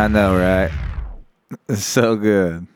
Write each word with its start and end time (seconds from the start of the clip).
I 0.00 0.08
know, 0.08 0.34
right? 0.34 0.70
It's 1.68 1.84
so 1.84 2.16
good. 2.16 2.66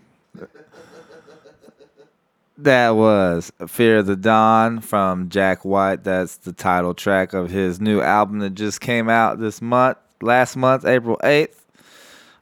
That 2.58 2.90
was 2.90 3.50
Fear 3.66 4.00
of 4.00 4.06
the 4.06 4.14
Dawn 4.14 4.80
from 4.80 5.30
Jack 5.30 5.64
White. 5.64 6.04
That's 6.04 6.36
the 6.36 6.52
title 6.52 6.92
track 6.92 7.32
of 7.32 7.48
his 7.48 7.80
new 7.80 8.02
album 8.02 8.40
that 8.40 8.50
just 8.50 8.82
came 8.82 9.08
out 9.08 9.38
this 9.38 9.62
month, 9.62 9.96
last 10.20 10.54
month, 10.54 10.84
April 10.84 11.18
8th. 11.24 11.56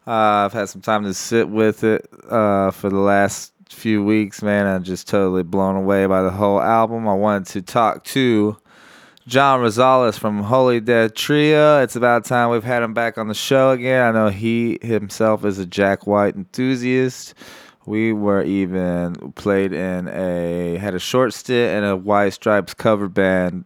Uh, 0.04 0.10
I've 0.10 0.52
had 0.52 0.68
some 0.68 0.80
time 0.80 1.04
to 1.04 1.14
sit 1.14 1.48
with 1.48 1.84
it 1.84 2.10
uh, 2.28 2.72
for 2.72 2.90
the 2.90 2.98
last 2.98 3.52
few 3.68 4.02
weeks, 4.02 4.42
man. 4.42 4.66
I'm 4.66 4.82
just 4.82 5.06
totally 5.06 5.44
blown 5.44 5.76
away 5.76 6.06
by 6.06 6.22
the 6.22 6.32
whole 6.32 6.60
album. 6.60 7.06
I 7.06 7.14
wanted 7.14 7.46
to 7.52 7.62
talk 7.62 8.02
to 8.06 8.56
John 9.28 9.60
Rosales 9.60 10.18
from 10.18 10.42
Holy 10.42 10.80
Dead 10.80 11.14
Trio. 11.14 11.80
It's 11.80 11.94
about 11.94 12.24
time 12.24 12.50
we've 12.50 12.64
had 12.64 12.82
him 12.82 12.92
back 12.92 13.18
on 13.18 13.28
the 13.28 13.34
show 13.34 13.70
again. 13.70 14.04
I 14.04 14.10
know 14.10 14.28
he 14.30 14.80
himself 14.82 15.44
is 15.44 15.60
a 15.60 15.66
Jack 15.66 16.08
White 16.08 16.34
enthusiast. 16.34 17.34
We 17.86 18.12
were 18.12 18.42
even 18.42 19.14
played 19.36 19.72
in 19.72 20.08
a 20.08 20.76
had 20.78 20.94
a 20.94 20.98
short 20.98 21.34
stint 21.34 21.78
in 21.78 21.84
a 21.88 21.96
White 21.96 22.32
Stripes 22.32 22.74
cover 22.74 23.08
band 23.08 23.64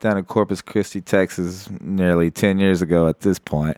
down 0.00 0.18
in 0.18 0.24
Corpus 0.24 0.62
Christi, 0.62 1.00
Texas, 1.00 1.68
nearly 1.80 2.32
ten 2.32 2.58
years 2.58 2.82
ago 2.82 3.06
at 3.06 3.20
this 3.20 3.38
point. 3.38 3.76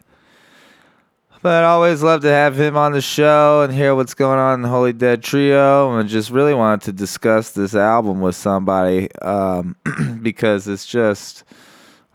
But 1.43 1.65
I 1.65 1.69
always 1.69 2.03
love 2.03 2.21
to 2.23 2.29
have 2.29 2.61
him 2.61 2.77
on 2.77 2.93
the 2.93 3.01
show 3.01 3.63
and 3.63 3.73
hear 3.73 3.95
what's 3.95 4.13
going 4.13 4.39
on 4.39 4.55
in 4.55 4.63
the 4.63 4.69
Holy 4.69 4.93
Dead 4.93 5.23
Trio. 5.23 5.91
And 5.99 6.07
just 6.07 6.31
really 6.31 6.53
wanted 6.53 6.83
to 6.83 6.93
discuss 6.93 7.53
this 7.53 7.75
album 7.75 8.21
with 8.21 8.37
somebody 8.37 9.11
um, 9.23 9.75
because 10.23 10.69
it's 10.69 10.85
just 10.85 11.45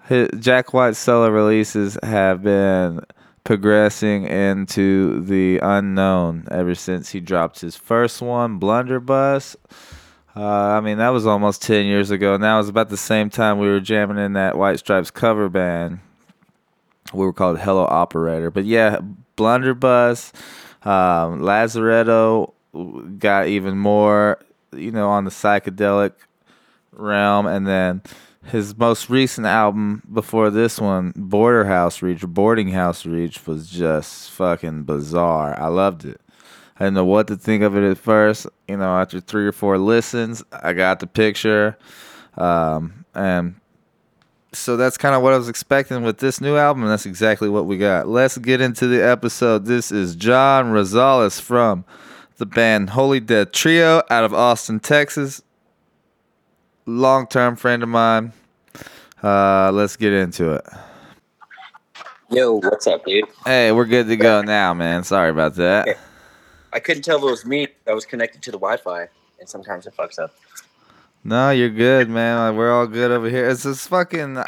his, 0.08 0.30
Jack 0.38 0.76
White's 0.76 1.00
solo 1.00 1.30
releases 1.30 1.98
have 2.04 2.44
been 2.44 3.00
progressing 3.44 4.26
into 4.28 5.22
the 5.22 5.58
unknown 5.58 6.48
ever 6.52 6.76
since 6.76 7.10
he 7.10 7.20
dropped 7.20 7.62
his 7.62 7.76
first 7.76 8.22
one, 8.22 8.60
Blunderbuss. 8.60 9.56
Uh, 10.36 10.44
I 10.44 10.82
mean, 10.82 11.00
that 11.00 11.10
was 11.10 11.26
almost 11.26 11.64
10 11.64 11.88
years 11.88 12.12
ago. 12.12 12.36
And 12.36 12.44
was 12.44 12.70
about 12.70 12.90
the 12.90 12.98
same 12.98 13.32
time 13.32 13.58
we 13.58 13.70
were 13.70 13.80
jamming 13.80 14.24
in 14.24 14.34
that 14.34 14.56
White 14.56 14.78
Stripes 14.78 15.10
cover 15.10 15.50
band. 15.50 16.00
We 17.14 17.26
were 17.26 17.34
called 17.34 17.60
Hello 17.60 17.86
Operator. 17.86 18.52
But 18.52 18.66
yeah, 18.66 19.00
Blunderbuss, 19.36 20.34
um, 20.84 21.42
Lazaretto 21.42 22.54
got 23.20 23.48
even 23.48 23.78
more, 23.78 24.40
you 24.74 24.92
know, 24.92 25.10
on 25.10 25.24
the 25.24 25.32
psychedelic 25.32 26.14
realm. 26.92 27.46
And 27.46 27.68
then 27.68 28.02
his 28.46 28.78
most 28.78 29.10
recent 29.10 29.48
album 29.48 30.04
before 30.12 30.50
this 30.50 30.80
one, 30.80 31.14
Border 31.16 31.66
House 31.66 32.02
Reach 32.02 32.22
Boarding 32.22 32.70
House 32.70 33.06
Reach, 33.06 33.46
was 33.48 33.70
just 33.70 34.32
fucking 34.32 34.84
bizarre. 34.84 35.60
I 35.60 35.68
loved 35.68 36.06
it. 36.06 36.22
I 36.78 36.86
didn't 36.86 36.96
know 36.96 37.06
what 37.06 37.28
to 37.28 37.38
think 37.38 37.64
of 37.64 37.78
it 37.78 37.90
at 37.90 37.98
first. 37.98 38.48
You 38.68 38.78
know, 38.78 38.98
after 38.98 39.22
three 39.22 39.48
or 39.48 39.54
four 39.54 39.78
listens, 39.78 40.44
I 40.52 40.74
got 40.74 41.00
the 41.00 41.08
picture. 41.08 41.78
Um, 42.38 43.06
and 43.14 43.56
so 44.56 44.78
that's 44.78 44.98
kind 44.98 45.16
of 45.16 45.22
what 45.22 45.34
I 45.34 45.38
was 45.38 45.50
expecting 45.50 46.04
with 46.04 46.20
this 46.20 46.40
new 46.40 46.58
album, 46.58 46.84
and 46.84 46.92
that's 46.92 47.06
exactly 47.06 47.50
what 47.50 47.66
we 47.66 47.78
got. 47.78 48.08
Let's 48.08 48.38
get 48.38 48.62
into 48.62 48.88
the 48.88 49.04
episode. 49.04 49.66
This 49.66 49.92
is 49.92 50.16
John 50.16 50.68
Rosales 50.72 51.40
from 51.40 51.86
the 52.38 52.46
band 52.46 52.92
Holy 52.92 53.20
Dead 53.20 53.54
Trio 53.54 54.02
out 54.10 54.24
of 54.24 54.34
Austin, 54.34 54.80
Texas. 54.80 55.42
Long 56.86 57.28
term 57.28 57.56
friend 57.56 57.84
of 57.84 57.90
mine. 57.90 58.34
Uh, 59.22 59.72
let's 59.74 59.96
get 59.96 60.14
into 60.14 60.54
it. 60.54 60.66
Yo, 62.30 62.54
what's 62.60 62.88
up, 62.88 63.06
dude? 63.06 63.26
Hey, 63.46 63.72
we're 63.72 63.86
good 63.86 64.08
to 64.08 64.16
go 64.16 64.42
now, 64.42 64.74
man. 64.74 65.04
Sorry 65.04 65.30
about 65.30 65.56
that. 65.56 65.98
I 66.74 66.80
couldn't 66.80 67.04
tell 67.04 67.18
if 67.18 67.24
it 67.24 67.26
was 67.26 67.46
me. 67.46 67.68
I 67.88 67.94
was 67.94 68.06
connected 68.06 68.42
to 68.44 68.52
the 68.52 68.58
Wi-Fi, 68.58 69.08
and 69.40 69.48
sometimes 69.48 69.86
it 69.88 69.96
fucks 69.96 70.20
up. 70.20 70.36
No, 71.28 71.50
you're 71.50 71.72
good, 71.72 72.08
man. 72.08 72.38
Like, 72.38 72.56
we're 72.56 72.72
all 72.72 72.86
good 72.86 73.10
over 73.10 73.28
here. 73.28 73.50
It's 73.50 73.64
this 73.64 73.88
fucking, 73.88 74.44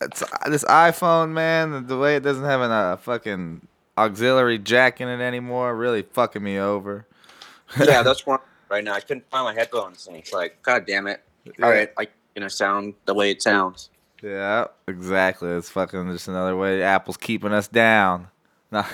it's 0.00 0.24
this 0.46 0.64
iPhone, 0.64 1.32
man. 1.32 1.86
The 1.86 1.98
way 1.98 2.16
it 2.16 2.22
doesn't 2.22 2.42
have 2.42 2.62
a 2.62 2.64
uh, 2.64 2.96
fucking 2.96 3.68
auxiliary 3.98 4.58
jack 4.58 5.02
in 5.02 5.08
it 5.08 5.20
anymore, 5.20 5.76
really 5.76 6.00
fucking 6.00 6.42
me 6.42 6.58
over. 6.58 7.06
yeah, 7.78 8.02
that's 8.02 8.24
one 8.24 8.38
right 8.70 8.82
now. 8.82 8.94
I 8.94 9.00
couldn't 9.00 9.28
find 9.30 9.44
my 9.44 9.52
headphones, 9.52 10.06
and 10.06 10.16
it's 10.16 10.32
like, 10.32 10.62
god 10.62 10.86
damn 10.86 11.06
it. 11.06 11.22
All 11.62 11.68
right, 11.68 11.92
I 11.98 12.08
gonna 12.34 12.50
sound 12.50 12.94
the 13.04 13.14
way 13.14 13.30
it 13.30 13.42
sounds. 13.42 13.90
Yeah, 14.22 14.66
exactly. 14.88 15.50
It's 15.50 15.70
fucking 15.70 16.12
just 16.12 16.28
another 16.28 16.56
way 16.56 16.82
Apple's 16.82 17.16
keeping 17.16 17.52
us 17.52 17.68
down. 17.68 18.28
No, 18.72 18.84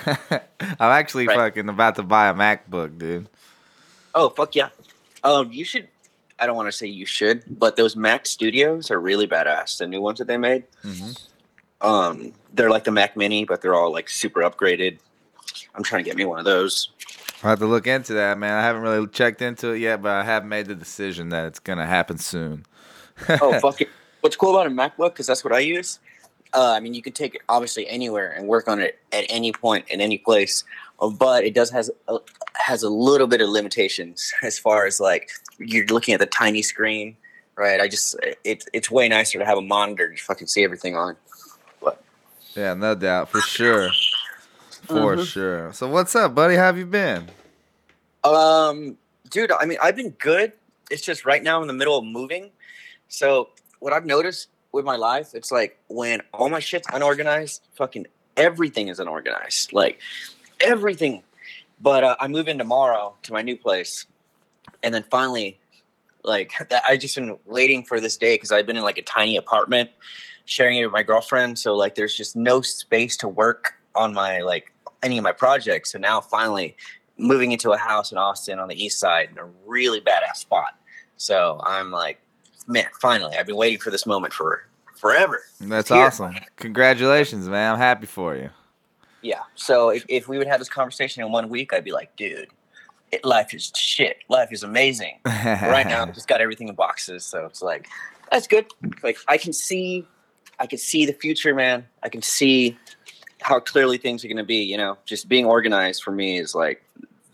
I'm 0.59 0.75
actually 0.79 1.25
right. 1.25 1.35
fucking 1.35 1.67
about 1.67 1.95
to 1.95 2.03
buy 2.03 2.29
a 2.29 2.33
MacBook, 2.35 2.99
dude. 2.99 3.27
Oh 4.13 4.29
fuck 4.29 4.53
yeah! 4.55 4.69
Um, 5.23 5.51
you 5.51 5.65
should. 5.65 5.87
I 6.39 6.45
don't 6.45 6.55
want 6.55 6.67
to 6.67 6.71
say 6.71 6.87
you 6.87 7.05
should, 7.05 7.43
but 7.47 7.75
those 7.75 7.95
Mac 7.95 8.25
Studios 8.25 8.91
are 8.91 8.99
really 8.99 9.27
badass. 9.27 9.77
The 9.77 9.87
new 9.87 10.01
ones 10.01 10.19
that 10.19 10.27
they 10.27 10.37
made. 10.37 10.63
Mm-hmm. 10.83 11.87
Um, 11.87 12.33
they're 12.53 12.69
like 12.69 12.85
the 12.85 12.91
Mac 12.91 13.15
Mini, 13.17 13.45
but 13.45 13.61
they're 13.61 13.75
all 13.75 13.91
like 13.91 14.09
super 14.09 14.41
upgraded. 14.41 14.99
I'm 15.75 15.83
trying 15.83 16.03
to 16.03 16.09
get 16.09 16.17
me 16.17 16.25
one 16.25 16.39
of 16.39 16.45
those. 16.45 16.89
I'll 17.43 17.51
have 17.51 17.59
to 17.59 17.65
look 17.65 17.87
into 17.87 18.13
that, 18.13 18.37
man. 18.37 18.53
I 18.53 18.61
haven't 18.61 18.83
really 18.83 19.05
checked 19.07 19.41
into 19.41 19.71
it 19.71 19.79
yet, 19.79 20.01
but 20.01 20.11
I 20.11 20.23
have 20.23 20.45
made 20.45 20.67
the 20.67 20.75
decision 20.75 21.29
that 21.29 21.45
it's 21.45 21.59
gonna 21.59 21.85
happen 21.85 22.17
soon. 22.17 22.65
oh 23.29 23.59
fuck 23.61 23.81
it! 23.81 23.89
What's 24.21 24.37
cool 24.37 24.57
about 24.57 24.67
a 24.67 24.69
MacBook 24.69 25.09
because 25.09 25.27
that's 25.27 25.43
what 25.43 25.53
I 25.53 25.59
use. 25.59 25.99
Uh, 26.53 26.71
I 26.71 26.79
mean, 26.79 26.93
you 26.93 27.01
can 27.01 27.13
take 27.13 27.35
it 27.35 27.41
obviously 27.49 27.87
anywhere 27.87 28.31
and 28.31 28.47
work 28.47 28.67
on 28.67 28.79
it 28.79 28.99
at 29.11 29.25
any 29.29 29.51
point 29.51 29.87
in 29.89 29.99
any 29.99 30.19
place, 30.19 30.63
uh, 30.99 31.09
but 31.09 31.43
it 31.43 31.55
does 31.55 31.71
has 31.71 31.89
a, 32.07 32.17
has 32.53 32.83
a 32.83 32.89
little 32.89 33.27
bit 33.27 33.41
of 33.41 33.49
limitations 33.49 34.31
as 34.43 34.59
far 34.59 34.85
as 34.85 34.99
like 34.99 35.31
you're 35.57 35.85
looking 35.87 36.13
at 36.13 36.19
the 36.19 36.27
tiny 36.27 36.61
screen, 36.61 37.15
right? 37.55 37.81
I 37.81 37.87
just 37.87 38.15
it, 38.43 38.65
it's 38.71 38.91
way 38.91 39.07
nicer 39.07 39.39
to 39.39 39.45
have 39.45 39.57
a 39.57 39.61
monitor 39.61 40.13
to 40.13 40.23
fucking 40.23 40.47
see 40.47 40.63
everything 40.63 40.95
on. 40.95 41.15
But 41.81 42.03
yeah, 42.55 42.75
no 42.75 42.93
doubt 42.93 43.29
for 43.29 43.41
sure, 43.41 43.89
for 44.83 45.15
mm-hmm. 45.15 45.23
sure. 45.23 45.73
So 45.73 45.87
what's 45.87 46.15
up, 46.15 46.35
buddy? 46.35 46.55
How 46.55 46.65
have 46.65 46.77
you 46.77 46.85
been? 46.85 47.29
Um, 48.23 48.97
dude, 49.29 49.51
I 49.51 49.65
mean, 49.65 49.79
I've 49.81 49.95
been 49.95 50.11
good. 50.11 50.53
It's 50.91 51.01
just 51.01 51.25
right 51.25 51.41
now 51.41 51.61
in 51.61 51.67
the 51.67 51.73
middle 51.73 51.97
of 51.97 52.05
moving, 52.05 52.51
so 53.07 53.49
what 53.79 53.91
I've 53.91 54.05
noticed 54.05 54.49
with 54.73 54.83
my 54.83 54.97
life, 54.97 55.29
it's 55.33 55.51
like 55.51 55.79
when 55.87 56.21
all 56.33 56.49
my 56.49 56.59
shit's 56.59 56.87
unorganized, 56.91 57.61
fucking 57.75 58.07
everything 58.35 58.89
is 58.89 58.99
unorganized. 58.99 59.71
Like 59.71 60.01
everything. 60.59 61.23
But 61.79 62.03
uh, 62.03 62.15
I 62.19 62.27
move 62.27 62.47
in 62.47 62.57
tomorrow 62.57 63.15
to 63.23 63.33
my 63.33 63.41
new 63.41 63.55
place. 63.55 64.05
And 64.81 64.93
then 64.93 65.05
finally, 65.09 65.59
like 66.23 66.51
I 66.87 66.97
just 66.97 67.15
been 67.15 67.37
waiting 67.45 67.83
for 67.83 67.99
this 67.99 68.17
day 68.17 68.35
because 68.35 68.51
I've 68.51 68.65
been 68.65 68.77
in 68.77 68.83
like 68.83 68.97
a 68.97 69.03
tiny 69.03 69.37
apartment 69.37 69.91
sharing 70.45 70.77
it 70.77 70.85
with 70.85 70.93
my 70.93 71.03
girlfriend. 71.03 71.59
So 71.59 71.75
like 71.75 71.95
there's 71.95 72.15
just 72.15 72.35
no 72.35 72.61
space 72.61 73.15
to 73.17 73.27
work 73.27 73.75
on 73.95 74.13
my 74.13 74.41
like 74.41 74.73
any 75.03 75.17
of 75.17 75.23
my 75.23 75.31
projects. 75.31 75.91
So 75.91 75.99
now 75.99 76.19
finally 76.19 76.75
moving 77.17 77.51
into 77.51 77.71
a 77.71 77.77
house 77.77 78.11
in 78.11 78.17
Austin 78.17 78.59
on 78.59 78.69
the 78.69 78.83
east 78.83 78.99
side 78.99 79.29
in 79.31 79.37
a 79.37 79.45
really 79.65 80.01
badass 80.01 80.37
spot. 80.37 80.75
So 81.17 81.61
I'm 81.63 81.91
like 81.91 82.19
man, 82.67 82.85
finally, 82.99 83.35
I've 83.37 83.45
been 83.45 83.55
waiting 83.55 83.79
for 83.79 83.91
this 83.91 84.05
moment 84.05 84.33
for 84.33 84.65
forever. 84.95 85.41
That's 85.59 85.91
awesome. 85.91 86.35
Congratulations, 86.57 87.47
man. 87.49 87.73
I'm 87.73 87.77
happy 87.77 88.05
for 88.05 88.35
you. 88.35 88.49
Yeah. 89.21 89.41
So 89.55 89.89
if, 89.89 90.05
if 90.07 90.27
we 90.27 90.37
would 90.37 90.47
have 90.47 90.59
this 90.59 90.69
conversation 90.69 91.23
in 91.23 91.31
one 91.31 91.49
week, 91.49 91.73
I'd 91.73 91.83
be 91.83 91.91
like, 91.91 92.15
dude, 92.15 92.49
it, 93.11 93.23
life 93.23 93.53
is 93.53 93.71
shit. 93.75 94.17
Life 94.29 94.51
is 94.51 94.63
amazing. 94.63 95.19
right 95.25 95.85
now, 95.87 96.03
I've 96.03 96.13
just 96.15 96.27
got 96.27 96.41
everything 96.41 96.67
in 96.67 96.75
boxes. 96.75 97.25
So 97.25 97.45
it's 97.45 97.61
like, 97.61 97.87
that's 98.31 98.47
good. 98.47 98.65
Like 99.01 99.17
I 99.27 99.37
can 99.37 99.53
see, 99.53 100.05
I 100.59 100.67
can 100.67 100.77
see 100.77 101.05
the 101.05 101.13
future, 101.13 101.53
man. 101.53 101.85
I 102.01 102.09
can 102.09 102.21
see 102.21 102.77
how 103.41 103.59
clearly 103.59 103.97
things 103.97 104.23
are 104.23 104.27
going 104.27 104.37
to 104.37 104.43
be. 104.43 104.63
You 104.63 104.77
know, 104.77 104.97
just 105.05 105.29
being 105.29 105.45
organized 105.45 106.03
for 106.03 106.11
me 106.11 106.37
is 106.37 106.55
like, 106.55 106.83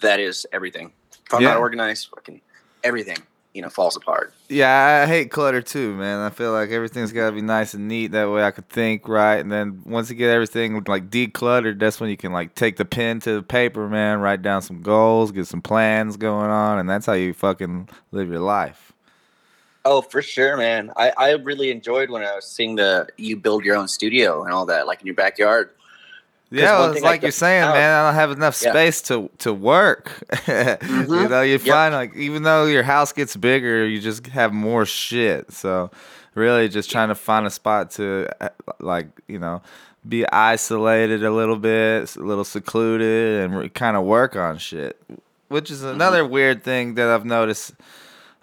that 0.02 0.20
is 0.20 0.46
everything. 0.52 0.92
If 1.25 1.34
I'm 1.34 1.42
yeah. 1.42 1.50
not 1.50 1.58
organized, 1.58 2.10
fucking 2.16 2.42
everything 2.84 3.18
you 3.54 3.62
know 3.62 3.69
falls 3.69 3.96
apart. 3.96 4.34
Yeah, 4.48 5.04
I 5.04 5.07
hate 5.07 5.31
clutter 5.31 5.62
too, 5.62 5.96
man. 5.96 6.19
I 6.19 6.30
feel 6.30 6.51
like 6.51 6.69
everything's 6.69 7.12
got 7.12 7.30
to 7.30 7.36
be 7.36 7.42
nice 7.42 7.74
and 7.74 7.88
neat. 7.88 8.12
That 8.12 8.30
way, 8.30 8.44
I 8.44 8.51
could 8.51 8.69
think 8.69 9.07
right, 9.07 9.38
and 9.38 9.51
then 9.51 9.81
once 9.86 10.10
you 10.10 10.16
get 10.16 10.30
everything 10.30 10.84
like 10.88 11.10
decluttered, 11.10 11.80
that's 11.80 12.00
when 12.00 12.10
you 12.10 12.18
can 12.18 12.31
like 12.31 12.56
take 12.56 12.78
the 12.78 12.86
pen 12.86 13.19
to 13.22 13.34
the 13.34 13.44
paper, 13.44 13.88
man. 13.88 14.19
Write 14.19 14.42
down 14.42 14.62
some 14.62 14.81
goals, 14.81 15.31
get 15.31 15.48
some 15.48 15.62
plans 15.62 16.18
going 16.18 16.50
on, 16.50 16.80
and 16.80 16.90
that's 16.90 17.06
how 17.06 17.13
you 17.13 17.34
fucking 17.34 17.90
live 18.12 18.30
your 18.30 18.40
life. 18.40 18.94
Oh, 19.86 20.01
for 20.01 20.22
sure, 20.22 20.57
man. 20.57 20.92
I, 20.98 21.12
I 21.18 21.31
really 21.31 21.72
enjoyed 21.72 22.10
when 22.10 22.22
I 22.22 22.36
was 22.36 22.46
seeing 22.46 22.75
the 22.75 23.07
you 23.18 23.38
build 23.38 23.63
your 23.63 23.75
own 23.75 23.88
studio 23.88 24.44
and 24.44 24.54
all 24.54 24.66
that, 24.66 24.88
like 24.88 25.01
in 25.01 25.07
your 25.07 25.16
backyard. 25.16 25.72
Yeah, 26.51 26.80
well, 26.80 26.92
it's 26.92 27.01
like 27.01 27.22
you're 27.22 27.31
saying, 27.31 27.62
out, 27.62 27.75
man. 27.75 28.00
I 28.00 28.07
don't 28.07 28.16
have 28.16 28.31
enough 28.31 28.56
space 28.56 29.07
yeah. 29.10 29.18
to 29.18 29.30
to 29.40 29.54
work. 29.54 30.12
mm-hmm. 30.31 31.13
You 31.13 31.30
know, 31.30 31.42
you 31.44 31.60
find 31.60 31.94
yep. 31.94 32.00
like 32.00 32.16
even 32.16 32.44
though 32.44 32.66
your 32.66 32.84
house 32.84 33.12
gets 33.12 33.36
bigger, 33.36 33.86
you 33.86 34.01
just 34.01 34.25
have 34.28 34.51
more 34.51 34.86
shit. 34.86 35.51
So 35.51 35.92
really 36.34 36.68
just 36.68 36.90
trying 36.90 37.10
to 37.10 37.16
find 37.16 37.46
a 37.46 37.51
spot 37.51 37.92
to 37.92 38.28
uh, 38.42 38.50
like 38.80 39.07
you 39.28 39.38
know 39.38 39.62
be 40.07 40.28
isolated 40.30 41.24
a 41.24 41.31
little 41.31 41.57
bit, 41.57 42.16
a 42.16 42.22
little 42.22 42.46
secluded, 42.46 43.51
and 43.51 43.74
kind 43.75 43.96
of 43.96 44.06
work 44.06 44.36
on 44.36 44.57
shit. 44.57 45.00
Which 45.50 45.69
is 45.69 45.84
another 45.84 46.25
weird 46.25 46.63
thing 46.63 46.96
that 46.96 47.10
I've 47.10 47.25
noticed 47.25 47.74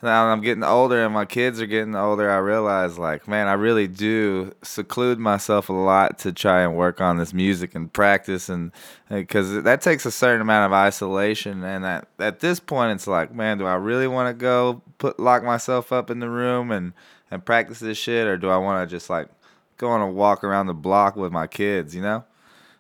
now 0.06 0.26
I'm 0.26 0.41
getting 0.41 0.64
older 0.64 1.05
and 1.05 1.12
my 1.12 1.26
kids 1.26 1.61
are 1.61 1.67
getting 1.67 1.94
older, 1.94 2.31
I 2.31 2.38
realize 2.38 2.99
like, 2.99 3.29
man, 3.29 3.49
I 3.49 3.53
really 3.53 3.87
do 3.87 4.55
seclude 4.62 5.19
myself 5.19 5.69
a 5.69 5.75
lot 5.75 6.19
to 6.20 6.32
try 6.32 6.62
and 6.62 6.75
work 6.75 7.00
on 7.00 7.19
this 7.19 7.35
music 7.35 7.75
and 7.75 7.93
practice 7.93 8.49
and 8.49 8.73
uh, 9.11 9.17
because 9.17 9.62
that 9.62 9.82
takes 9.82 10.06
a 10.06 10.11
certain 10.11 10.41
amount 10.41 10.67
of 10.67 10.73
isolation 10.73 11.62
and 11.62 11.85
at, 11.85 12.08
at 12.19 12.41
this 12.41 12.58
point 12.58 12.93
it's 12.93 13.06
like, 13.06 13.35
man, 13.35 13.58
do 13.58 13.67
I 13.67 13.75
really 13.75 14.08
want 14.08 14.35
to 14.35 14.41
go 14.41 14.81
put 14.97 15.20
lock 15.20 15.44
myself 15.44 15.93
up 15.93 16.11
in 16.11 16.20
the 16.20 16.31
room 16.31 16.70
and 16.70 16.94
and 17.31 17.44
practice 17.44 17.81
this 17.81 17.99
shit 17.99 18.26
or 18.26 18.38
do 18.38 18.49
I 18.49 18.56
want 18.56 18.88
to 18.88 18.97
just 18.97 19.11
like 19.11 19.29
go 19.76 19.88
on 19.88 20.00
a 20.00 20.11
walk 20.11 20.43
around 20.43 20.67
the 20.69 20.75
block 20.75 21.17
with 21.17 21.32
my 21.32 21.47
kids, 21.47 21.94
you 21.94 22.00
know? 22.00 22.25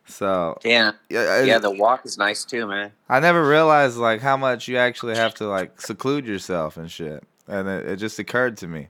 So 0.06 0.58
yeah, 0.64 0.92
yeah, 1.10 1.42
yeah. 1.42 1.58
The 1.58 1.70
walk 1.70 2.06
is 2.06 2.16
nice 2.16 2.44
too, 2.44 2.66
man. 2.66 2.92
I 3.08 3.18
never 3.20 3.46
realized 3.46 3.96
like 3.96 4.20
how 4.20 4.36
much 4.36 4.68
you 4.68 4.76
actually 4.78 5.16
have 5.16 5.34
to 5.34 5.46
like 5.46 5.80
seclude 5.80 6.26
yourself 6.26 6.76
and 6.76 6.90
shit, 6.90 7.24
and 7.48 7.68
it, 7.68 7.86
it 7.86 7.96
just 7.96 8.18
occurred 8.18 8.56
to 8.58 8.68
me 8.68 8.88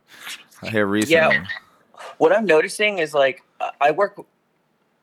here 0.62 0.86
recently. 0.86 1.14
Yeah, 1.14 1.46
what 2.18 2.36
I'm 2.36 2.44
noticing 2.44 2.98
is 2.98 3.14
like 3.14 3.42
I 3.80 3.90
work 3.92 4.20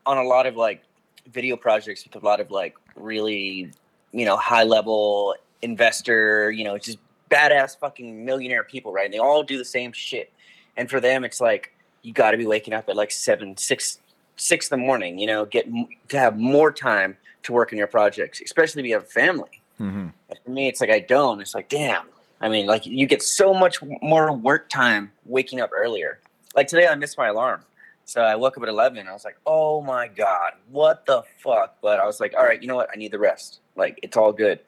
on 0.05 0.17
a 0.17 0.23
lot 0.23 0.45
of 0.45 0.55
like 0.55 0.83
video 1.31 1.55
projects 1.55 2.03
with 2.03 2.21
a 2.21 2.25
lot 2.25 2.39
of 2.39 2.51
like 2.51 2.75
really 2.95 3.71
you 4.11 4.25
know 4.25 4.37
high 4.37 4.63
level 4.63 5.35
investor, 5.63 6.51
you 6.51 6.63
know, 6.63 6.77
just 6.77 6.99
badass 7.31 7.77
fucking 7.79 8.23
millionaire 8.23 8.63
people, 8.63 8.93
right? 8.93 9.05
And 9.05 9.13
they 9.13 9.19
all 9.19 9.41
do 9.41 9.57
the 9.57 9.65
same 9.65 9.91
shit, 9.93 10.31
and 10.77 10.89
for 10.89 10.99
them, 10.99 11.23
it's 11.23 11.41
like 11.41 11.73
you 12.03 12.13
got 12.13 12.31
to 12.31 12.37
be 12.37 12.45
waking 12.45 12.73
up 12.73 12.87
at 12.87 12.95
like 12.95 13.11
seven, 13.11 13.57
six 13.57 13.99
six 14.35 14.69
in 14.69 14.79
the 14.79 14.85
morning, 14.85 15.19
you 15.19 15.27
know, 15.27 15.45
get 15.45 15.67
to 16.09 16.17
have 16.17 16.37
more 16.37 16.71
time 16.71 17.17
to 17.43 17.53
work 17.53 17.71
on 17.71 17.77
your 17.77 17.87
projects, 17.87 18.41
especially 18.41 18.81
if 18.81 18.87
you 18.87 18.93
have 18.93 19.03
a 19.03 19.07
family. 19.07 19.61
Mm-hmm. 19.79 20.07
For 20.43 20.49
me, 20.49 20.67
it's 20.67 20.81
like 20.81 20.89
I 20.89 20.99
don't. 20.99 21.41
It's 21.41 21.55
like, 21.55 21.69
damn. 21.69 22.05
I 22.41 22.49
mean, 22.49 22.65
like 22.65 22.85
you 22.85 23.05
get 23.05 23.21
so 23.21 23.53
much 23.53 23.79
more 24.01 24.31
work 24.33 24.69
time 24.69 25.11
waking 25.25 25.61
up 25.61 25.71
earlier. 25.73 26.19
Like 26.55 26.67
today, 26.67 26.87
I 26.87 26.95
missed 26.95 27.17
my 27.17 27.27
alarm. 27.27 27.61
So 28.05 28.21
I 28.21 28.35
woke 28.35 28.57
up 28.57 28.63
at 28.63 28.69
11. 28.69 29.07
I 29.07 29.13
was 29.13 29.23
like, 29.23 29.37
oh 29.45 29.81
my 29.81 30.07
God, 30.07 30.51
what 30.69 31.05
the 31.05 31.23
fuck? 31.37 31.77
But 31.81 31.99
I 31.99 32.05
was 32.05 32.19
like, 32.19 32.33
all 32.37 32.43
right, 32.43 32.61
you 32.61 32.67
know 32.67 32.75
what? 32.75 32.89
I 32.93 32.97
need 32.97 33.11
the 33.11 33.19
rest. 33.19 33.59
Like, 33.75 33.97
it's 34.03 34.17
all 34.17 34.33
good. 34.33 34.59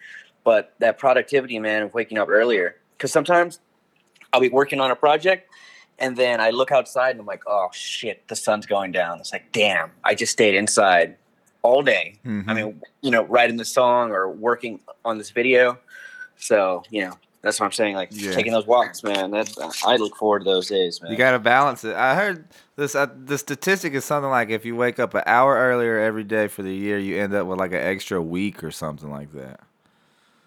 But 0.44 0.74
that 0.80 0.98
productivity, 0.98 1.60
man, 1.60 1.84
of 1.84 1.94
waking 1.94 2.18
up 2.18 2.30
earlier, 2.30 2.78
because 2.98 3.12
sometimes 3.12 3.60
I'll 4.32 4.40
be 4.40 4.50
working 4.50 4.80
on 4.80 4.90
a 4.90 4.96
project 4.96 5.50
and 6.00 6.18
then 6.18 6.42
I 6.42 6.50
look 6.50 6.72
outside 6.72 7.12
and 7.12 7.22
I'm 7.22 7.26
like, 7.26 7.44
oh 7.48 7.70
shit, 7.72 8.28
the 8.28 8.36
sun's 8.36 8.66
going 8.66 8.92
down. 8.92 9.20
It's 9.20 9.32
like, 9.32 9.52
damn, 9.52 9.92
I 10.04 10.16
just 10.16 10.32
stayed 10.32 10.56
inside 10.56 11.16
all 11.62 11.82
day. 11.82 12.20
Mm-hmm. 12.26 12.50
I 12.50 12.54
mean, 12.54 12.82
you 13.02 13.12
know, 13.12 13.24
writing 13.24 13.58
the 13.58 13.66
song 13.66 14.12
or 14.12 14.30
working 14.30 14.80
on 15.04 15.18
this 15.18 15.32
video. 15.32 15.80
So, 16.38 16.84
you 16.90 17.02
know, 17.02 17.14
that's 17.42 17.60
what 17.60 17.68
I'm 17.68 17.72
saying. 17.72 17.96
Like 17.96 18.10
yeah. 18.12 18.32
taking 18.32 18.52
those 18.52 18.66
walks, 18.66 19.04
man. 19.04 19.32
That's 19.32 19.56
I 19.86 19.96
look 19.98 20.16
forward 20.16 20.40
to 20.40 20.46
those 20.46 20.68
days, 20.68 21.02
man. 21.02 21.12
You 21.12 21.18
got 21.18 21.32
to 21.32 21.40
balance 21.40 21.84
it. 21.84 21.96
I 21.96 22.16
heard 22.16 22.46
this. 22.76 22.96
Uh, 22.96 23.08
the 23.26 23.38
statistic 23.38 23.94
is 23.94 24.04
something 24.04 24.32
like 24.32 24.50
if 24.50 24.66
you 24.66 24.76
wake 24.76 25.00
up 25.00 25.14
an 25.14 25.24
hour 25.28 25.56
earlier 25.56 26.00
every 26.00 26.24
day 26.24 26.48
for 26.48 26.64
the 26.64 26.74
year, 26.74 26.98
you 26.98 27.22
end 27.22 27.34
up 27.34 27.46
with 27.48 27.60
like 27.60 27.72
an 27.72 27.82
extra 27.82 28.22
week 28.22 28.64
or 28.64 28.72
something 28.72 29.12
like 29.12 29.32
that. 29.34 29.60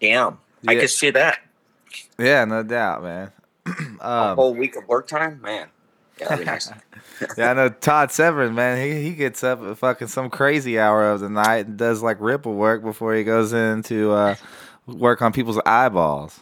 Damn, 0.01 0.39
yeah. 0.61 0.71
I 0.71 0.75
could 0.75 0.89
see 0.89 1.09
that. 1.11 1.39
Yeah, 2.17 2.45
no 2.45 2.63
doubt, 2.63 3.01
man. 3.01 3.31
um, 3.79 3.99
a 4.01 4.35
whole 4.35 4.55
week 4.55 4.75
of 4.75 4.87
work 4.87 5.07
time, 5.07 5.41
man. 5.41 5.67
Yeah, 6.19 6.35
nice. 6.35 6.71
yeah, 7.37 7.51
I 7.51 7.53
know 7.53 7.69
Todd 7.69 8.11
Severin, 8.11 8.53
man. 8.53 8.85
He 8.85 9.03
he 9.03 9.15
gets 9.15 9.43
up 9.43 9.61
at 9.61 9.77
fucking 9.77 10.07
some 10.07 10.29
crazy 10.29 10.79
hour 10.79 11.09
of 11.09 11.21
the 11.21 11.29
night 11.29 11.67
and 11.67 11.77
does 11.77 12.01
like 12.01 12.17
ripple 12.19 12.55
work 12.55 12.83
before 12.83 13.15
he 13.15 13.23
goes 13.23 13.53
in 13.53 13.83
to 13.83 14.11
uh, 14.11 14.35
work 14.85 15.21
on 15.21 15.31
people's 15.31 15.59
eyeballs. 15.65 16.41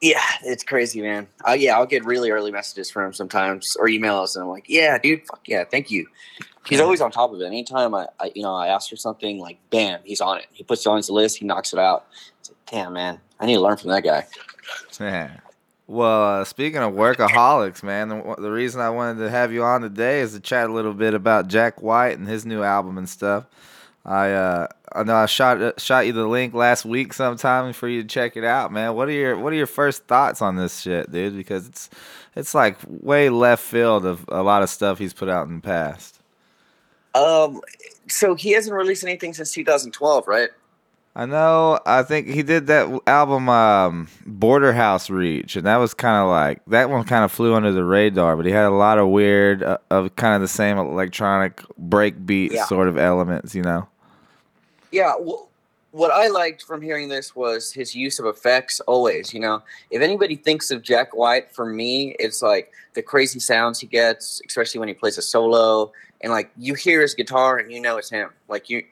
Yeah, 0.00 0.20
it's 0.42 0.64
crazy, 0.64 1.00
man. 1.00 1.28
Uh, 1.46 1.52
yeah, 1.52 1.76
I'll 1.76 1.86
get 1.86 2.04
really 2.04 2.32
early 2.32 2.50
messages 2.50 2.90
from 2.90 3.06
him 3.06 3.12
sometimes 3.12 3.76
or 3.76 3.86
emails, 3.86 4.34
and 4.34 4.42
I'm 4.42 4.50
like, 4.50 4.64
"Yeah, 4.68 4.98
dude, 4.98 5.24
fuck 5.26 5.40
yeah, 5.46 5.62
thank 5.64 5.90
you." 5.92 6.08
He's 6.66 6.80
always 6.80 7.00
on 7.00 7.10
top 7.10 7.32
of 7.32 7.40
it. 7.40 7.46
Anytime 7.46 7.94
I, 7.94 8.06
I, 8.20 8.30
you 8.34 8.42
know, 8.42 8.54
I 8.54 8.68
ask 8.68 8.88
for 8.88 8.96
something, 8.96 9.38
like, 9.38 9.58
bam, 9.70 9.98
he's 10.04 10.20
on 10.20 10.38
it. 10.38 10.46
He 10.52 10.62
puts 10.62 10.86
it 10.86 10.88
on 10.88 10.96
his 10.96 11.10
list. 11.10 11.38
He 11.38 11.44
knocks 11.44 11.72
it 11.72 11.78
out. 11.80 12.06
Like, 12.48 12.56
Damn, 12.70 12.92
man, 12.92 13.20
I 13.40 13.46
need 13.46 13.54
to 13.54 13.60
learn 13.60 13.76
from 13.76 13.90
that 13.90 14.04
guy. 14.04 14.26
Yeah. 15.00 15.30
Well, 15.86 16.40
uh, 16.40 16.44
speaking 16.44 16.80
of 16.80 16.92
workaholics, 16.94 17.82
man, 17.82 18.08
the, 18.08 18.34
the, 18.38 18.50
reason 18.50 18.80
I 18.80 18.90
wanted 18.90 19.20
to 19.20 19.30
have 19.30 19.52
you 19.52 19.64
on 19.64 19.82
today 19.82 20.20
is 20.20 20.32
to 20.32 20.40
chat 20.40 20.70
a 20.70 20.72
little 20.72 20.94
bit 20.94 21.12
about 21.12 21.48
Jack 21.48 21.82
White 21.82 22.18
and 22.18 22.28
his 22.28 22.46
new 22.46 22.62
album 22.62 22.98
and 22.98 23.08
stuff. 23.08 23.46
I 24.04 24.30
uh, 24.30 24.66
I 24.92 25.02
know 25.04 25.14
I 25.14 25.26
shot 25.26 25.60
uh, 25.60 25.72
shot 25.78 26.06
you 26.06 26.12
the 26.12 26.26
link 26.26 26.54
last 26.54 26.84
week 26.84 27.12
sometime 27.12 27.72
for 27.72 27.88
you 27.88 28.02
to 28.02 28.08
check 28.08 28.36
it 28.36 28.44
out, 28.44 28.72
man. 28.72 28.94
What 28.94 29.08
are 29.08 29.12
your 29.12 29.38
what 29.38 29.52
are 29.52 29.56
your 29.56 29.66
first 29.66 30.06
thoughts 30.06 30.42
on 30.42 30.56
this 30.56 30.80
shit, 30.80 31.10
dude? 31.12 31.36
Because 31.36 31.68
it's 31.68 31.90
it's 32.34 32.54
like 32.54 32.78
way 32.88 33.28
left 33.28 33.62
field 33.62 34.04
of 34.04 34.24
a 34.28 34.42
lot 34.42 34.62
of 34.62 34.70
stuff 34.70 34.98
he's 34.98 35.12
put 35.12 35.28
out 35.28 35.46
in 35.46 35.56
the 35.56 35.60
past. 35.60 36.20
Um, 37.14 37.60
so 38.08 38.34
he 38.34 38.52
hasn't 38.52 38.74
released 38.74 39.04
anything 39.04 39.34
since 39.34 39.52
2012, 39.52 40.26
right? 40.26 40.50
I 41.14 41.26
know. 41.26 41.78
I 41.84 42.02
think 42.04 42.28
he 42.28 42.42
did 42.42 42.68
that 42.68 43.00
album, 43.06 43.48
um, 43.50 44.08
Border 44.24 44.72
House 44.72 45.10
Reach, 45.10 45.56
and 45.56 45.66
that 45.66 45.76
was 45.76 45.92
kind 45.92 46.16
of 46.16 46.30
like 46.30 46.64
that 46.68 46.88
one 46.88 47.04
kind 47.04 47.22
of 47.22 47.30
flew 47.30 47.54
under 47.54 47.70
the 47.70 47.84
radar. 47.84 48.34
But 48.34 48.46
he 48.46 48.52
had 48.52 48.64
a 48.64 48.70
lot 48.70 48.98
of 48.98 49.08
weird, 49.08 49.62
uh, 49.62 49.76
of 49.90 50.16
kind 50.16 50.34
of 50.34 50.40
the 50.40 50.48
same 50.48 50.78
electronic 50.78 51.60
breakbeat 51.78 52.52
yeah. 52.52 52.64
sort 52.64 52.88
of 52.88 52.96
elements, 52.96 53.54
you 53.54 53.62
know. 53.62 53.86
Yeah. 54.90 55.12
Well, 55.20 55.50
what 55.90 56.10
I 56.10 56.28
liked 56.28 56.62
from 56.62 56.80
hearing 56.80 57.08
this 57.08 57.36
was 57.36 57.70
his 57.70 57.94
use 57.94 58.18
of 58.18 58.24
effects. 58.24 58.80
Always, 58.80 59.34
you 59.34 59.40
know, 59.40 59.62
if 59.90 60.00
anybody 60.00 60.36
thinks 60.36 60.70
of 60.70 60.80
Jack 60.80 61.14
White, 61.14 61.52
for 61.52 61.66
me, 61.66 62.16
it's 62.18 62.40
like 62.40 62.72
the 62.94 63.02
crazy 63.02 63.38
sounds 63.38 63.78
he 63.80 63.86
gets, 63.86 64.40
especially 64.48 64.78
when 64.78 64.88
he 64.88 64.94
plays 64.94 65.18
a 65.18 65.22
solo, 65.22 65.92
and 66.22 66.32
like 66.32 66.50
you 66.56 66.72
hear 66.72 67.02
his 67.02 67.14
guitar 67.14 67.58
and 67.58 67.70
you 67.70 67.80
know 67.80 67.98
it's 67.98 68.08
him. 68.08 68.30
Like 68.48 68.70
you 68.70 68.84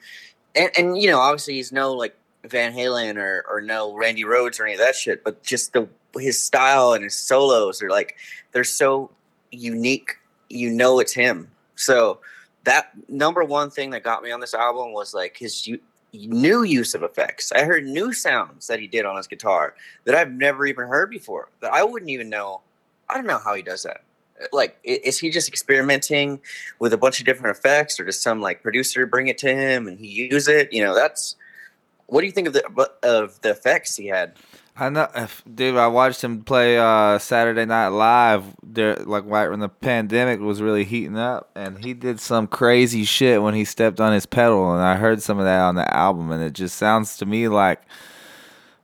and, 0.55 0.71
and 0.77 0.99
you 0.99 1.11
know, 1.11 1.19
obviously 1.19 1.55
he's 1.55 1.73
no 1.73 1.93
like 1.93 2.17
Van 2.45 2.73
Halen 2.73 3.17
or 3.17 3.45
or 3.49 3.61
no 3.61 3.95
Randy 3.95 4.25
Rhoads 4.25 4.61
or 4.61 4.65
any 4.65 4.75
of 4.75 4.79
that 4.79 4.95
shit, 4.95 5.23
but 5.25 5.43
just 5.43 5.73
the 5.73 5.89
his 6.19 6.43
style 6.43 6.93
and 6.93 7.05
his 7.05 7.15
solos 7.15 7.83
are 7.83 7.91
like 7.91 8.17
they're 8.53 8.65
so 8.65 9.11
unique. 9.51 10.17
You 10.49 10.71
know, 10.71 10.99
it's 10.99 11.13
him. 11.13 11.49
So 11.77 12.21
that 12.65 12.91
number 13.09 13.45
one 13.45 13.71
thing 13.71 13.91
that 13.91 14.03
got 14.03 14.23
me 14.23 14.31
on 14.31 14.41
this 14.41 14.55
album 14.55 14.93
was 14.93 15.15
like 15.15 15.37
his 15.37 15.69
new 16.13 16.63
use 16.63 16.95
of 16.95 17.03
effects. 17.03 17.53
I 17.53 17.63
heard 17.63 17.87
new 17.87 18.13
sounds 18.13 18.67
that 18.67 18.81
he 18.81 18.87
did 18.87 19.07
on 19.07 19.17
his 19.17 19.27
guitar 19.27 19.75
that 20.05 20.15
I've 20.15 20.33
never 20.33 20.67
even 20.67 20.89
heard 20.89 21.11
before. 21.11 21.49
That 21.61 21.73
I 21.73 21.85
wouldn't 21.85 22.11
even 22.11 22.29
know. 22.29 22.63
I 23.09 23.15
don't 23.15 23.27
know 23.27 23.39
how 23.39 23.55
he 23.55 23.63
does 23.63 23.83
that 23.85 24.03
like 24.53 24.79
is 24.85 25.19
he 25.19 25.31
just 25.31 25.49
experimenting 25.49 26.41
with 26.79 26.93
a 26.93 26.99
bunch 26.99 27.21
of 27.21 27.27
different 27.27 27.57
effects 27.57 27.99
or 27.99 28.05
does 28.05 28.21
some 28.21 28.41
like 28.41 28.63
producer 28.63 29.07
bring 29.07 29.29
it 29.29 29.39
to 29.39 29.55
him 29.55 29.87
and 29.87 29.99
he 29.99 30.07
use 30.07 30.49
it 30.49 30.73
you 30.73 30.83
know 30.83 30.95
that's 30.95 31.37
what 32.07 32.21
do 32.21 32.27
you 32.27 32.33
think 32.33 32.47
of 32.47 32.53
the 32.53 32.91
of 33.03 33.41
the 33.43 33.51
effects 33.51 33.97
he 33.97 34.07
had 34.07 34.35
I 34.77 34.89
know, 34.89 35.09
dude. 35.53 35.77
I 35.77 35.89
watched 35.89 36.25
him 36.25 36.43
play 36.43 36.79
uh, 36.79 37.19
Saturday 37.19 37.67
Night 37.67 37.89
Live 37.89 38.45
there, 38.63 38.97
like 38.97 39.25
right 39.27 39.51
when 39.51 39.61
the 39.61 39.69
pandemic 39.69 40.41
was 40.41 40.63
really 40.63 40.85
heating 40.85 41.19
up, 41.19 41.51
and 41.55 41.85
he 41.85 41.93
did 41.93 42.19
some 42.19 42.47
crazy 42.47 43.05
shit 43.05 43.43
when 43.43 43.53
he 43.53 43.67
stepped 43.67 44.01
on 44.01 44.15
his 44.15 44.25
pedal, 44.25 44.73
and 44.73 44.83
I 44.83 44.97
heard 44.97 45.21
some 45.21 45.39
of 45.39 45.45
that 45.45 45.61
on 45.61 45.75
the 45.75 45.95
album, 45.95 46.31
and 46.31 46.43
it 46.43 46.55
just 46.55 46.77
sounds 46.77 47.19
to 47.19 47.27
me 47.27 47.47
like 47.49 47.83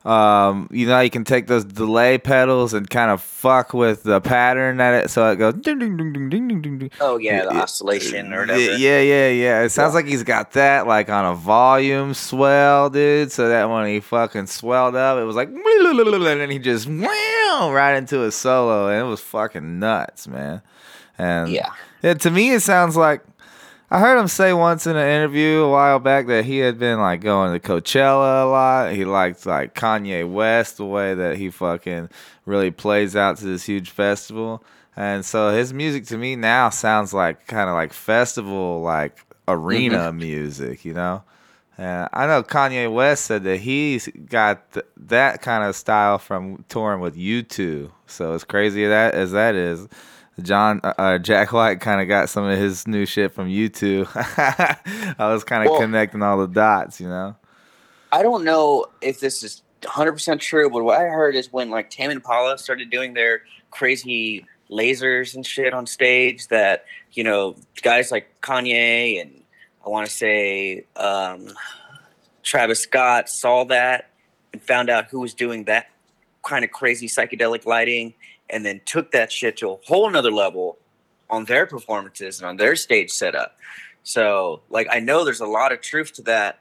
um, 0.07 0.69
you 0.71 0.87
know, 0.87 1.01
you 1.01 1.09
can 1.09 1.25
take 1.25 1.47
those 1.47 1.65
delay 1.65 2.17
pedals 2.17 2.73
and 2.73 2.89
kind 2.89 3.11
of 3.11 3.21
fuck 3.21 3.73
with 3.73 4.03
the 4.03 4.21
pattern 4.21 4.77
that 4.77 5.03
it, 5.03 5.09
so 5.09 5.29
it 5.29 5.35
goes 5.35 5.53
ding 5.55 5.79
ding 5.79 5.97
ding 5.97 6.13
ding 6.13 6.29
ding 6.29 6.61
ding 6.61 6.79
ding. 6.79 6.91
Oh 7.01 7.17
yeah, 7.17 7.43
the 7.43 7.51
oscillation 7.51 8.33
or 8.33 8.39
whatever. 8.39 8.77
Yeah, 8.77 9.01
yeah, 9.01 9.27
yeah. 9.27 9.61
It 9.63 9.69
sounds 9.71 9.91
yeah. 9.91 9.95
like 9.95 10.05
he's 10.05 10.23
got 10.23 10.53
that 10.53 10.87
like 10.87 11.09
on 11.09 11.25
a 11.25 11.35
volume 11.35 12.13
swell, 12.13 12.89
dude. 12.89 13.33
So 13.33 13.49
that 13.49 13.69
when 13.69 13.85
he 13.87 13.99
fucking 13.99 14.47
swelled 14.47 14.95
up, 14.95 15.17
it 15.17 15.25
was 15.25 15.35
like, 15.35 15.49
and 15.49 16.23
then 16.23 16.49
he 16.49 16.59
just 16.59 16.87
wow 16.87 17.69
right 17.73 17.97
into 17.97 18.23
a 18.23 18.31
solo, 18.31 18.87
and 18.87 19.05
it 19.05 19.09
was 19.09 19.19
fucking 19.19 19.77
nuts, 19.77 20.25
man. 20.25 20.61
And 21.17 21.51
yeah, 21.51 21.73
it, 22.01 22.21
to 22.21 22.31
me, 22.31 22.53
it 22.53 22.61
sounds 22.61 22.95
like 22.95 23.23
I 23.89 24.01
heard 24.01 24.19
him 24.19 24.27
say 24.27 24.51
once 24.51 24.85
in 24.85 24.97
an 24.97 25.07
interview 25.07 25.61
a 25.61 25.71
while 25.71 25.99
back 25.99 26.27
that 26.27 26.43
he 26.43 26.57
had 26.57 26.77
been 26.77 26.99
like 26.99 27.21
going 27.21 27.57
to 27.57 27.65
Coachella 27.65 28.43
a 28.43 28.45
lot. 28.45 28.91
He 28.91 29.05
liked 29.05 29.45
like 29.45 29.75
Kanye 29.75 30.29
West, 30.29 30.75
the 30.75 30.85
way 30.85 31.13
that 31.13 31.37
he 31.37 31.49
fucking 31.49 32.09
really 32.45 32.69
plays 32.69 33.15
out 33.15 33.37
to 33.37 33.45
this 33.45 33.65
huge 33.65 33.89
festival. 33.91 34.61
And 34.97 35.23
so 35.23 35.51
his 35.51 35.73
music 35.73 36.05
to 36.07 36.17
me 36.17 36.35
now 36.35 36.69
sounds 36.69 37.13
like 37.13 37.47
kind 37.47 37.69
of 37.69 37.75
like 37.75 37.93
festival, 37.93 38.81
like 38.81 39.19
arena 39.47 40.09
mm-hmm. 40.09 40.17
music, 40.17 40.83
you 40.83 40.93
know? 40.93 41.23
And 41.77 42.09
I 42.11 42.27
know 42.27 42.43
Kanye 42.43 42.91
West 42.91 43.23
said 43.23 43.45
that 43.45 43.61
he's 43.61 44.07
got 44.07 44.69
th- 44.73 44.85
that 44.97 45.41
kind 45.41 45.63
of 45.63 45.77
style 45.77 46.17
from 46.17 46.65
touring 46.67 46.99
with 46.99 47.15
U2. 47.15 47.89
So 48.07 48.33
as 48.33 48.43
crazy 48.43 48.85
that 48.85 49.13
as 49.13 49.31
that 49.31 49.55
is, 49.55 49.87
John 50.41 50.79
uh, 50.83 50.93
uh, 50.97 51.17
Jack 51.17 51.51
White 51.51 51.81
kind 51.81 52.01
of 52.01 52.07
got 52.07 52.29
some 52.29 52.43
of 52.45 52.57
his 52.57 52.87
new 52.87 53.05
shit 53.05 53.33
from 53.33 53.47
U2. 53.47 54.07
I 55.17 55.33
was 55.33 55.43
kind 55.43 55.63
of 55.63 55.71
Well- 55.71 55.81
connecting 55.81 56.21
all 56.21 56.37
the 56.37 56.47
dots, 56.47 56.99
you 57.01 57.07
know. 57.07 57.35
I 58.11 58.23
don't 58.23 58.43
know 58.45 58.85
if 59.01 59.19
this 59.19 59.43
is 59.43 59.63
100% 59.81 60.39
true, 60.39 60.69
but 60.69 60.83
what 60.83 60.97
I 60.99 61.05
heard 61.05 61.35
is 61.35 61.51
when 61.51 61.69
like 61.69 61.89
Tame 61.89 62.09
Impala 62.11 62.57
started 62.57 62.89
doing 62.89 63.13
their 63.13 63.41
crazy 63.71 64.45
lasers 64.69 65.35
and 65.35 65.45
shit 65.45 65.73
on 65.73 65.85
stage 65.85 66.47
that, 66.47 66.85
you 67.11 67.23
know, 67.23 67.55
guys 67.81 68.11
like 68.11 68.29
Kanye 68.41 69.21
and 69.21 69.43
I 69.85 69.89
want 69.89 70.07
to 70.07 70.11
say 70.13 70.85
um, 70.95 71.49
Travis 72.43 72.79
Scott 72.81 73.29
saw 73.29 73.65
that 73.65 74.09
and 74.53 74.61
found 74.61 74.89
out 74.89 75.07
who 75.07 75.19
was 75.19 75.33
doing 75.33 75.65
that 75.65 75.87
kind 76.45 76.63
of 76.63 76.71
crazy 76.71 77.07
psychedelic 77.07 77.65
lighting 77.65 78.13
and 78.49 78.65
then 78.65 78.81
took 78.85 79.11
that 79.11 79.31
shit 79.31 79.57
to 79.57 79.71
a 79.71 79.75
whole 79.85 80.09
nother 80.09 80.31
level 80.31 80.77
on 81.29 81.45
their 81.45 81.65
performances 81.65 82.39
and 82.39 82.47
on 82.47 82.57
their 82.57 82.75
stage 82.75 83.11
setup. 83.11 83.57
So, 84.03 84.61
like, 84.69 84.87
I 84.89 84.99
know 84.99 85.25
there's 85.25 85.41
a 85.41 85.45
lot 85.45 85.71
of 85.73 85.81
truth 85.81 86.13
to 86.13 86.21
that 86.23 86.59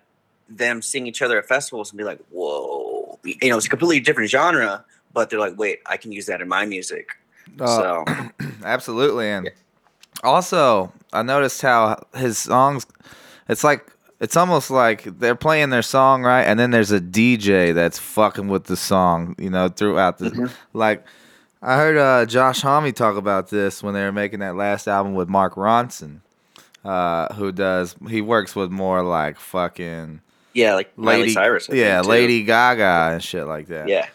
them 0.48 0.82
seeing 0.82 1.06
each 1.06 1.22
other 1.22 1.38
at 1.38 1.46
festivals 1.46 1.90
and 1.90 1.98
be 1.98 2.04
like, 2.04 2.18
whoa, 2.30 3.18
you 3.24 3.48
know, 3.48 3.56
it's 3.56 3.66
a 3.66 3.68
completely 3.68 4.00
different 4.00 4.30
genre, 4.30 4.84
but 5.12 5.30
they're 5.30 5.38
like, 5.40 5.56
wait, 5.58 5.80
I 5.86 5.96
can 5.96 6.12
use 6.12 6.26
that 6.26 6.40
in 6.40 6.48
my 6.48 6.66
music. 6.66 7.10
Uh, 7.60 7.66
so 7.66 8.04
Absolutely, 8.64 9.28
and 9.28 9.50
also 10.24 10.92
I 11.12 11.22
noticed 11.22 11.62
how 11.62 12.04
his 12.16 12.38
songs. 12.38 12.86
It's 13.48 13.62
like 13.62 13.86
it's 14.18 14.36
almost 14.36 14.70
like 14.70 15.04
they're 15.20 15.36
playing 15.36 15.70
their 15.70 15.82
song 15.82 16.22
right, 16.24 16.42
and 16.42 16.58
then 16.58 16.70
there's 16.72 16.90
a 16.90 17.00
DJ 17.00 17.72
that's 17.74 17.98
fucking 17.98 18.48
with 18.48 18.64
the 18.64 18.76
song, 18.76 19.36
you 19.38 19.50
know, 19.50 19.68
throughout 19.68 20.18
the 20.18 20.30
Mhm. 20.30 20.50
like. 20.72 21.04
I 21.66 21.76
heard 21.78 21.96
uh, 21.96 22.26
Josh 22.26 22.60
Homme 22.60 22.92
talk 22.92 23.16
about 23.16 23.48
this 23.48 23.82
when 23.82 23.92
they 23.92 24.02
were 24.04 24.12
making 24.12 24.38
that 24.38 24.54
last 24.54 24.86
album 24.86 25.14
with 25.14 25.28
Mark 25.28 25.56
Ronson, 25.56 26.20
uh, 26.84 27.34
who 27.34 27.50
does 27.50 27.96
he 28.08 28.20
works 28.20 28.54
with 28.54 28.70
more 28.70 29.02
like 29.02 29.36
fucking 29.40 30.20
yeah, 30.54 30.74
like 30.74 30.96
Miley 30.96 31.22
Lady 31.22 31.32
Cyrus. 31.32 31.68
I 31.68 31.74
yeah. 31.74 32.00
Lady 32.02 32.44
Gaga 32.44 33.14
and 33.14 33.22
shit 33.22 33.48
like 33.48 33.66
that 33.66 33.88
Yeah, 33.88 34.06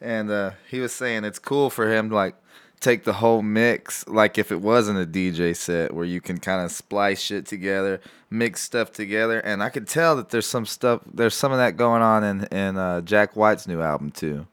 and 0.00 0.30
uh, 0.30 0.52
he 0.70 0.80
was 0.80 0.94
saying 0.94 1.24
it's 1.24 1.38
cool 1.38 1.68
for 1.68 1.92
him 1.92 2.08
to 2.08 2.14
like 2.14 2.36
take 2.80 3.04
the 3.04 3.12
whole 3.12 3.42
mix 3.42 4.06
like 4.08 4.38
if 4.38 4.52
it 4.52 4.60
wasn't 4.60 4.96
a 4.96 5.04
dj 5.04 5.56
set 5.56 5.92
where 5.92 6.04
you 6.04 6.20
can 6.20 6.38
kind 6.38 6.64
of 6.64 6.70
splice 6.70 7.20
shit 7.20 7.44
together 7.44 8.00
mix 8.30 8.60
stuff 8.60 8.92
together 8.92 9.40
and 9.40 9.64
i 9.64 9.68
could 9.68 9.88
tell 9.88 10.14
that 10.14 10.28
there's 10.28 10.46
some 10.46 10.64
stuff 10.64 11.00
there's 11.12 11.34
some 11.34 11.50
of 11.50 11.58
that 11.58 11.76
going 11.76 12.02
on 12.02 12.22
in 12.22 12.44
in 12.52 12.76
uh, 12.78 13.00
jack 13.00 13.34
white's 13.34 13.66
new 13.66 13.82
album 13.82 14.12
too 14.12 14.46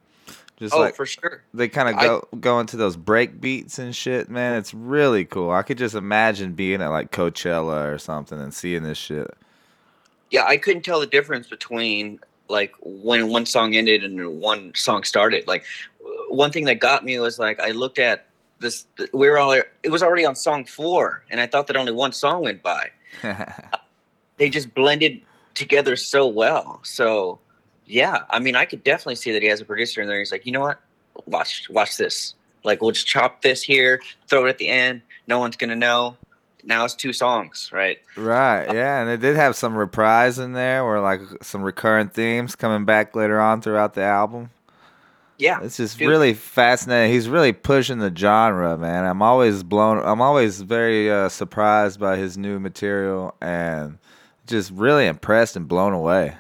just 0.58 0.74
oh, 0.74 0.80
like 0.80 0.96
for 0.96 1.06
sure. 1.06 1.44
they 1.54 1.68
kind 1.68 1.90
of 1.90 1.96
I- 1.96 2.06
go 2.06 2.28
go 2.40 2.60
into 2.60 2.78
those 2.78 2.96
break 2.96 3.42
beats 3.42 3.78
and 3.80 3.96
shit 3.96 4.30
man 4.30 4.56
it's 4.58 4.74
really 4.74 5.26
cool 5.26 5.52
i 5.52 5.62
could 5.64 5.78
just 5.78 5.96
imagine 5.96 6.54
being 6.54 6.82
at 6.82 6.88
like 6.88 7.12
coachella 7.12 7.94
or 7.94 7.98
something 7.98 8.40
and 8.40 8.54
seeing 8.54 8.84
this 8.84 8.98
shit 8.98 9.34
Yeah, 10.32 10.46
I 10.46 10.58
couldn't 10.58 10.82
tell 10.84 11.00
the 11.00 11.08
difference 11.08 11.48
between 11.48 12.20
like 12.50 12.74
when 12.82 13.30
one 13.30 13.46
song 13.46 13.76
ended 13.76 14.04
and 14.04 14.40
one 14.42 14.74
song 14.76 15.04
started. 15.04 15.48
Like 15.48 15.64
one 16.30 16.52
thing 16.52 16.66
that 16.66 16.80
got 16.80 17.06
me 17.06 17.20
was 17.20 17.38
like 17.40 17.60
I 17.60 17.72
looked 17.72 18.00
at 18.00 18.26
this. 18.60 18.86
We 19.14 19.30
were 19.30 19.38
all. 19.38 19.52
It 19.54 19.92
was 19.92 20.02
already 20.04 20.26
on 20.26 20.36
song 20.36 20.66
four, 20.66 21.24
and 21.30 21.40
I 21.40 21.48
thought 21.48 21.68
that 21.68 21.78
only 21.78 21.92
one 21.92 22.12
song 22.12 22.42
went 22.44 22.64
by. 22.64 22.90
they 24.38 24.50
just 24.50 24.74
blended 24.74 25.22
together 25.54 25.96
so 25.96 26.28
well. 26.28 26.80
So 26.84 27.40
yeah, 27.86 28.24
I 28.30 28.40
mean, 28.40 28.56
I 28.56 28.66
could 28.66 28.84
definitely 28.84 29.16
see 29.16 29.32
that 29.32 29.42
he 29.42 29.48
has 29.50 29.62
a 29.62 29.66
producer 29.66 30.02
in 30.02 30.08
there. 30.08 30.20
He's 30.20 30.32
like, 30.32 30.46
you 30.46 30.52
know 30.52 30.62
what? 30.62 30.80
Watch, 31.26 31.70
watch 31.70 31.98
this. 31.98 32.34
Like, 32.64 32.82
we'll 32.82 32.92
just 32.92 33.08
chop 33.08 33.42
this 33.42 33.62
here, 33.62 34.02
throw 34.28 34.46
it 34.46 34.50
at 34.50 34.58
the 34.58 34.68
end. 34.70 35.02
No 35.28 35.40
one's 35.40 35.56
gonna 35.56 35.76
know. 35.76 36.18
Now 36.64 36.84
it's 36.84 36.96
two 36.96 37.14
songs, 37.14 37.70
right? 37.72 38.00
Right, 38.18 38.66
yeah, 38.74 39.00
and 39.02 39.10
it 39.10 39.20
did 39.20 39.36
have 39.36 39.56
some 39.56 39.76
reprise 39.76 40.40
in 40.40 40.54
there, 40.54 40.84
or 40.84 41.00
like 41.00 41.22
some 41.44 41.62
recurrent 41.62 42.14
themes 42.14 42.56
coming 42.56 42.86
back 42.86 43.16
later 43.16 43.40
on 43.40 43.62
throughout 43.62 43.94
the 43.94 44.02
album. 44.02 44.50
Yeah, 45.38 45.60
It's 45.62 45.76
just 45.78 46.00
Dude. 46.00 46.08
really 46.08 46.34
fascinating. 46.34 47.12
He's 47.14 47.28
really 47.28 47.52
pushing 47.52 48.00
the 48.00 48.12
genre, 48.16 48.78
man. 48.78 49.04
I'm 49.06 49.22
always 49.22 49.64
blown. 49.64 50.02
I'm 50.04 50.22
always 50.22 50.62
very 50.62 51.12
uh, 51.12 51.28
surprised 51.28 52.00
by 52.00 52.16
his 52.18 52.38
new 52.38 52.58
material, 52.60 53.36
and 53.42 53.98
just 54.48 54.72
really 54.72 55.06
impressed 55.08 55.56
and 55.58 55.68
blown 55.68 55.92
away. 55.94 56.38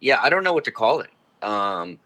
Yeah. 0.00 0.20
I 0.22 0.28
don't 0.28 0.44
know 0.44 0.52
what 0.52 0.64
to 0.64 0.72
call 0.72 1.00
it. 1.00 1.10
Um, 1.42 1.98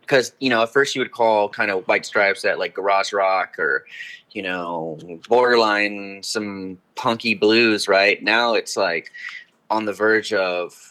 because 0.00 0.32
you 0.40 0.50
know, 0.50 0.62
at 0.62 0.72
first 0.72 0.94
you 0.94 1.00
would 1.00 1.12
call 1.12 1.48
kind 1.48 1.70
of 1.70 1.86
White 1.88 2.04
Stripes 2.04 2.42
that 2.42 2.58
like 2.58 2.74
garage 2.74 3.12
rock 3.12 3.58
or, 3.58 3.86
you 4.32 4.42
know, 4.42 4.98
borderline 5.28 6.20
some 6.22 6.78
punky 6.96 7.34
blues. 7.34 7.88
Right 7.88 8.22
now, 8.22 8.54
it's 8.54 8.76
like 8.76 9.10
on 9.70 9.84
the 9.84 9.92
verge 9.92 10.32
of. 10.32 10.88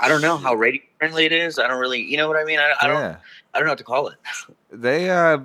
I 0.00 0.08
don't 0.08 0.22
know 0.22 0.36
how 0.36 0.54
radio 0.54 0.82
friendly 0.98 1.24
it 1.24 1.32
is. 1.32 1.56
I 1.58 1.68
don't 1.68 1.78
really, 1.78 2.02
you 2.02 2.16
know 2.16 2.26
what 2.26 2.36
I 2.36 2.44
mean. 2.44 2.58
I, 2.58 2.74
I 2.82 2.88
don't, 2.88 3.00
yeah. 3.00 3.16
I 3.54 3.58
don't 3.58 3.66
know 3.66 3.72
what 3.72 3.78
to 3.78 3.84
call 3.84 4.08
it. 4.08 4.16
They 4.72 5.08
uh 5.08 5.38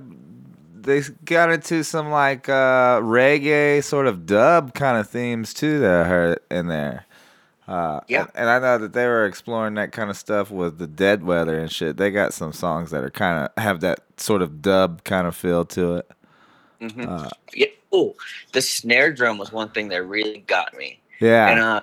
they 0.75 1.01
got 1.23 1.51
into 1.51 1.83
some 1.83 2.09
like 2.09 2.49
uh 2.49 2.99
reggae 2.99 3.83
sort 3.83 4.07
of 4.07 4.25
dub 4.25 4.73
kind 4.73 4.97
of 4.97 5.07
themes 5.07 5.53
too 5.53 5.79
that 5.79 6.01
I 6.01 6.03
heard 6.05 6.39
in 6.49 6.67
there. 6.67 7.05
Uh, 7.69 7.99
Yeah. 8.07 8.21
and, 8.21 8.29
and 8.35 8.49
I 8.49 8.59
know 8.59 8.77
that 8.79 8.93
they 8.93 9.05
were 9.05 9.25
exploring 9.25 9.75
that 9.75 9.91
kind 9.91 10.09
of 10.09 10.17
stuff 10.17 10.49
with 10.49 10.77
the 10.79 10.87
Dead 10.87 11.23
Weather 11.23 11.59
and 11.59 11.71
shit. 11.71 11.97
They 11.97 12.09
got 12.11 12.33
some 12.33 12.51
songs 12.51 12.89
that 12.91 13.03
are 13.03 13.09
kind 13.11 13.45
of 13.55 13.63
have 13.63 13.81
that 13.81 13.99
sort 14.17 14.41
of 14.41 14.61
dub 14.61 15.03
kind 15.03 15.27
of 15.27 15.35
feel 15.35 15.65
to 15.65 15.97
it. 15.97 16.11
Mhm. 16.81 17.07
Uh, 17.07 17.29
Yeah. 17.53 17.67
Oh, 17.91 18.15
the 18.53 18.61
snare 18.61 19.11
drum 19.11 19.37
was 19.37 19.51
one 19.51 19.69
thing 19.69 19.89
that 19.89 20.03
really 20.03 20.39
got 20.47 20.75
me. 20.77 20.99
yeah, 21.19 21.49
And 21.49 21.59
uh, 21.59 21.81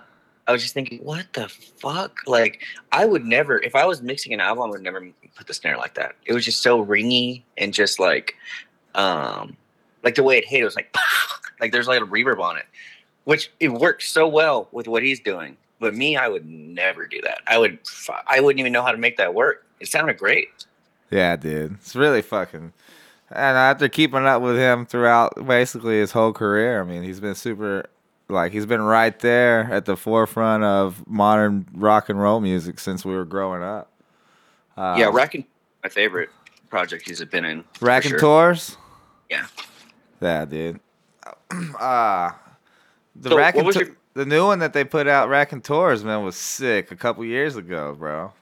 I 0.49 0.53
was 0.53 0.63
just 0.63 0.73
thinking, 0.75 0.99
what 1.01 1.27
the 1.35 1.49
fuck? 1.49 2.21
Like, 2.27 2.63
I 2.93 3.05
would 3.05 3.25
never, 3.25 3.61
if 3.61 3.75
I 3.75 3.85
was 3.87 4.01
mixing 4.03 4.33
an 4.33 4.41
album, 4.41 4.65
I 4.65 4.69
would 4.71 4.83
never 4.83 5.07
put 5.37 5.47
the 5.49 5.55
snare 5.55 5.77
like 5.77 5.95
that. 5.95 6.15
It 6.25 6.33
was 6.33 6.45
just 6.45 6.63
so 6.63 6.85
ringy 6.85 7.43
and 7.59 7.75
just 7.75 7.99
like, 8.01 8.35
um, 8.95 9.57
like 10.03 10.15
the 10.15 10.23
way 10.23 10.39
it 10.39 10.47
hit, 10.47 10.61
it 10.63 10.65
was 10.65 10.77
like, 10.77 10.95
like 11.61 11.73
there's 11.73 11.89
like 11.89 12.01
a 12.01 12.07
reverb 12.07 12.41
on 12.41 12.57
it, 12.57 12.65
which 13.25 13.51
it 13.61 13.69
works 13.69 14.09
so 14.09 14.27
well 14.29 14.69
with 14.73 14.87
what 14.89 15.03
he's 15.03 15.21
doing. 15.21 15.57
But 15.79 15.95
me, 15.95 16.17
I 16.17 16.29
would 16.29 16.47
never 16.47 17.07
do 17.07 17.21
that. 17.23 17.39
I 17.47 17.59
would, 17.59 17.79
I 18.27 18.41
wouldn't 18.41 18.61
even 18.61 18.73
know 18.73 18.83
how 18.83 18.93
to 18.93 18.99
make 18.99 19.17
that 19.19 19.35
work. 19.35 19.67
It 19.81 19.89
sounded 19.89 20.17
great. 20.19 20.49
yeah, 21.11 21.37
dude. 21.37 21.75
It's 21.75 21.95
really 21.95 22.23
fucking. 22.23 22.73
And 23.31 23.57
after 23.59 23.89
keeping 23.89 24.25
up 24.27 24.41
with 24.41 24.57
him 24.57 24.87
throughout 24.87 25.35
basically 25.47 25.99
his 25.99 26.13
whole 26.13 26.33
career, 26.33 26.81
I 26.81 26.85
mean, 26.85 27.03
he's 27.03 27.21
been 27.21 27.35
super, 27.35 27.87
like, 28.29 28.53
he's 28.53 28.65
been 28.67 28.81
right 28.81 29.19
there 29.21 29.69
at 29.71 29.85
the 29.85 29.97
forefront 29.97 30.63
of 30.65 31.07
modern 31.07 31.67
rock 31.75 32.09
and 32.09 32.21
roll 32.21 32.41
music 32.41 32.79
since 32.81 33.05
we 33.05 33.13
were 33.15 33.25
growing 33.25 33.63
up. 33.63 33.91
Uh, 34.77 34.97
yeah, 34.99 35.11
Rack 35.13 35.35
my 35.83 35.89
favorite 35.91 36.31
project 36.71 37.07
he's 37.07 37.23
been 37.25 37.45
in. 37.45 37.65
for 37.75 37.85
Rack 37.87 38.05
sure. 38.05 38.19
Tours? 38.19 38.77
Yeah. 39.29 39.47
Yeah, 40.23 40.45
dude. 40.47 40.81
Uh, 41.79 42.31
the 43.15 43.31
So, 43.31 43.37
Rack 43.37 43.55
what 43.57 43.65
was 43.67 43.77
Tou- 43.77 43.85
your- 43.87 43.97
the 44.17 44.25
new 44.25 44.47
one 44.47 44.61
that 44.61 44.73
they 44.73 44.83
put 44.83 45.07
out, 45.07 45.29
Tours, 45.63 46.03
man, 46.03 46.25
was 46.25 46.37
sick 46.37 46.91
a 46.91 46.97
couple 46.97 47.23
years 47.23 47.55
ago, 47.55 47.95
bro. 47.95 48.33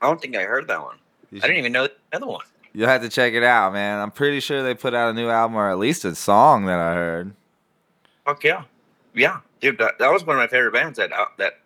I 0.00 0.06
don't 0.06 0.18
think 0.18 0.34
I 0.34 0.44
heard 0.44 0.66
that 0.68 0.80
one. 0.80 0.96
I 1.34 1.40
didn't 1.40 1.58
even 1.58 1.72
know 1.72 1.86
the 1.86 2.16
other 2.16 2.26
one. 2.26 2.46
You'll 2.72 2.88
have 2.88 3.02
to 3.02 3.10
check 3.10 3.34
it 3.34 3.42
out, 3.42 3.74
man. 3.74 4.00
I'm 4.00 4.10
pretty 4.10 4.40
sure 4.40 4.62
they 4.62 4.74
put 4.74 4.94
out 4.94 5.10
a 5.10 5.12
new 5.12 5.28
album 5.28 5.56
or 5.56 5.70
at 5.70 5.78
least 5.78 6.06
a 6.06 6.14
song 6.14 6.64
that 6.64 6.78
I 6.78 6.94
heard. 6.94 7.34
Fuck 8.24 8.42
yeah, 8.42 8.64
yeah, 9.14 9.40
dude. 9.60 9.76
That, 9.76 9.98
that 9.98 10.10
was 10.10 10.24
one 10.24 10.36
of 10.36 10.40
my 10.40 10.46
favorite 10.46 10.72
bands. 10.72 10.96
That 10.96 11.12
uh, 11.12 11.26
that 11.36 11.58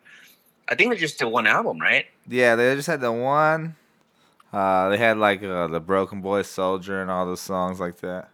I 0.68 0.74
think 0.74 0.90
they 0.90 0.96
just 0.96 1.18
did 1.18 1.26
one 1.26 1.46
album, 1.46 1.78
right? 1.80 2.06
Yeah, 2.26 2.56
they 2.56 2.74
just 2.74 2.88
had 2.88 3.00
the 3.00 3.12
one. 3.12 3.76
Uh, 4.52 4.88
they 4.88 4.96
had 4.96 5.18
like 5.18 5.44
uh, 5.44 5.68
the 5.68 5.78
Broken 5.78 6.20
Boy 6.20 6.42
Soldier 6.42 7.00
and 7.00 7.10
all 7.10 7.26
those 7.26 7.42
songs 7.42 7.78
like 7.78 7.98
that. 7.98 8.30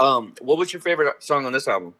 Um, 0.00 0.34
what 0.40 0.58
was 0.58 0.72
your 0.72 0.82
favorite 0.82 1.22
song 1.22 1.46
on 1.46 1.52
this 1.52 1.68
album? 1.68 1.94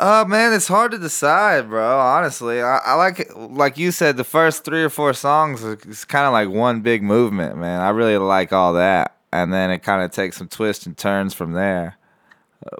Oh 0.00 0.24
man, 0.24 0.52
it's 0.52 0.68
hard 0.68 0.92
to 0.92 0.98
decide, 0.98 1.68
bro. 1.68 1.98
Honestly, 1.98 2.62
I, 2.62 2.78
I 2.78 2.94
like 2.94 3.32
like 3.34 3.76
you 3.76 3.90
said, 3.90 4.16
the 4.16 4.22
first 4.22 4.64
three 4.64 4.84
or 4.84 4.90
four 4.90 5.12
songs 5.12 5.64
is 5.64 6.04
kind 6.04 6.24
of 6.24 6.32
like 6.32 6.48
one 6.48 6.82
big 6.82 7.02
movement, 7.02 7.58
man. 7.58 7.80
I 7.80 7.88
really 7.88 8.16
like 8.16 8.52
all 8.52 8.74
that, 8.74 9.16
and 9.32 9.52
then 9.52 9.72
it 9.72 9.82
kind 9.82 10.04
of 10.04 10.12
takes 10.12 10.36
some 10.36 10.46
twists 10.46 10.86
and 10.86 10.96
turns 10.96 11.34
from 11.34 11.52
there. 11.52 11.96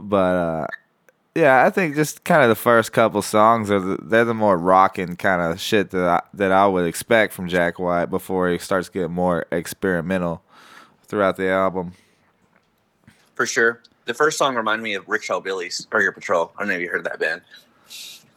But 0.00 0.36
uh, 0.36 0.66
yeah, 1.34 1.64
I 1.64 1.70
think 1.70 1.96
just 1.96 2.22
kind 2.22 2.42
of 2.42 2.50
the 2.50 2.54
first 2.54 2.92
couple 2.92 3.20
songs 3.22 3.68
are 3.68 3.80
the, 3.80 3.98
they're 4.00 4.24
the 4.24 4.32
more 4.32 4.56
rocking 4.56 5.16
kind 5.16 5.42
of 5.42 5.60
shit 5.60 5.90
that 5.90 6.08
I, 6.08 6.22
that 6.34 6.52
I 6.52 6.68
would 6.68 6.86
expect 6.86 7.32
from 7.32 7.48
Jack 7.48 7.80
White 7.80 8.10
before 8.10 8.48
he 8.48 8.58
starts 8.58 8.88
getting 8.88 9.10
more 9.10 9.44
experimental 9.50 10.42
throughout 11.02 11.36
the 11.36 11.48
album. 11.48 11.94
For 13.34 13.44
sure. 13.44 13.82
The 14.08 14.14
first 14.14 14.38
song 14.38 14.56
reminded 14.56 14.82
me 14.82 14.94
of 14.94 15.06
Rickshaw 15.06 15.38
Billie's 15.38 15.84
Burger 15.84 16.12
Patrol. 16.12 16.50
I 16.56 16.62
don't 16.62 16.68
know 16.68 16.76
if 16.76 16.80
you 16.80 16.88
heard 16.88 17.04
that 17.04 17.20
band. 17.20 17.42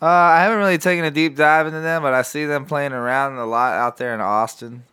Uh, 0.01 0.05
I 0.05 0.41
haven't 0.41 0.57
really 0.57 0.77
taken 0.77 1.05
a 1.05 1.11
deep 1.11 1.37
dive 1.37 1.65
into 1.65 1.79
them, 1.79 2.01
but 2.01 2.13
I 2.13 2.23
see 2.23 2.43
them 2.43 2.65
playing 2.65 2.91
around 2.91 3.37
a 3.37 3.45
lot 3.45 3.75
out 3.75 3.95
there 3.95 4.13
in 4.13 4.19
Austin. 4.19 4.83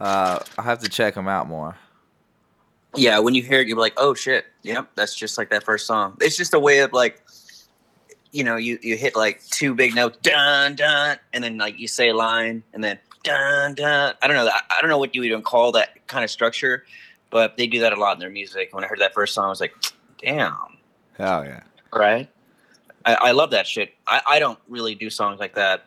Uh, 0.00 0.40
I'll 0.58 0.64
have 0.64 0.80
to 0.80 0.88
check 0.88 1.14
them 1.14 1.28
out 1.28 1.46
more. 1.46 1.76
yeah, 2.96 3.20
when 3.20 3.36
you 3.36 3.44
hear 3.44 3.60
it, 3.60 3.68
you're 3.68 3.78
like, 3.78 3.92
oh 3.96 4.12
shit, 4.14 4.46
yep, 4.62 4.88
that's 4.96 5.14
just 5.14 5.38
like 5.38 5.50
that 5.50 5.62
first 5.62 5.86
song. 5.86 6.16
It's 6.20 6.36
just 6.36 6.52
a 6.52 6.58
way 6.58 6.80
of 6.80 6.92
like, 6.92 7.22
you 8.32 8.42
know, 8.42 8.56
you 8.56 8.80
you 8.82 8.96
hit 8.96 9.14
like 9.14 9.40
two 9.50 9.72
big 9.72 9.94
notes, 9.94 10.18
dun 10.20 10.74
dun, 10.74 11.18
and 11.32 11.44
then 11.44 11.58
like 11.58 11.78
you 11.78 11.86
say 11.86 12.08
a 12.08 12.14
line, 12.16 12.64
and 12.72 12.82
then 12.82 12.98
dun 13.22 13.74
dun. 13.76 14.14
I 14.20 14.26
don't 14.26 14.34
know. 14.34 14.48
I, 14.48 14.60
I 14.78 14.80
don't 14.80 14.90
know 14.90 14.98
what 14.98 15.14
you 15.14 15.20
would 15.20 15.28
even 15.28 15.42
call 15.42 15.70
that 15.72 16.08
kind 16.08 16.24
of 16.24 16.30
structure, 16.30 16.84
but 17.30 17.56
they 17.56 17.68
do 17.68 17.78
that 17.80 17.92
a 17.92 17.96
lot 17.96 18.14
in 18.14 18.18
their 18.18 18.30
music. 18.30 18.70
When 18.72 18.82
I 18.82 18.88
heard 18.88 18.98
that 18.98 19.14
first 19.14 19.32
song, 19.34 19.44
I 19.44 19.48
was 19.48 19.60
like, 19.60 19.74
damn, 20.24 20.56
Hell 21.18 21.44
yeah. 21.44 21.60
right? 21.92 22.28
I, 23.04 23.14
I 23.14 23.30
love 23.32 23.50
that 23.50 23.66
shit. 23.66 23.94
I, 24.06 24.20
I 24.26 24.38
don't 24.38 24.58
really 24.68 24.94
do 24.94 25.10
songs 25.10 25.38
like 25.38 25.54
that. 25.54 25.84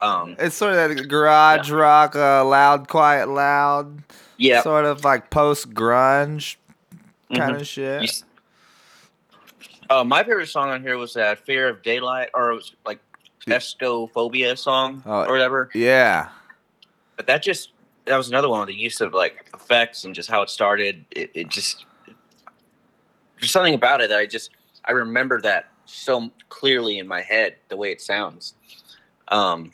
Um, 0.00 0.36
It's 0.38 0.56
sort 0.56 0.74
of 0.74 0.96
that 0.96 1.08
garage 1.08 1.70
rock, 1.70 2.16
uh, 2.16 2.44
loud, 2.44 2.88
quiet, 2.88 3.28
loud, 3.28 4.02
yeah, 4.38 4.62
sort 4.62 4.84
of 4.84 5.04
like 5.04 5.30
post 5.30 5.72
grunge 5.74 6.56
kind 7.34 7.52
Mhm. 7.56 7.60
of 7.60 7.66
shit. 7.66 8.02
You 8.02 8.08
Uh, 9.90 10.02
my 10.04 10.22
favorite 10.24 10.46
song 10.48 10.70
on 10.70 10.82
here 10.82 10.96
was 10.96 11.14
that 11.14 11.38
"Fear 11.44 11.68
of 11.68 11.82
Daylight" 11.82 12.30
or 12.34 12.50
it 12.50 12.54
was 12.54 12.72
like 12.86 12.98
"Eosophobia" 13.46 14.56
song 14.58 15.02
Oh. 15.06 15.24
or 15.24 15.32
whatever. 15.32 15.70
Yeah. 15.74 16.28
But 17.16 17.26
that 17.26 17.42
just 17.42 17.70
that 18.06 18.16
was 18.16 18.28
another 18.28 18.48
one 18.48 18.60
with 18.60 18.68
the 18.68 18.74
use 18.74 19.00
of 19.00 19.12
like 19.14 19.46
effects 19.54 20.04
and 20.04 20.14
just 20.14 20.28
how 20.30 20.42
it 20.42 20.50
started. 20.50 21.04
It, 21.10 21.30
it 21.34 21.48
just 21.48 21.84
there's 23.44 23.50
something 23.52 23.74
about 23.74 24.00
it 24.00 24.08
that 24.10 24.18
I 24.18 24.26
just 24.26 24.50
I 24.84 24.92
remember 24.92 25.40
that 25.42 25.68
so 25.84 26.30
clearly 26.48 26.98
in 26.98 27.06
my 27.06 27.20
head 27.20 27.56
the 27.68 27.76
way 27.76 27.92
it 27.92 28.00
sounds. 28.00 28.54
Um, 29.28 29.72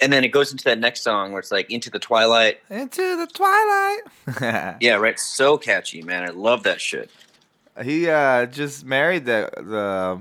and 0.00 0.12
then 0.12 0.22
it 0.22 0.28
goes 0.28 0.52
into 0.52 0.62
that 0.64 0.78
next 0.78 1.02
song 1.02 1.32
where 1.32 1.40
it's 1.40 1.50
like 1.50 1.70
"Into 1.72 1.90
the 1.90 1.98
Twilight." 1.98 2.60
Into 2.70 3.16
the 3.16 3.26
twilight. 3.26 4.76
Yeah, 4.80 4.94
right. 4.94 5.18
So 5.18 5.58
catchy, 5.58 6.02
man. 6.02 6.22
I 6.22 6.28
love 6.28 6.62
that 6.62 6.80
shit. 6.80 7.10
He 7.82 8.08
uh 8.08 8.46
just 8.46 8.84
married 8.84 9.24
the 9.26 9.50
the 9.56 10.20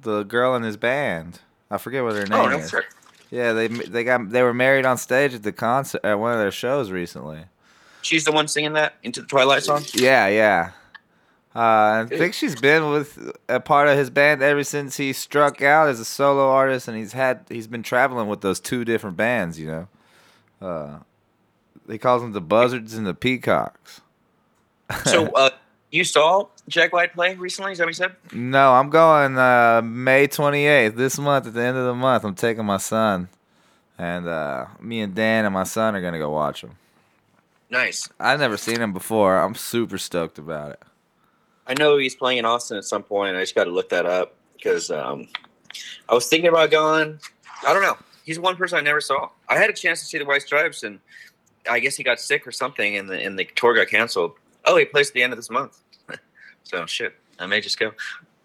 the 0.00 0.22
girl 0.24 0.54
in 0.56 0.62
his 0.62 0.76
band. 0.78 1.40
I 1.70 1.76
forget 1.78 2.02
what 2.02 2.14
her 2.16 2.24
name 2.26 2.32
Oh 2.32 2.48
no, 2.48 2.58
is. 2.58 2.70
sure. 2.70 2.84
Yeah, 3.30 3.52
they 3.52 3.68
they 3.68 4.04
got 4.04 4.30
they 4.30 4.42
were 4.42 4.54
married 4.54 4.86
on 4.86 4.96
stage 4.96 5.34
at 5.34 5.42
the 5.42 5.52
concert 5.52 6.00
at 6.02 6.18
one 6.18 6.32
of 6.32 6.38
their 6.38 6.50
shows 6.50 6.90
recently. 6.90 7.44
She's 8.02 8.24
the 8.24 8.32
one 8.32 8.48
singing 8.48 8.72
that 8.72 8.94
"Into 9.02 9.20
the 9.20 9.26
Twilight" 9.26 9.62
song. 9.62 9.84
Yeah, 9.92 10.28
yeah. 10.28 10.70
Uh, 11.54 12.04
I 12.04 12.06
think 12.08 12.34
she's 12.34 12.60
been 12.60 12.90
with 12.90 13.36
a 13.48 13.58
part 13.58 13.88
of 13.88 13.98
his 13.98 14.08
band 14.08 14.40
ever 14.40 14.62
since 14.62 14.96
he 14.98 15.12
struck 15.12 15.60
out 15.60 15.88
as 15.88 15.98
a 15.98 16.04
solo 16.04 16.48
artist, 16.48 16.86
and 16.86 16.96
he's 16.96 17.12
had 17.12 17.44
he's 17.48 17.66
been 17.66 17.82
traveling 17.82 18.28
with 18.28 18.40
those 18.40 18.60
two 18.60 18.84
different 18.84 19.16
bands. 19.16 19.58
You 19.58 19.66
know, 19.66 19.88
uh, 20.66 20.98
he 21.88 21.98
calls 21.98 22.22
them 22.22 22.32
the 22.32 22.40
Buzzards 22.40 22.94
and 22.94 23.04
the 23.04 23.14
Peacocks. 23.14 24.00
So, 25.06 25.26
uh, 25.34 25.50
you 25.90 26.04
saw 26.04 26.46
Jack 26.68 26.92
White 26.92 27.14
play 27.14 27.34
recently? 27.34 27.72
Is 27.72 27.78
that 27.78 27.84
what 27.84 27.90
you 27.90 27.94
said? 27.94 28.14
no, 28.32 28.74
I'm 28.74 28.88
going 28.88 29.36
uh, 29.36 29.82
May 29.82 30.28
28th 30.28 30.94
this 30.94 31.18
month. 31.18 31.48
At 31.48 31.54
the 31.54 31.62
end 31.62 31.76
of 31.76 31.84
the 31.84 31.94
month, 31.94 32.24
I'm 32.24 32.36
taking 32.36 32.64
my 32.64 32.76
son, 32.76 33.28
and 33.98 34.28
uh, 34.28 34.66
me 34.80 35.00
and 35.00 35.16
Dan 35.16 35.46
and 35.46 35.54
my 35.54 35.64
son 35.64 35.96
are 35.96 36.00
gonna 36.00 36.18
go 36.18 36.30
watch 36.30 36.62
him. 36.62 36.76
Nice. 37.70 38.08
I've 38.20 38.38
never 38.38 38.56
seen 38.56 38.80
him 38.80 38.92
before. 38.92 39.36
I'm 39.36 39.56
super 39.56 39.98
stoked 39.98 40.38
about 40.38 40.72
it. 40.72 40.82
I 41.66 41.74
know 41.74 41.96
he's 41.98 42.14
playing 42.14 42.38
in 42.38 42.44
Austin 42.44 42.76
at 42.76 42.84
some 42.84 43.02
point. 43.02 43.36
I 43.36 43.40
just 43.40 43.54
got 43.54 43.64
to 43.64 43.70
look 43.70 43.90
that 43.90 44.06
up 44.06 44.34
because 44.56 44.90
um, 44.90 45.28
I 46.08 46.14
was 46.14 46.26
thinking 46.26 46.48
about 46.48 46.70
going. 46.70 47.18
I 47.66 47.72
don't 47.72 47.82
know. 47.82 47.96
He's 48.24 48.38
one 48.38 48.56
person 48.56 48.78
I 48.78 48.80
never 48.80 49.00
saw. 49.00 49.28
I 49.48 49.56
had 49.56 49.70
a 49.70 49.72
chance 49.72 50.00
to 50.00 50.06
see 50.06 50.18
the 50.18 50.24
White 50.24 50.42
Stripes, 50.42 50.82
and 50.82 51.00
I 51.68 51.80
guess 51.80 51.96
he 51.96 52.02
got 52.02 52.20
sick 52.20 52.46
or 52.46 52.52
something, 52.52 52.96
and 52.96 53.08
the 53.08 53.20
and 53.20 53.38
the 53.38 53.44
tour 53.54 53.74
got 53.74 53.88
canceled. 53.88 54.32
Oh, 54.64 54.76
he 54.76 54.84
plays 54.84 55.08
at 55.08 55.14
the 55.14 55.22
end 55.22 55.32
of 55.32 55.38
this 55.38 55.50
month. 55.50 55.78
so 56.64 56.86
shit, 56.86 57.14
I 57.38 57.46
may 57.46 57.60
just 57.60 57.78
go. 57.78 57.92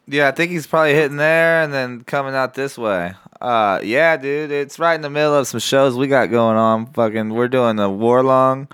Yeah, 0.08 0.28
I 0.28 0.32
think 0.32 0.52
he's 0.52 0.68
probably 0.68 0.94
hitting 0.94 1.18
there 1.18 1.64
and 1.64 1.74
then 1.74 2.04
coming 2.04 2.36
out 2.36 2.54
this 2.54 2.78
way. 2.78 3.14
Uh, 3.42 3.80
yeah, 3.84 4.18
dude, 4.18 4.52
it's 4.52 4.78
right 4.78 4.94
in 4.94 5.02
the 5.02 5.10
middle 5.10 5.34
of 5.36 5.48
some 5.48 5.60
shows 5.60 5.96
we 5.96 6.08
got 6.08 6.30
going 6.30 6.58
on. 6.58 6.86
Fucking, 6.94 7.34
we're 7.34 7.48
doing 7.48 7.76
the 7.76 7.90
Warlung. 7.90 8.72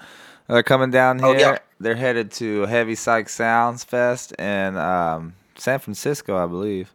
They're 0.48 0.62
coming 0.62 0.92
down 0.92 1.24
Oh, 1.24 1.32
here. 1.32 1.40
yeah. 1.40 1.58
They're 1.82 1.96
headed 1.96 2.32
to 2.34 2.62
Heavy 2.68 2.96
Psych 2.96 3.30
Sounds 3.30 3.84
Fest 3.84 4.32
in 4.34 4.78
um, 4.78 5.34
San 5.56 5.80
Francisco, 5.80 6.38
I 6.42 6.48
believe. 6.48 6.94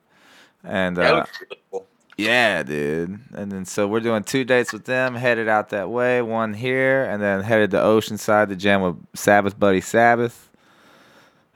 And 0.65 0.97
That 0.97 1.15
uh, 1.15 1.25
cool. 1.71 1.87
yeah, 2.17 2.63
dude. 2.63 3.21
And 3.35 3.53
then 3.53 3.65
so 3.65 3.87
we're 3.89 4.01
doing 4.01 4.25
two 4.25 4.45
dates 4.45 4.73
with 4.73 4.85
them, 4.85 5.15
headed 5.15 5.49
out 5.49 5.71
that 5.71 5.91
way, 5.91 6.23
one 6.23 6.55
here, 6.55 7.05
and 7.05 7.23
then 7.23 7.43
headed 7.43 7.71
to 7.73 7.79
Oceanside 7.79 8.49
to 8.49 8.57
jam 8.57 8.81
with 8.83 8.97
Sabbath 9.15 9.59
Buddy 9.59 9.81
Sabbath. 9.81 10.49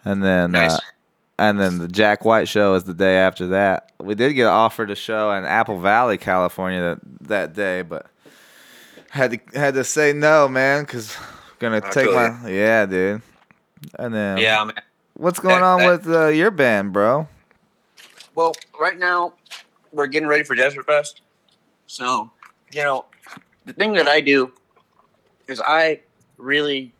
And 0.05 0.23
then 0.23 0.53
Nice. 0.53 0.75
uh, 0.75 0.81
and 1.39 1.59
then 1.59 1.79
the 1.79 1.89
Jack 1.89 2.25
White 2.25 2.49
show 2.49 2.75
is 2.75 2.85
the 2.85 2.95
day 2.95 3.17
after 3.17 3.47
that. 3.49 3.93
We 3.99 4.15
did 4.15 4.35
get 4.35 4.47
offered 4.47 4.91
a 4.91 4.95
show 4.95 5.33
in 5.33 5.45
Apple 5.45 5.79
Valley, 5.81 6.19
California 6.19 6.81
that 6.81 6.99
that 7.29 7.55
day, 7.55 7.83
but 7.83 8.07
had 9.11 9.31
to 9.33 9.59
had 9.59 9.75
to 9.75 9.85
say 9.85 10.13
no, 10.13 10.49
man, 10.49 10.85
cuz 10.87 11.17
gonna 11.61 11.81
I 11.85 11.91
take 11.91 12.13
my 12.13 12.49
yeah, 12.51 12.87
dude. 12.87 13.23
And 13.99 14.13
then 14.13 14.39
yeah, 14.39 14.65
man. 14.65 14.75
what's 15.15 15.39
going 15.39 15.61
That- 15.61 15.63
on 15.65 15.79
that- 15.81 16.05
with 16.05 16.09
uh, 16.15 16.27
your 16.29 16.51
band, 16.51 16.93
bro? 16.93 17.29
Well, 18.35 18.55
right 18.81 18.99
now 18.99 19.35
we're 19.93 20.07
getting 20.07 20.29
ready 20.29 20.43
for 20.45 20.55
Desert 20.55 20.87
Fest. 20.87 21.21
So, 21.87 22.31
you 22.73 22.83
know, 22.83 23.05
the 23.67 23.73
thing 23.73 23.93
that 23.95 24.09
I 24.09 24.21
do 24.21 24.53
is 25.49 25.61
I 25.65 26.01
really 26.39 26.93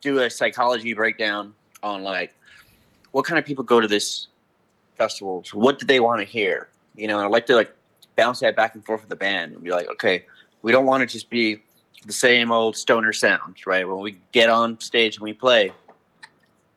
do 0.00 0.20
a 0.20 0.30
psychology 0.30 0.94
breakdown 0.94 1.54
on 1.82 2.02
like 2.02 2.34
what 3.10 3.24
kind 3.24 3.38
of 3.38 3.44
people 3.44 3.64
go 3.64 3.80
to 3.80 3.88
this 3.88 4.28
festivals, 4.96 5.52
what 5.52 5.78
do 5.78 5.86
they 5.86 6.00
want 6.00 6.20
to 6.20 6.24
hear? 6.24 6.68
You 6.96 7.08
know, 7.08 7.16
and 7.18 7.24
I 7.26 7.28
like 7.28 7.46
to 7.46 7.54
like 7.56 7.74
bounce 8.16 8.40
that 8.40 8.54
back 8.56 8.74
and 8.74 8.84
forth 8.84 9.00
with 9.00 9.10
the 9.10 9.16
band 9.16 9.52
and 9.54 9.62
be 9.64 9.70
like, 9.70 9.88
okay, 9.90 10.24
we 10.62 10.70
don't 10.72 10.86
want 10.86 11.00
to 11.00 11.06
just 11.06 11.28
be 11.28 11.60
the 12.06 12.12
same 12.12 12.50
old 12.50 12.76
stoner 12.76 13.12
sounds, 13.12 13.66
right? 13.66 13.86
When 13.86 14.00
we 14.00 14.18
get 14.32 14.48
on 14.48 14.80
stage 14.80 15.16
and 15.16 15.22
we 15.22 15.32
play, 15.32 15.72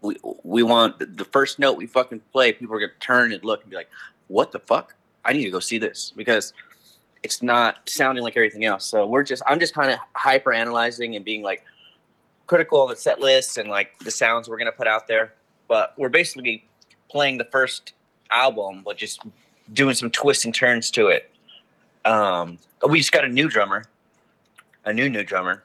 we 0.02 0.18
we 0.44 0.64
want 0.64 1.00
the- 1.18 1.26
first 1.26 1.60
note 1.60 1.78
we 1.78 1.88
fucking 1.88 2.22
play, 2.32 2.54
people 2.54 2.76
are 2.76 2.80
gonna 2.80 2.92
turn 3.00 3.32
and 3.32 3.44
look 3.44 3.62
and 3.62 3.70
be 3.70 3.76
like, 3.76 3.90
"What 4.28 4.52
the 4.52 4.60
fuck? 4.60 4.96
I 5.24 5.34
need 5.34 5.44
to 5.46 5.52
go 5.52 5.60
see 5.60 5.78
this 5.80 6.14
because 6.16 6.54
it's 7.24 7.42
not 7.42 7.90
sounding 7.90 8.24
like 8.24 8.38
everything 8.38 8.66
else." 8.66 8.86
So 8.86 9.06
we're 9.08 9.24
just, 9.24 9.42
I'm 9.48 9.60
just 9.60 9.74
kind 9.74 9.92
of 9.92 10.00
hyper 10.14 10.54
analyzing 10.54 11.16
and 11.16 11.26
being 11.26 11.42
like 11.42 11.64
critical 12.48 12.84
of 12.84 12.90
the 12.90 12.96
set 12.96 13.20
lists 13.20 13.58
and 13.58 13.70
like 13.70 13.98
the 14.00 14.12
sounds 14.12 14.48
we're 14.48 14.58
gonna 14.58 14.72
put 14.72 14.88
out 14.88 15.08
there. 15.08 15.34
But 15.68 15.94
we're 15.98 16.10
basically 16.10 16.68
playing 17.10 17.40
the 17.40 17.46
first 17.46 17.94
album, 18.30 18.84
but 18.86 18.98
just 18.98 19.22
doing 19.74 19.96
some 19.96 20.12
twists 20.12 20.46
and 20.46 20.54
turns 20.54 20.92
to 20.92 21.08
it. 21.08 21.32
Um, 22.06 22.60
we 22.88 23.00
just 23.00 23.12
got 23.12 23.26
a 23.26 23.28
new 23.28 23.50
drummer, 23.50 23.86
a 24.86 24.94
new 24.94 25.10
new 25.10 25.24
drummer, 25.24 25.64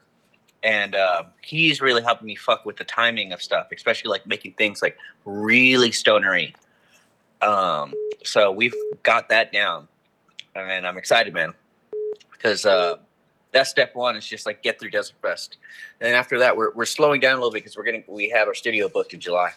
and 0.63 0.95
uh, 0.95 1.23
he's 1.41 1.81
really 1.81 2.01
helping 2.01 2.27
me 2.27 2.35
fuck 2.35 2.65
with 2.65 2.77
the 2.77 2.83
timing 2.83 3.31
of 3.31 3.41
stuff, 3.41 3.67
especially 3.71 4.09
like 4.09 4.25
making 4.27 4.53
things 4.53 4.81
like 4.81 4.97
really 5.25 5.91
stonery. 5.91 6.55
Um, 7.41 7.93
so 8.23 8.51
we've 8.51 8.75
got 9.03 9.29
that 9.29 9.51
down, 9.51 9.87
and 10.55 10.85
I'm 10.85 10.97
excited, 10.97 11.33
man, 11.33 11.53
because 12.31 12.65
uh, 12.65 12.97
that's 13.51 13.69
step 13.69 13.95
one. 13.95 14.15
Is 14.15 14.27
just 14.27 14.45
like 14.45 14.61
get 14.63 14.79
through 14.79 14.91
Desert 14.91 15.15
Fest, 15.21 15.57
and 15.99 16.13
after 16.15 16.39
that, 16.39 16.55
we're 16.55 16.71
we're 16.73 16.85
slowing 16.85 17.19
down 17.19 17.33
a 17.33 17.37
little 17.37 17.51
bit 17.51 17.63
because 17.63 17.77
we're 17.77 17.83
getting 17.83 18.03
we 18.07 18.29
have 18.29 18.47
our 18.47 18.55
studio 18.55 18.89
booked 18.89 19.13
in 19.13 19.19
July, 19.19 19.51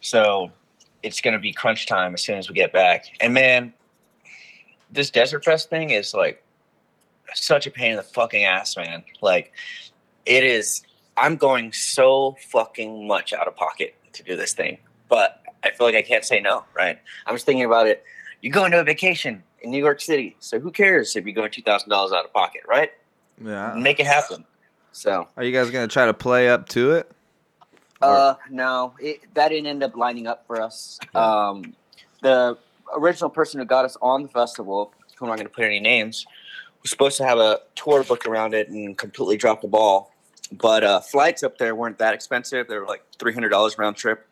so 0.00 0.50
it's 1.02 1.20
gonna 1.20 1.38
be 1.38 1.52
crunch 1.52 1.86
time 1.86 2.14
as 2.14 2.22
soon 2.22 2.38
as 2.38 2.48
we 2.48 2.54
get 2.54 2.72
back. 2.72 3.06
And 3.20 3.34
man, 3.34 3.72
this 4.90 5.10
Desert 5.10 5.44
Fest 5.44 5.68
thing 5.68 5.90
is 5.90 6.14
like 6.14 6.42
such 7.34 7.66
a 7.66 7.70
pain 7.70 7.92
in 7.92 7.96
the 7.96 8.02
fucking 8.02 8.44
ass, 8.44 8.76
man. 8.76 9.04
Like 9.20 9.52
it 10.26 10.44
is 10.44 10.82
I'm 11.16 11.36
going 11.36 11.72
so 11.72 12.36
fucking 12.48 13.06
much 13.06 13.32
out 13.32 13.46
of 13.46 13.56
pocket 13.56 13.94
to 14.14 14.22
do 14.22 14.36
this 14.36 14.52
thing. 14.52 14.78
But 15.08 15.42
I 15.62 15.70
feel 15.70 15.86
like 15.86 15.94
I 15.94 16.02
can't 16.02 16.24
say 16.24 16.40
no, 16.40 16.64
right? 16.74 16.98
I'm 17.26 17.34
just 17.34 17.46
thinking 17.46 17.64
about 17.64 17.86
it. 17.86 18.04
You're 18.40 18.52
going 18.52 18.72
to 18.72 18.80
a 18.80 18.84
vacation 18.84 19.42
in 19.60 19.70
New 19.70 19.78
York 19.78 20.00
City. 20.00 20.36
So 20.40 20.58
who 20.58 20.70
cares 20.70 21.14
if 21.16 21.24
you're 21.24 21.34
going 21.34 21.50
two 21.50 21.62
thousand 21.62 21.90
dollars 21.90 22.12
out 22.12 22.24
of 22.24 22.32
pocket, 22.32 22.62
right? 22.66 22.90
Yeah. 23.42 23.74
Make 23.76 24.00
it 24.00 24.06
happen. 24.06 24.44
So 24.92 25.28
Are 25.36 25.44
you 25.44 25.52
guys 25.52 25.70
gonna 25.70 25.88
try 25.88 26.06
to 26.06 26.14
play 26.14 26.48
up 26.48 26.68
to 26.70 26.92
it? 26.92 27.10
Uh, 28.02 28.34
no, 28.50 28.94
it, 28.98 29.20
that 29.34 29.50
didn't 29.50 29.66
end 29.66 29.82
up 29.82 29.96
lining 29.96 30.26
up 30.26 30.44
for 30.46 30.60
us. 30.60 30.98
Um, 31.14 31.74
the 32.20 32.58
original 32.96 33.30
person 33.30 33.60
who 33.60 33.64
got 33.64 33.84
us 33.84 33.96
on 34.02 34.22
the 34.22 34.28
festival, 34.28 34.92
who 35.16 35.26
I'm 35.26 35.30
not 35.30 35.36
going 35.36 35.48
to 35.48 35.54
put 35.54 35.64
any 35.64 35.80
names, 35.80 36.26
was 36.82 36.90
supposed 36.90 37.16
to 37.18 37.24
have 37.24 37.38
a 37.38 37.60
tour 37.74 38.04
booked 38.04 38.26
around 38.26 38.54
it 38.54 38.68
and 38.68 38.96
completely 38.98 39.36
dropped 39.36 39.62
the 39.62 39.68
ball. 39.68 40.12
But 40.50 40.84
uh, 40.84 41.00
flights 41.00 41.42
up 41.42 41.58
there 41.58 41.74
weren't 41.74 41.98
that 41.98 42.14
expensive; 42.14 42.68
they 42.68 42.76
were 42.76 42.86
like 42.86 43.02
three 43.18 43.32
hundred 43.32 43.48
dollars 43.50 43.78
round 43.78 43.96
trip, 43.96 44.26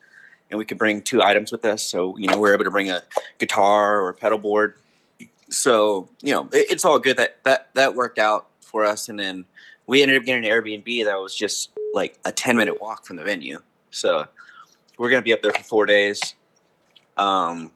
and 0.51 0.59
we 0.59 0.65
could 0.65 0.79
bring 0.79 1.03
two 1.03 1.23
items 1.23 1.51
with 1.51 1.65
us. 1.65 1.83
So 1.83 2.17
you 2.19 2.29
know, 2.29 2.39
we 2.39 2.51
are 2.51 2.55
able 2.55 2.65
to 2.65 2.71
bring 2.71 2.91
a 2.91 3.03
guitar 3.39 4.01
or 4.01 4.11
a 4.11 4.15
pedal 4.15 4.39
board. 4.39 4.75
So 5.49 6.09
you 6.23 6.33
know, 6.33 6.49
it, 6.53 6.71
it's 6.71 6.85
all 6.85 6.99
good 6.99 7.17
that 7.17 7.43
that 7.45 7.71
that 7.75 7.95
worked 7.95 8.19
out 8.19 8.49
for 8.61 8.85
us. 8.85 9.09
And 9.09 9.19
then 9.19 9.45
we 9.87 10.03
ended 10.03 10.19
up 10.19 10.25
getting 10.25 10.45
an 10.45 10.51
Airbnb 10.51 11.05
that 11.05 11.19
was 11.19 11.35
just 11.35 11.71
like 11.95 12.19
a 12.25 12.33
ten 12.33 12.57
minute 12.57 12.81
walk 12.81 13.07
from 13.07 13.17
the 13.17 13.25
venue. 13.25 13.61
So 13.91 14.27
we're 14.99 15.11
gonna 15.11 15.23
be 15.23 15.33
up 15.33 15.43
there 15.43 15.53
for 15.53 15.63
four 15.65 15.87
days. 15.87 16.35
Um, 17.17 17.73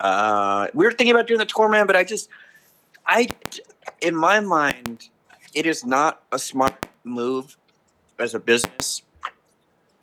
uh, 0.00 0.68
we 0.74 0.84
were 0.84 0.92
thinking 0.92 1.14
about 1.14 1.26
doing 1.26 1.38
the 1.38 1.46
tour, 1.46 1.68
man, 1.68 1.86
but 1.86 1.96
I 1.96 2.04
just, 2.04 2.28
I, 3.06 3.28
in 4.00 4.16
my 4.16 4.40
mind, 4.40 5.08
it 5.54 5.66
is 5.66 5.84
not 5.84 6.22
a 6.32 6.38
smart 6.38 6.86
move 7.04 7.56
as 8.18 8.34
a 8.34 8.40
business 8.40 9.02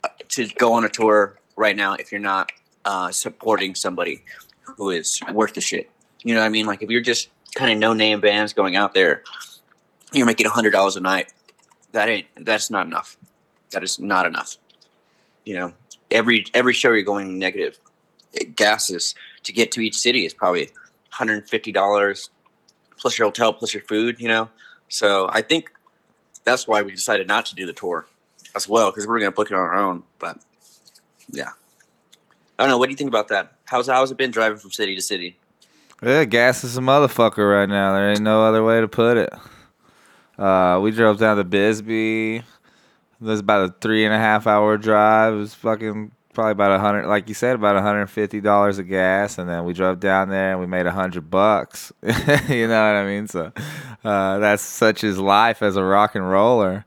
uh, 0.04 0.08
to 0.30 0.48
go 0.58 0.74
on 0.74 0.86
a 0.86 0.90
tour 0.90 1.38
right 1.56 1.76
now 1.76 1.94
if 1.94 2.12
you're 2.12 2.22
not 2.22 2.52
uh, 2.86 3.12
supporting 3.12 3.76
somebody 3.76 4.24
who 4.64 4.90
is 4.90 5.20
worth 5.32 5.54
the 5.54 5.62
shit. 5.62 5.90
You 6.24 6.34
know 6.34 6.40
what 6.40 6.48
I 6.48 6.50
mean? 6.50 6.66
Like 6.66 6.82
if 6.82 6.90
you're 6.90 7.02
just 7.02 7.30
kind 7.56 7.72
of 7.72 7.78
no 7.78 7.94
name 7.94 8.22
bands 8.22 8.54
going 8.54 8.76
out 8.76 8.94
there, 8.94 9.24
you're 10.12 10.26
making 10.26 10.48
hundred 10.48 10.72
dollars 10.72 10.96
a 10.96 11.02
night. 11.02 11.34
That 11.92 12.10
ain't 12.10 12.28
that's 12.42 12.70
not 12.72 12.88
enough. 12.88 13.18
That 13.72 13.84
is 13.84 14.00
not 14.00 14.26
enough. 14.26 14.58
You 15.44 15.56
know, 15.56 15.74
every 16.10 16.46
every 16.54 16.74
show 16.74 16.92
you're 16.92 17.02
going 17.04 17.38
negative. 17.38 17.80
It, 18.32 18.56
gases 18.56 19.14
to 19.44 19.54
get 19.54 19.72
to 19.74 19.82
each 19.82 19.96
city 19.96 20.26
is 20.26 20.34
probably 20.34 20.72
$150 21.14 22.30
plus 23.04 23.20
your 23.20 23.28
hotel 23.28 23.52
plus 23.52 23.74
your 23.74 23.84
food. 23.84 24.20
You 24.20 24.30
know, 24.30 24.50
so 24.88 25.30
I 25.32 25.42
think 25.42 25.72
that's 26.46 26.68
why 26.68 26.82
we 26.82 26.92
decided 26.92 27.28
not 27.28 27.46
to 27.48 27.56
do 27.56 27.66
the 27.66 27.74
tour 27.74 28.08
as 28.56 28.68
well 28.68 28.90
because 28.90 29.06
we're 29.06 29.20
gonna 29.20 29.32
book 29.32 29.52
it 29.52 29.54
on 29.54 29.60
our 29.60 29.76
own. 29.76 30.04
But 30.18 30.40
yeah, 31.30 31.50
I 32.58 32.64
don't 32.64 32.70
know. 32.70 32.78
What 32.78 32.88
do 32.88 32.92
you 32.92 32.98
think 32.98 33.10
about 33.10 33.28
that? 33.28 33.54
How's 33.66 33.88
how's 33.88 34.10
it 34.10 34.18
been 34.18 34.32
driving 34.32 34.58
from 34.58 34.72
city 34.72 34.96
to 34.96 35.02
city? 35.02 35.38
Yeah, 36.02 36.24
gas 36.24 36.64
is 36.64 36.78
a 36.78 36.82
motherfucker 36.82 37.60
right 37.60 37.70
now. 37.70 37.94
There 37.94 38.10
ain't 38.10 38.22
no 38.22 38.44
other 38.44 38.64
way 38.64 38.82
to 38.82 38.88
put 38.88 39.18
it. 39.18 39.34
Uh, 40.38 40.80
we 40.82 40.92
drove 40.92 41.20
down 41.20 41.38
to 41.38 41.44
Bisbee. 41.44 42.44
Was 43.20 43.40
about 43.40 43.70
a 43.70 43.76
three 43.80 44.04
and 44.04 44.14
a 44.14 44.18
half 44.18 44.48
hour 44.48 44.78
drive. 44.78 45.34
It 45.34 45.38
was 45.38 45.54
fucking 45.54 46.12
probably 46.34 46.52
about 46.54 46.72
a 46.72 46.80
hundred, 46.80 47.08
like 47.08 47.28
you 47.30 47.34
said, 47.36 47.56
about 47.56 47.82
hundred 47.82 48.02
and 48.02 48.10
fifty 48.10 48.42
dollars 48.42 48.80
of 48.80 48.88
gas, 48.88 49.38
and 49.38 49.48
then 49.50 49.66
we 49.66 49.74
drove 49.74 50.00
down 50.00 50.30
there 50.30 50.52
and 50.52 50.60
we 50.60 50.66
made 50.68 50.86
a 50.86 50.92
hundred 50.92 51.30
bucks. 51.30 51.92
you 52.04 52.10
know 52.68 52.86
what 52.86 52.96
I 52.96 53.06
mean? 53.06 53.28
So 53.28 53.52
uh, 54.04 54.40
that's 54.40 54.64
such 54.64 55.02
his 55.02 55.18
life 55.20 55.62
as 55.62 55.76
a 55.76 55.84
rock 55.84 56.16
and 56.16 56.30
roller. 56.30 56.86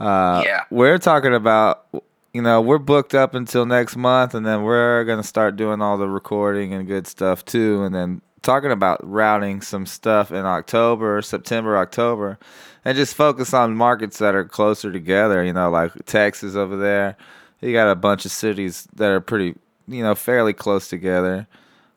Uh, 0.00 0.42
Yeah. 0.44 0.64
we're 0.70 0.98
talking 0.98 1.34
about. 1.34 1.86
You 2.34 2.40
know, 2.40 2.62
we're 2.62 2.78
booked 2.78 3.14
up 3.14 3.34
until 3.34 3.66
next 3.66 3.94
month, 3.94 4.32
and 4.34 4.46
then 4.46 4.62
we're 4.62 5.04
gonna 5.04 5.22
start 5.22 5.54
doing 5.56 5.82
all 5.82 5.98
the 5.98 6.08
recording 6.08 6.72
and 6.72 6.86
good 6.86 7.06
stuff 7.06 7.44
too. 7.44 7.84
And 7.84 7.94
then 7.94 8.22
talking 8.40 8.70
about 8.72 8.98
routing 9.06 9.60
some 9.60 9.84
stuff 9.84 10.32
in 10.32 10.46
October, 10.46 11.20
September, 11.20 11.76
October, 11.76 12.38
and 12.86 12.96
just 12.96 13.14
focus 13.14 13.52
on 13.52 13.76
markets 13.76 14.16
that 14.16 14.34
are 14.34 14.46
closer 14.46 14.90
together. 14.90 15.44
You 15.44 15.52
know, 15.52 15.68
like 15.70 15.92
Texas 16.06 16.54
over 16.56 16.74
there. 16.74 17.18
You 17.62 17.72
got 17.72 17.88
a 17.90 17.94
bunch 17.94 18.24
of 18.26 18.32
cities 18.32 18.86
that 18.96 19.10
are 19.10 19.20
pretty, 19.20 19.54
you 19.88 20.02
know, 20.02 20.14
fairly 20.14 20.52
close 20.52 20.88
together. 20.88 21.46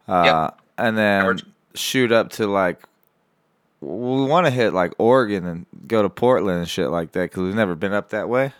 Uh, 0.07 0.51
And 0.77 0.97
then 0.97 1.21
Howard. 1.21 1.43
shoot 1.73 2.11
up 2.11 2.29
to 2.33 2.47
like, 2.47 2.81
we 3.81 4.25
want 4.25 4.45
to 4.45 4.51
hit 4.51 4.73
like 4.73 4.93
Oregon 4.97 5.45
and 5.45 5.65
go 5.87 6.01
to 6.01 6.09
Portland 6.09 6.59
and 6.59 6.69
shit 6.69 6.89
like 6.89 7.11
that 7.13 7.23
because 7.31 7.43
we've 7.43 7.55
never 7.55 7.75
been 7.75 7.93
up 7.93 8.09
that 8.09 8.29
way. 8.29 8.53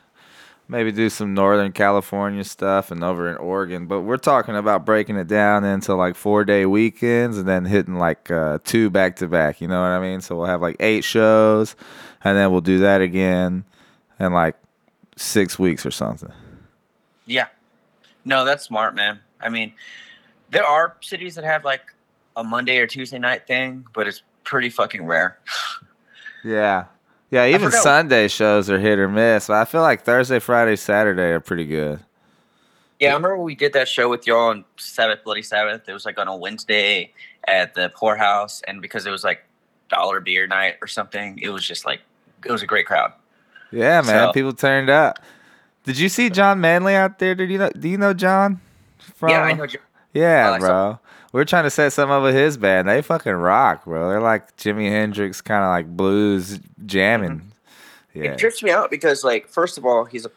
Maybe 0.67 0.91
do 0.91 1.09
some 1.11 1.35
Northern 1.35 1.71
California 1.73 2.43
stuff 2.43 2.89
and 2.89 3.03
over 3.03 3.29
in 3.29 3.37
Oregon. 3.37 3.85
But 3.85 4.01
we're 4.01 4.17
talking 4.17 4.55
about 4.55 4.83
breaking 4.83 5.15
it 5.15 5.27
down 5.27 5.63
into 5.63 5.93
like 5.93 6.15
four 6.15 6.43
day 6.43 6.65
weekends 6.65 7.37
and 7.37 7.47
then 7.47 7.65
hitting 7.65 7.95
like 7.99 8.31
uh, 8.31 8.57
two 8.63 8.89
back 8.89 9.17
to 9.17 9.27
back. 9.27 9.61
You 9.61 9.67
know 9.67 9.79
what 9.81 9.89
I 9.91 9.99
mean? 9.99 10.21
So 10.21 10.35
we'll 10.35 10.47
have 10.47 10.63
like 10.63 10.77
eight 10.79 11.03
shows 11.03 11.75
and 12.23 12.35
then 12.35 12.51
we'll 12.51 12.61
do 12.61 12.79
that 12.79 13.01
again 13.01 13.63
in 14.19 14.33
like 14.33 14.55
six 15.17 15.59
weeks 15.59 15.85
or 15.85 15.91
something. 15.91 16.31
Yeah. 17.25 17.47
No, 18.23 18.45
that's 18.45 18.63
smart, 18.65 18.95
man. 18.95 19.19
I 19.41 19.49
mean, 19.49 19.73
there 20.49 20.65
are 20.65 20.95
cities 21.01 21.35
that 21.35 21.43
have 21.43 21.63
like 21.63 21.81
a 22.35 22.43
Monday 22.43 22.77
or 22.79 22.87
Tuesday 22.87 23.19
night 23.19 23.47
thing, 23.47 23.85
but 23.93 24.07
it's 24.07 24.23
pretty 24.43 24.69
fucking 24.69 25.05
rare. 25.05 25.39
Yeah. 26.43 26.85
Yeah, 27.31 27.47
even 27.47 27.71
Sunday 27.71 28.27
shows 28.27 28.69
are 28.69 28.79
hit 28.79 28.99
or 28.99 29.09
miss. 29.09 29.47
But 29.47 29.55
I 29.57 29.65
feel 29.65 29.81
like 29.81 30.03
Thursday, 30.03 30.39
Friday, 30.39 30.75
Saturday 30.75 31.31
are 31.31 31.39
pretty 31.39 31.65
good. 31.65 31.99
Yeah, 32.99 33.09
I 33.09 33.13
remember 33.15 33.37
we 33.37 33.55
did 33.55 33.73
that 33.73 33.87
show 33.89 34.07
with 34.09 34.25
y'all 34.25 34.49
on 34.49 34.63
Sabbath 34.77 35.23
Bloody 35.25 35.41
Sabbath. 35.41 35.81
It 35.89 35.91
was 35.93 36.05
like 36.05 36.17
on 36.17 36.27
a 36.29 36.35
Wednesday 36.35 37.11
at 37.47 37.73
the 37.73 37.89
poorhouse, 37.89 38.61
and 38.67 38.81
because 38.81 39.05
it 39.05 39.11
was 39.11 39.23
like 39.23 39.43
dollar 39.89 40.21
beer 40.21 40.47
night 40.47 40.75
or 40.81 40.87
something, 40.87 41.37
it 41.41 41.49
was 41.49 41.67
just 41.67 41.85
like 41.85 41.99
it 42.45 42.51
was 42.51 42.61
a 42.61 42.65
great 42.65 42.85
crowd. 42.85 43.11
Yeah, 43.71 44.01
man. 44.01 44.27
So- 44.27 44.31
People 44.31 44.53
turned 44.53 44.89
up. 44.89 45.19
Did 45.85 45.97
you 45.99 46.09
see 46.09 46.29
John 46.29 46.59
Manley 46.61 46.95
out 46.95 47.19
there? 47.19 47.35
Did 47.35 47.49
you 47.49 47.57
know? 47.57 47.69
Do 47.77 47.87
you 47.87 47.97
know 47.97 48.13
John? 48.13 48.59
From, 49.15 49.29
yeah, 49.29 49.41
I 49.43 49.53
know. 49.53 49.67
Jer- 49.67 49.79
Yeah, 50.13 50.55
Oh, 50.55 50.59
bro. 50.59 50.99
We're 51.31 51.43
trying 51.45 51.65
to 51.65 51.69
set 51.69 51.91
some 51.91 52.09
up 52.11 52.23
with 52.23 52.33
his 52.33 52.57
band. 52.57 52.87
They 52.87 53.01
fucking 53.01 53.31
rock, 53.33 53.83
bro. 53.85 54.09
They're 54.09 54.21
like 54.21 54.55
Jimi 54.57 54.89
Hendrix, 54.89 55.41
kind 55.41 55.63
of 55.63 55.69
like 55.69 55.85
blues 55.97 56.59
jamming. 56.85 57.51
Yeah, 58.13 58.31
It 58.31 58.37
trips 58.37 58.63
me 58.63 58.71
out 58.71 58.89
because, 58.89 59.23
like, 59.25 59.49
first 59.49 59.77
of 59.77 59.85
all, 59.85 60.05
he's 60.05 60.25
a, 60.25 60.31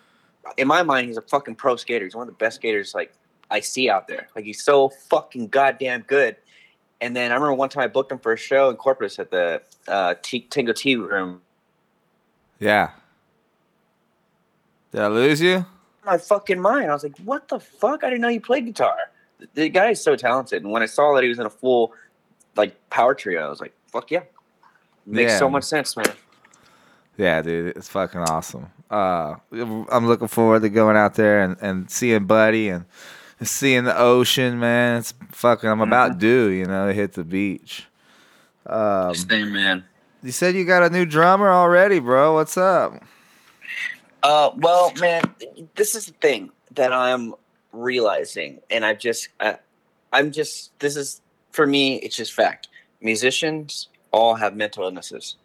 in 0.56 0.66
my 0.66 0.82
mind, 0.82 1.06
he's 1.06 1.16
a 1.16 1.22
fucking 1.22 1.54
pro 1.54 1.76
skater. 1.76 2.04
He's 2.04 2.16
one 2.16 2.26
of 2.28 2.34
the 2.34 2.36
best 2.44 2.56
skaters 2.56 2.94
like 2.96 3.14
I 3.50 3.60
see 3.60 3.88
out 3.88 4.08
there. 4.08 4.26
Like, 4.34 4.44
he's 4.44 4.62
so 4.64 4.88
fucking 4.88 5.48
goddamn 5.48 6.02
good. 6.02 6.34
And 7.00 7.14
then 7.14 7.30
I 7.30 7.34
remember 7.34 7.54
one 7.54 7.68
time 7.68 7.84
I 7.84 7.86
booked 7.86 8.10
him 8.10 8.18
for 8.18 8.32
a 8.32 8.36
show 8.36 8.68
in 8.68 8.74
Corpus 8.76 9.20
at 9.20 9.30
the 9.30 9.62
uh, 9.86 10.16
T- 10.20 10.40
Tango 10.50 10.72
Tea 10.72 10.96
Room. 10.96 11.40
yeah. 12.58 12.90
Did 14.92 15.00
I 15.02 15.08
lose 15.08 15.40
you? 15.40 15.64
My 16.04 16.16
fucking 16.18 16.60
mind. 16.60 16.90
I 16.90 16.94
was 16.94 17.02
like, 17.02 17.18
what 17.18 17.48
the 17.48 17.60
fuck? 17.60 18.02
I 18.04 18.08
didn't 18.10 18.22
know 18.22 18.28
you 18.28 18.40
played 18.40 18.64
guitar. 18.66 18.96
The- 19.38 19.48
The 19.54 19.68
guy 19.68 19.90
is 19.90 20.02
so 20.02 20.16
talented. 20.16 20.62
And 20.62 20.72
when 20.72 20.82
I 20.82 20.86
saw 20.86 21.14
that 21.14 21.22
he 21.22 21.28
was 21.28 21.38
in 21.38 21.46
a 21.46 21.50
full, 21.50 21.92
like, 22.56 22.74
power 22.90 23.14
trio, 23.14 23.44
I 23.46 23.48
was 23.48 23.60
like, 23.60 23.74
fuck 23.92 24.10
yeah. 24.10 24.22
Makes 25.06 25.32
Yeah. 25.32 25.38
so 25.38 25.50
much 25.50 25.64
sense, 25.64 25.96
man. 25.96 26.06
Yeah, 27.16 27.42
dude, 27.42 27.76
it's 27.76 27.88
fucking 27.88 28.20
awesome. 28.20 28.70
Uh, 28.90 29.34
I'm 29.52 30.06
looking 30.06 30.28
forward 30.28 30.62
to 30.62 30.68
going 30.68 30.96
out 30.96 31.14
there 31.14 31.40
and, 31.42 31.56
and 31.60 31.90
seeing 31.90 32.26
Buddy 32.26 32.68
and 32.68 32.84
seeing 33.42 33.84
the 33.84 33.98
ocean, 33.98 34.58
man. 34.60 34.98
It's 34.98 35.12
fucking. 35.32 35.68
I'm 35.68 35.80
about 35.80 36.18
due, 36.18 36.48
you 36.48 36.64
know, 36.64 36.86
to 36.86 36.92
hit 36.94 37.12
the 37.14 37.24
beach. 37.24 37.86
Um, 38.66 39.14
Same, 39.14 39.52
man. 39.52 39.84
you 40.22 40.30
said 40.32 40.54
you 40.54 40.64
got 40.64 40.82
a 40.84 40.90
new 40.90 41.04
drummer 41.04 41.50
already, 41.50 41.98
bro. 41.98 42.34
What's 42.34 42.56
up? 42.56 43.02
Uh, 44.22 44.50
well, 44.56 44.92
man, 45.00 45.22
this 45.74 45.94
is 45.94 46.06
the 46.06 46.12
thing 46.12 46.50
that 46.72 46.92
I'm 46.92 47.34
realizing, 47.72 48.60
and 48.70 48.84
I've 48.84 48.98
just, 48.98 49.28
I'm 50.12 50.32
just, 50.32 50.78
this 50.80 50.96
is 50.96 51.20
for 51.52 51.66
me, 51.66 51.96
it's 51.96 52.16
just 52.16 52.32
fact. 52.32 52.68
Musicians 53.00 53.88
all 54.10 54.34
have 54.34 54.56
mental 54.56 54.84
illnesses, 54.84 55.36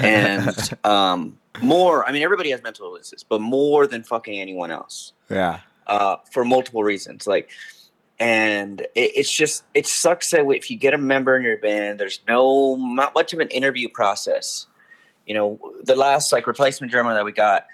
and 0.00 0.54
um, 0.84 1.38
more. 1.62 2.06
I 2.06 2.12
mean, 2.12 2.22
everybody 2.22 2.50
has 2.50 2.62
mental 2.62 2.86
illnesses, 2.86 3.24
but 3.24 3.40
more 3.40 3.86
than 3.86 4.04
fucking 4.04 4.38
anyone 4.38 4.70
else, 4.70 5.12
yeah, 5.28 5.60
uh, 5.86 6.16
for 6.30 6.44
multiple 6.44 6.84
reasons. 6.84 7.26
Like, 7.26 7.50
and 8.20 8.80
it, 8.80 9.12
it's 9.16 9.32
just, 9.32 9.64
it 9.74 9.86
sucks 9.86 10.30
that 10.30 10.46
if 10.50 10.70
you 10.70 10.76
get 10.76 10.94
a 10.94 10.98
member 10.98 11.36
in 11.36 11.42
your 11.42 11.58
band, 11.58 11.98
there's 11.98 12.20
no 12.28 12.76
not 12.76 13.14
much 13.14 13.32
of 13.32 13.40
an 13.40 13.48
interview 13.48 13.88
process. 13.88 14.66
You 15.26 15.34
know, 15.34 15.72
the 15.82 15.96
last 15.96 16.32
like 16.32 16.46
replacement 16.46 16.92
drummer 16.92 17.14
that 17.14 17.24
we 17.24 17.32
got 17.32 17.66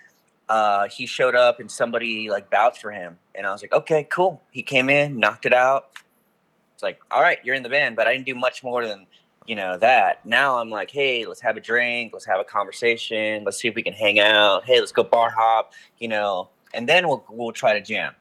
uh, 0.51 0.89
he 0.89 1.07
showed 1.07 1.37
up 1.37 1.61
and 1.61 1.71
somebody 1.71 2.29
like 2.29 2.51
vouched 2.51 2.83
for 2.83 2.91
him. 2.91 3.17
And 3.37 3.47
I 3.47 3.53
was 3.53 3.63
like, 3.63 3.73
okay, 3.73 4.03
cool. 4.11 4.43
He 4.51 4.65
came 4.65 4.91
in, 4.91 5.21
knocked 5.21 5.47
it 5.47 5.55
out. 5.55 5.91
It's 6.75 6.83
like, 6.83 6.99
all 7.09 7.23
right, 7.23 7.39
you're 7.45 7.55
in 7.55 7.63
the 7.63 7.69
band, 7.69 7.95
but 7.95 8.09
I 8.09 8.13
didn't 8.13 8.27
do 8.27 8.35
much 8.35 8.65
more 8.65 8.85
than, 8.85 9.07
you 9.47 9.55
know, 9.55 9.79
that. 9.79 10.27
Now 10.27 10.59
I'm 10.59 10.69
like, 10.69 10.91
hey, 10.91 11.25
let's 11.25 11.41
have 11.41 11.57
a 11.57 11.61
drink. 11.61 12.13
Let's 12.13 12.27
have 12.27 12.41
a 12.41 12.45
conversation. 12.45 13.45
Let's 13.45 13.59
see 13.59 13.69
if 13.69 13.77
we 13.77 13.83
can 13.85 13.93
hang 13.93 14.19
out. 14.19 14.65
Hey, 14.65 14.81
let's 14.81 14.91
go 14.91 15.05
bar 15.05 15.31
hop, 15.31 15.73
you 16.01 16.09
know, 16.09 16.49
and 16.75 16.89
then 16.89 17.07
we'll, 17.07 17.25
we'll 17.31 17.53
try 17.53 17.75
to 17.75 17.81
jam. 17.81 18.13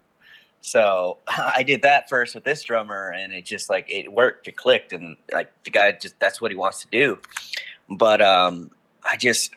So 0.62 1.18
I 1.28 1.64
did 1.64 1.82
that 1.82 2.10
first 2.10 2.36
with 2.36 2.44
this 2.44 2.62
drummer 2.62 3.10
and 3.10 3.34
it 3.34 3.44
just 3.44 3.72
like, 3.72 3.90
it 3.90 4.14
worked, 4.14 4.48
it 4.48 4.56
clicked. 4.56 4.94
And 4.94 5.18
like 5.34 5.52
the 5.64 5.72
guy 5.72 5.94
just, 5.94 6.20
that's 6.20 6.40
what 6.40 6.52
he 6.52 6.58
wants 6.58 6.82
to 6.82 6.88
do. 6.92 7.18
But, 7.90 8.22
um, 8.22 8.70
I 9.04 9.18
just, 9.18 9.56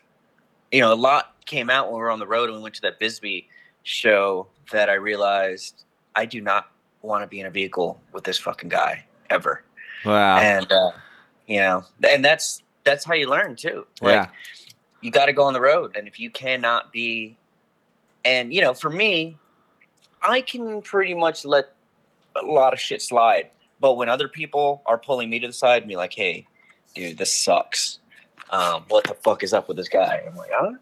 you 0.72 0.80
know, 0.80 0.92
a 0.92 0.96
lot 0.96 1.36
came 1.44 1.70
out 1.70 1.86
when 1.86 1.96
we 1.96 2.00
were 2.00 2.10
on 2.10 2.18
the 2.18 2.26
road 2.26 2.48
and 2.48 2.56
we 2.56 2.62
went 2.62 2.74
to 2.76 2.82
that 2.82 2.98
Bisbee 2.98 3.48
show 3.82 4.46
that 4.72 4.88
I 4.88 4.94
realized 4.94 5.84
I 6.16 6.24
do 6.24 6.40
not 6.40 6.70
want 7.02 7.22
to 7.22 7.26
be 7.26 7.40
in 7.40 7.46
a 7.46 7.50
vehicle 7.50 8.00
with 8.12 8.24
this 8.24 8.38
fucking 8.38 8.70
guy 8.70 9.04
ever. 9.30 9.62
wow, 10.04 10.38
And 10.38 10.70
uh, 10.72 10.92
you 11.46 11.58
know, 11.58 11.84
and 12.08 12.24
that's 12.24 12.62
that's 12.84 13.04
how 13.04 13.14
you 13.14 13.28
learn 13.28 13.54
too. 13.54 13.86
Like 14.00 14.14
yeah, 14.14 14.26
you 15.02 15.10
got 15.10 15.26
to 15.26 15.32
go 15.32 15.44
on 15.44 15.52
the 15.52 15.60
road, 15.60 15.96
and 15.96 16.08
if 16.08 16.18
you 16.18 16.30
cannot 16.30 16.92
be, 16.92 17.36
and 18.24 18.52
you 18.52 18.60
know, 18.60 18.72
for 18.72 18.90
me, 18.90 19.36
I 20.22 20.40
can 20.40 20.80
pretty 20.82 21.14
much 21.14 21.44
let 21.44 21.74
a 22.40 22.44
lot 22.44 22.72
of 22.72 22.80
shit 22.80 23.02
slide. 23.02 23.50
But 23.80 23.94
when 23.94 24.08
other 24.08 24.28
people 24.28 24.82
are 24.86 24.96
pulling 24.96 25.28
me 25.28 25.40
to 25.40 25.48
the 25.48 25.52
side 25.52 25.82
and 25.82 25.88
be 25.88 25.96
like, 25.96 26.14
"Hey, 26.14 26.46
dude, 26.94 27.18
this 27.18 27.36
sucks. 27.36 27.98
Um, 28.52 28.84
what 28.88 29.04
the 29.04 29.14
fuck 29.14 29.42
is 29.42 29.52
up 29.52 29.66
with 29.66 29.76
this 29.76 29.88
guy?" 29.88 30.22
I'm 30.26 30.36
like, 30.36 30.50
"I 30.52 30.62
don't, 30.62 30.78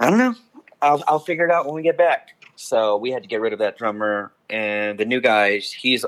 I 0.00 0.10
don't 0.10 0.18
know. 0.18 0.34
I'll 0.82 1.04
I'll 1.06 1.18
figure 1.20 1.44
it 1.44 1.50
out 1.50 1.66
when 1.66 1.74
we 1.74 1.82
get 1.82 1.96
back." 1.96 2.30
So 2.56 2.96
we 2.96 3.12
had 3.12 3.22
to 3.22 3.28
get 3.28 3.40
rid 3.40 3.52
of 3.52 3.60
that 3.60 3.78
drummer, 3.78 4.32
and 4.50 4.98
the 4.98 5.04
new 5.04 5.20
guy, 5.20 5.58
he's 5.58 6.04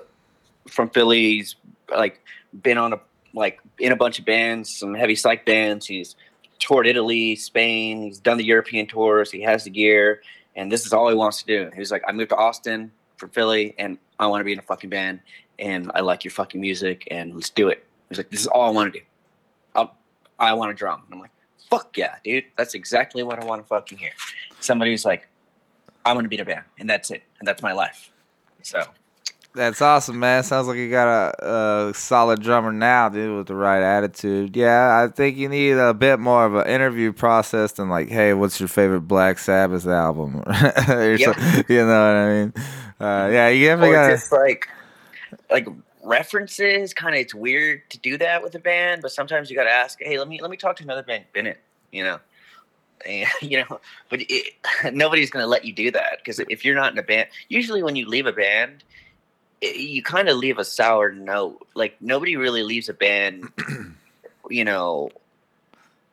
from 0.66 0.90
Philly. 0.90 1.36
He's 1.36 1.56
like 1.88 2.20
been 2.62 2.78
on 2.78 2.92
a 2.92 3.00
like 3.34 3.60
in 3.78 3.92
a 3.92 3.96
bunch 3.96 4.18
of 4.18 4.24
bands, 4.24 4.76
some 4.76 4.94
heavy 4.94 5.14
psych 5.14 5.46
bands. 5.46 5.86
He's 5.86 6.16
toured 6.58 6.86
Italy, 6.86 7.36
Spain. 7.36 8.02
He's 8.02 8.18
done 8.18 8.36
the 8.36 8.44
European 8.44 8.86
tours. 8.86 9.30
He 9.30 9.40
has 9.42 9.64
the 9.64 9.70
gear, 9.70 10.22
and 10.56 10.70
this 10.70 10.86
is 10.86 10.92
all 10.92 11.08
he 11.08 11.14
wants 11.14 11.42
to 11.42 11.46
do. 11.46 11.70
He 11.72 11.78
was 11.78 11.90
like, 11.90 12.02
I 12.06 12.12
moved 12.12 12.30
to 12.30 12.36
Austin 12.36 12.90
from 13.16 13.30
Philly, 13.30 13.74
and 13.78 13.98
I 14.18 14.26
want 14.26 14.40
to 14.40 14.44
be 14.44 14.52
in 14.52 14.58
a 14.58 14.62
fucking 14.62 14.90
band, 14.90 15.20
and 15.58 15.90
I 15.94 16.00
like 16.00 16.24
your 16.24 16.32
fucking 16.32 16.60
music, 16.60 17.06
and 17.10 17.34
let's 17.34 17.50
do 17.50 17.68
it. 17.68 17.84
He's 18.08 18.18
like, 18.18 18.30
this 18.30 18.40
is 18.40 18.46
all 18.46 18.66
I 18.66 18.70
want 18.70 18.92
to 18.92 18.98
do. 19.00 19.04
I'll, 20.40 20.58
want 20.58 20.70
to 20.70 20.74
drum. 20.74 21.02
And 21.06 21.14
I'm 21.14 21.20
like, 21.20 21.30
fuck 21.70 21.96
yeah, 21.96 22.16
dude. 22.24 22.44
That's 22.56 22.74
exactly 22.74 23.22
what 23.22 23.38
I 23.40 23.44
want 23.44 23.62
to 23.62 23.68
fucking 23.68 23.98
hear. 23.98 24.10
Somebody 24.60 24.90
who's 24.90 25.04
like, 25.04 25.28
I 26.04 26.12
want 26.12 26.24
to 26.24 26.28
be 26.28 26.36
in 26.36 26.42
a 26.42 26.44
band, 26.44 26.64
and 26.78 26.88
that's 26.88 27.10
it, 27.10 27.22
and 27.38 27.46
that's 27.46 27.62
my 27.62 27.72
life. 27.72 28.10
So 28.62 28.82
That's 29.54 29.82
awesome, 29.82 30.18
man. 30.18 30.42
Sounds 30.44 30.66
like 30.66 30.76
you 30.78 30.90
got 30.90 31.08
a, 31.08 31.88
a 31.90 31.94
solid 31.94 32.40
drummer 32.42 32.72
now, 32.72 33.08
dude, 33.08 33.36
with 33.36 33.46
the 33.48 33.54
right 33.54 33.82
attitude. 33.82 34.56
Yeah, 34.56 35.02
I 35.02 35.08
think 35.12 35.36
you 35.36 35.48
need 35.48 35.72
a 35.72 35.92
bit 35.92 36.18
more 36.20 36.46
of 36.46 36.54
an 36.54 36.66
interview 36.68 37.12
process 37.12 37.72
than 37.72 37.88
like, 37.88 38.08
hey, 38.08 38.32
what's 38.32 38.58
your 38.60 38.68
favorite 38.68 39.02
Black 39.02 39.38
Sabbath 39.38 39.86
album? 39.86 40.42
Yep. 40.48 41.18
so- 41.20 41.62
you 41.68 41.84
know 41.84 41.86
what 41.86 42.16
I 42.16 42.28
mean? 42.32 42.52
Uh, 43.00 43.28
yeah, 43.32 43.48
you 43.48 43.66
definitely 43.66 43.94
got. 43.94 44.10
just 44.10 44.30
like 44.32 44.68
like 45.50 45.66
references 46.10 46.92
kind 46.92 47.14
of 47.14 47.20
it's 47.20 47.34
weird 47.34 47.88
to 47.88 47.98
do 47.98 48.18
that 48.18 48.42
with 48.42 48.54
a 48.56 48.58
band 48.58 49.00
but 49.00 49.12
sometimes 49.12 49.48
you 49.48 49.56
got 49.56 49.64
to 49.64 49.70
ask 49.70 49.98
hey 50.00 50.18
let 50.18 50.26
me 50.26 50.40
let 50.40 50.50
me 50.50 50.56
talk 50.56 50.74
to 50.76 50.82
another 50.82 51.04
band 51.04 51.24
bennett 51.32 51.58
you 51.92 52.02
know 52.02 52.18
and, 53.06 53.28
you 53.40 53.58
know 53.58 53.80
but 54.08 54.20
it, 54.28 54.54
nobody's 54.92 55.30
going 55.30 55.42
to 55.42 55.46
let 55.46 55.64
you 55.64 55.72
do 55.72 55.90
that 55.92 56.18
because 56.18 56.40
if 56.40 56.64
you're 56.64 56.74
not 56.74 56.92
in 56.92 56.98
a 56.98 57.02
band 57.02 57.28
usually 57.48 57.82
when 57.82 57.94
you 57.94 58.08
leave 58.08 58.26
a 58.26 58.32
band 58.32 58.82
it, 59.60 59.76
you 59.76 60.02
kind 60.02 60.28
of 60.28 60.36
leave 60.36 60.58
a 60.58 60.64
sour 60.64 61.12
note 61.12 61.64
like 61.74 61.96
nobody 62.00 62.36
really 62.36 62.64
leaves 62.64 62.88
a 62.88 62.94
band 62.94 63.48
you 64.50 64.64
know 64.64 65.10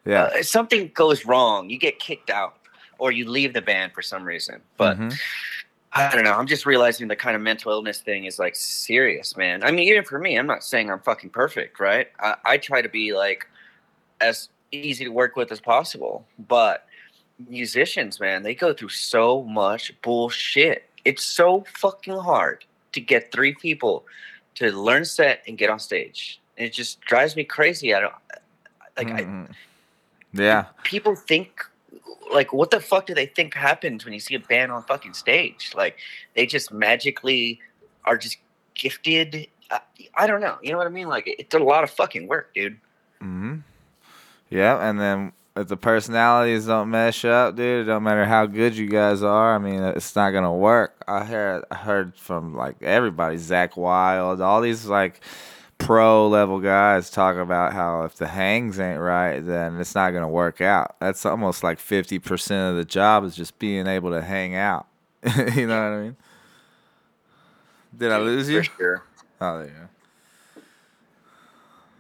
Yeah. 0.06 0.24
uh, 0.24 0.44
something 0.44 0.92
goes 0.94 1.26
wrong 1.26 1.70
you 1.72 1.80
get 1.80 1.98
kicked 1.98 2.30
out 2.30 2.56
or 3.00 3.12
you 3.12 3.28
leave 3.30 3.54
the 3.54 3.62
band 3.62 3.94
for 3.94 4.02
some 4.04 4.24
reason 4.24 4.62
but 4.78 4.98
Mhm. 5.00 5.18
I 5.94 6.14
don't 6.14 6.24
know. 6.24 6.34
I'm 6.34 6.48
just 6.48 6.66
realizing 6.66 7.08
the 7.08 7.16
kind 7.16 7.36
of 7.36 7.42
mental 7.42 7.72
illness 7.72 8.00
thing 8.02 8.26
is 8.26 8.38
like 8.40 8.56
serious, 8.56 9.36
man. 9.38 9.64
I 9.64 9.72
mean, 9.72 9.88
even 9.88 10.04
for 10.04 10.20
me, 10.20 10.38
I'm 10.38 10.46
not 10.46 10.64
saying 10.64 10.92
I'm 10.92 11.00
fucking 11.00 11.30
perfect, 11.32 11.80
right? 11.80 12.08
I, 12.20 12.36
I 12.46 12.58
try 12.58 12.82
to 12.82 12.90
be 12.90 13.14
like 13.14 13.48
as 14.22 14.50
easy 14.72 15.06
to 15.06 15.12
work 15.12 15.36
with 15.36 15.52
as 15.52 15.60
possible. 15.62 16.26
But 16.48 16.86
musicians, 17.50 18.20
man, 18.20 18.44
they 18.44 18.54
go 18.54 18.74
through 18.74 18.90
so 18.90 19.44
much 19.44 19.94
bullshit. 20.02 20.90
It's 21.06 21.24
so 21.24 21.64
fucking 21.76 22.18
hard 22.18 22.66
to 22.92 23.00
get 23.02 23.32
three 23.32 23.54
people 23.56 24.06
to 24.56 24.72
learn 24.72 25.06
set 25.06 25.42
and 25.48 25.58
get 25.58 25.70
on 25.70 25.80
stage. 25.80 26.40
And 26.58 26.68
it 26.68 26.74
just 26.74 27.00
drives 27.02 27.36
me 27.36 27.44
crazy. 27.44 27.94
I 27.94 28.00
don't 28.02 28.14
like 28.98 29.08
I, 29.12 29.22
Mhm. 29.24 29.52
yeah. 30.34 30.66
people 30.84 31.16
think 31.16 31.64
like 32.34 32.54
what 32.54 32.72
the 32.72 32.80
fuck 32.80 33.06
do 33.06 33.14
they 33.14 33.26
think 33.26 33.54
happens 33.54 34.04
when 34.06 34.14
you 34.14 34.20
see 34.20 34.36
a 34.36 34.40
band 34.40 34.72
on 34.72 34.84
fucking 34.84 35.14
stage 35.14 35.72
like 35.76 35.98
they 36.36 36.46
just 36.46 36.72
magically 36.72 37.60
are 38.06 38.18
just 38.18 38.38
gifted 38.74 39.48
I, 39.72 39.80
I 40.16 40.28
don't 40.28 40.42
know 40.42 40.58
you 40.62 40.72
know 40.72 40.78
what 40.78 40.88
i 40.88 40.90
mean 40.92 41.08
like 41.08 41.24
it's 41.26 41.56
a 41.56 41.60
lot 41.60 41.84
of 41.84 41.90
fucking 41.90 42.28
work 42.28 42.54
dude 42.54 42.80
hmm 43.20 43.58
Yeah, 44.50 44.88
and 44.88 45.00
then 45.00 45.34
if 45.56 45.68
the 45.68 45.78
personalities 45.78 46.68
don't 46.68 46.92
mesh 46.92 47.26
up, 47.26 47.56
dude, 47.56 47.82
it 47.82 47.84
don't 47.86 48.04
matter 48.04 48.26
how 48.26 48.46
good 48.46 48.78
you 48.78 48.88
guys 48.88 49.24
are. 49.24 49.56
I 49.56 49.58
mean, 49.58 49.82
it's 49.82 50.16
not 50.16 50.30
gonna 50.30 50.54
work. 50.54 51.04
I 51.08 51.26
heard 51.26 51.66
I 51.72 51.76
heard 51.76 52.16
from 52.16 52.56
like 52.56 52.82
everybody, 52.84 53.38
Zakk 53.38 53.76
Wylde, 53.76 54.40
all 54.40 54.62
these 54.62 54.86
like 54.86 55.22
pro 55.88 56.28
level 56.28 56.60
guys 56.60 57.10
talk 57.10 57.38
about 57.38 57.72
how 57.72 58.04
if 58.04 58.16
the 58.18 58.28
hangs 58.28 58.78
ain't 58.80 59.00
right, 59.00 59.40
then 59.40 59.80
it's 59.80 59.96
not 59.96 60.12
gonna 60.12 60.28
work 60.28 60.60
out. 60.62 60.96
That's 61.00 61.26
almost 61.26 61.64
like 61.64 61.80
fifty 61.80 62.20
percent 62.20 62.72
of 62.72 62.76
the 62.78 62.86
job 62.86 63.24
is 63.24 63.36
just 63.36 63.58
being 63.58 63.88
able 63.88 64.12
to 64.12 64.22
hang 64.22 64.54
out. 64.54 64.86
you 65.56 65.66
know 65.66 65.82
what 65.92 65.98
I 65.98 66.02
mean? 66.04 66.16
Did 67.98 68.12
I 68.12 68.18
lose 68.20 68.50
you? 68.50 68.60
for 68.64 68.70
sure 68.78 69.04
Oh, 69.40 69.58
there 69.60 69.68
you 69.68 69.74
go. 69.74 70.62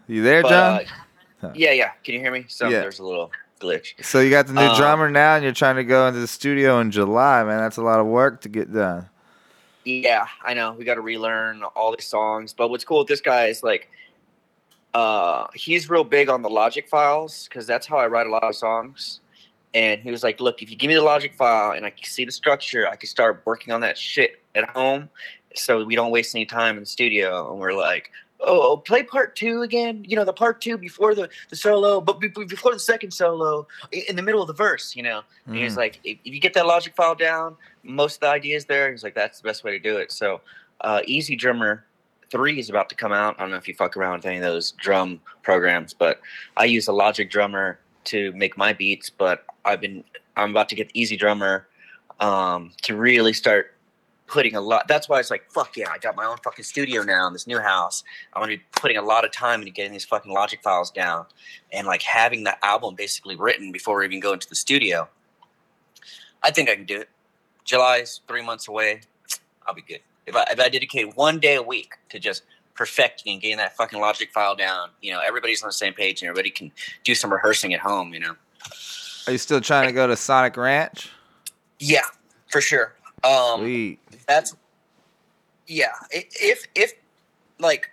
You 0.07 0.23
there, 0.23 0.41
But, 0.43 0.49
John? 0.49 1.49
uh, 1.49 1.53
yeah 1.55 1.71
yeah 1.71 1.91
can 2.03 2.13
you 2.15 2.19
hear 2.19 2.31
me 2.31 2.45
so 2.49 2.69
Yeah. 2.69 2.81
there's 2.81 2.99
a 2.99 3.03
little 3.05 3.31
glitch 3.61 4.03
So 4.03 4.19
you 4.19 4.29
got 4.29 4.47
the 4.47 4.53
new 4.53 4.61
Um, 4.61 4.75
drummer 4.75 5.09
now, 5.09 5.35
and 5.35 5.43
you're 5.43 5.53
trying 5.53 5.77
to 5.77 5.83
go 5.83 6.07
into 6.07 6.19
the 6.19 6.27
studio 6.27 6.79
in 6.79 6.91
July, 6.91 7.43
man. 7.43 7.59
That's 7.59 7.77
a 7.77 7.81
lot 7.83 7.99
of 7.99 8.05
work 8.07 8.41
to 8.41 8.49
get 8.49 8.71
done. 8.73 9.09
Yeah, 9.87 10.27
I 10.43 10.53
know. 10.53 10.73
We 10.73 10.83
got 10.83 10.95
to 10.95 11.01
relearn 11.01 11.63
all 11.63 11.95
these 11.95 12.05
songs. 12.05 12.53
But 12.53 12.69
what's 12.69 12.83
cool 12.83 12.99
with 12.99 13.07
this 13.07 13.21
guy 13.21 13.45
is 13.45 13.63
like, 13.63 13.89
uh, 14.93 15.47
he's 15.53 15.89
real 15.89 16.03
big 16.03 16.27
on 16.27 16.41
the 16.41 16.49
Logic 16.49 16.89
files 16.89 17.47
because 17.47 17.65
that's 17.65 17.87
how 17.87 17.95
I 17.97 18.07
write 18.07 18.27
a 18.27 18.29
lot 18.29 18.43
of 18.43 18.53
songs. 18.53 19.21
And 19.73 20.01
he 20.01 20.11
was 20.11 20.23
like, 20.23 20.41
"Look, 20.41 20.61
if 20.61 20.69
you 20.69 20.75
give 20.75 20.89
me 20.89 20.95
the 20.95 21.01
Logic 21.01 21.33
file 21.33 21.71
and 21.71 21.85
I 21.85 21.91
can 21.91 22.03
see 22.03 22.25
the 22.25 22.33
structure, 22.33 22.85
I 22.85 22.97
can 22.97 23.07
start 23.07 23.41
working 23.45 23.73
on 23.73 23.79
that 23.81 23.97
shit 23.97 24.41
at 24.55 24.69
home, 24.69 25.09
so 25.55 25.85
we 25.85 25.95
don't 25.95 26.11
waste 26.11 26.35
any 26.35 26.45
time 26.45 26.75
in 26.75 26.81
the 26.81 26.85
studio." 26.85 27.49
And 27.49 27.59
we're 27.59 27.73
like, 27.73 28.11
"Oh, 28.39 28.77
play 28.77 29.03
part 29.03 29.35
two 29.35 29.61
again. 29.61 30.05
You 30.07 30.15
know, 30.15 30.25
the 30.25 30.33
part 30.33 30.61
two 30.61 30.77
before 30.77 31.15
the 31.15 31.29
the 31.49 31.55
solo, 31.55 31.99
but 32.01 32.19
be- 32.19 32.27
be- 32.27 32.45
before 32.45 32.73
the 32.73 32.79
second 32.79 33.11
solo, 33.11 33.67
in 33.91 34.15
the 34.15 34.21
middle 34.21 34.41
of 34.41 34.47
the 34.47 34.53
verse. 34.53 34.95
You 34.95 35.03
know." 35.03 35.21
And 35.45 35.55
he's 35.55 35.73
Mm. 35.73 35.77
like, 35.77 35.99
if, 36.03 36.17
if 36.25 36.33
you 36.33 36.39
get 36.39 36.53
that 36.55 36.65
logic 36.65 36.95
file 36.95 37.15
down, 37.15 37.55
most 37.83 38.15
of 38.15 38.19
the 38.21 38.27
ideas 38.29 38.65
there, 38.65 38.91
he's 38.91 39.03
like, 39.03 39.15
that's 39.15 39.39
the 39.41 39.47
best 39.47 39.63
way 39.63 39.71
to 39.71 39.79
do 39.79 39.97
it. 39.97 40.11
So, 40.11 40.41
uh, 40.81 41.01
EZdrummer 41.07 41.81
3 42.29 42.59
is 42.59 42.69
about 42.69 42.89
to 42.89 42.95
come 42.95 43.13
out. 43.13 43.35
I 43.37 43.43
don't 43.43 43.51
know 43.51 43.57
if 43.57 43.67
you 43.67 43.73
fuck 43.73 43.95
around 43.95 44.17
with 44.17 44.25
any 44.25 44.35
of 44.37 44.43
those 44.43 44.71
drum 44.71 45.21
programs, 45.43 45.93
but 45.93 46.19
I 46.57 46.65
use 46.65 46.87
a 46.89 46.91
Logic 46.91 47.29
Drummer 47.31 47.79
to 48.05 48.33
make 48.33 48.57
my 48.57 48.73
beats. 48.73 49.09
But 49.09 49.45
I've 49.63 49.79
been, 49.79 50.03
I'm 50.35 50.51
about 50.51 50.67
to 50.69 50.75
get 50.75 50.93
EZdrummer 50.93 51.63
um, 52.19 52.71
to 52.83 52.97
really 52.97 53.31
start 53.31 53.73
putting 54.27 54.55
a 54.55 54.61
lot. 54.61 54.87
That's 54.87 55.09
why 55.09 55.19
it's 55.19 55.31
like, 55.31 55.49
fuck 55.51 55.75
yeah, 55.77 55.89
I 55.89 55.97
got 55.97 56.15
my 56.15 56.25
own 56.25 56.37
fucking 56.43 56.65
studio 56.65 57.01
now 57.01 57.27
in 57.27 57.33
this 57.33 57.47
new 57.47 57.59
house. 57.59 58.03
I'm 58.33 58.41
gonna 58.41 58.57
be 58.57 58.63
putting 58.73 58.97
a 58.97 59.01
lot 59.01 59.25
of 59.25 59.31
time 59.31 59.61
into 59.61 59.71
getting 59.71 59.93
these 59.93 60.05
fucking 60.05 60.31
Logic 60.31 60.61
files 60.61 60.91
down 60.91 61.25
and 61.71 61.87
like 61.87 62.01
having 62.01 62.43
the 62.43 62.63
album 62.65 62.95
basically 62.95 63.35
written 63.35 63.71
before 63.71 63.97
we 63.97 64.05
even 64.05 64.19
go 64.19 64.33
into 64.33 64.47
the 64.47 64.55
studio. 64.55 65.07
I 66.43 66.51
think 66.51 66.69
I 66.69 66.75
can 66.75 66.85
do 66.85 67.01
it. 67.01 67.09
July's 67.63 68.21
three 68.27 68.43
months 68.43 68.67
away. 68.67 69.01
I'll 69.65 69.73
be 69.73 69.81
good. 69.81 70.01
If 70.25 70.35
I 70.35 70.45
if 70.51 70.59
I 70.59 70.69
dedicate 70.69 71.15
one 71.15 71.39
day 71.39 71.55
a 71.55 71.63
week 71.63 71.93
to 72.09 72.19
just 72.19 72.43
perfecting 72.75 73.33
and 73.33 73.41
getting 73.41 73.57
that 73.57 73.75
fucking 73.75 73.99
logic 73.99 74.31
file 74.33 74.55
down, 74.55 74.89
you 75.01 75.11
know, 75.11 75.19
everybody's 75.25 75.63
on 75.63 75.69
the 75.69 75.73
same 75.73 75.93
page 75.93 76.21
and 76.21 76.29
everybody 76.29 76.49
can 76.49 76.71
do 77.03 77.15
some 77.15 77.31
rehearsing 77.31 77.73
at 77.73 77.79
home, 77.79 78.13
you 78.13 78.19
know. 78.19 78.35
Are 79.25 79.31
you 79.31 79.37
still 79.37 79.59
trying 79.59 79.87
to 79.87 79.93
go 79.93 80.07
to 80.07 80.15
Sonic 80.15 80.55
Ranch? 80.55 81.09
Yeah, 81.79 82.05
for 82.49 82.61
sure. 82.61 82.93
Um 83.27 83.59
Sweet. 83.61 83.99
that's 84.27 84.55
yeah. 85.67 85.91
If 86.11 86.67
if 86.75 86.93
like 87.59 87.91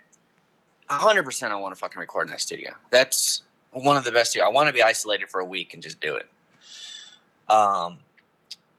hundred 0.89 1.23
percent 1.23 1.51
I 1.51 1.55
want 1.55 1.73
to 1.73 1.79
fucking 1.79 1.99
record 1.99 2.27
in 2.27 2.31
that 2.31 2.41
studio. 2.41 2.73
That's 2.91 3.41
one 3.71 3.97
of 3.97 4.03
the 4.03 4.11
best 4.11 4.37
I 4.39 4.47
want 4.47 4.67
to 4.67 4.73
be 4.73 4.81
isolated 4.81 5.29
for 5.29 5.41
a 5.41 5.45
week 5.45 5.73
and 5.73 5.83
just 5.83 5.99
do 5.99 6.15
it. 6.15 6.27
Um 7.49 7.99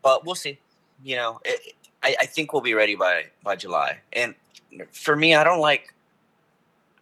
but 0.02 0.24
we'll 0.24 0.36
see. 0.36 0.58
You 1.02 1.16
know, 1.16 1.40
it, 1.44 1.74
I, 2.02 2.14
I 2.20 2.26
think 2.26 2.52
we'll 2.52 2.62
be 2.62 2.74
ready 2.74 2.94
by 2.94 3.24
by 3.42 3.56
July. 3.56 3.98
And 4.12 4.34
for 4.92 5.16
me, 5.16 5.34
I 5.34 5.44
don't 5.44 5.60
like. 5.60 5.92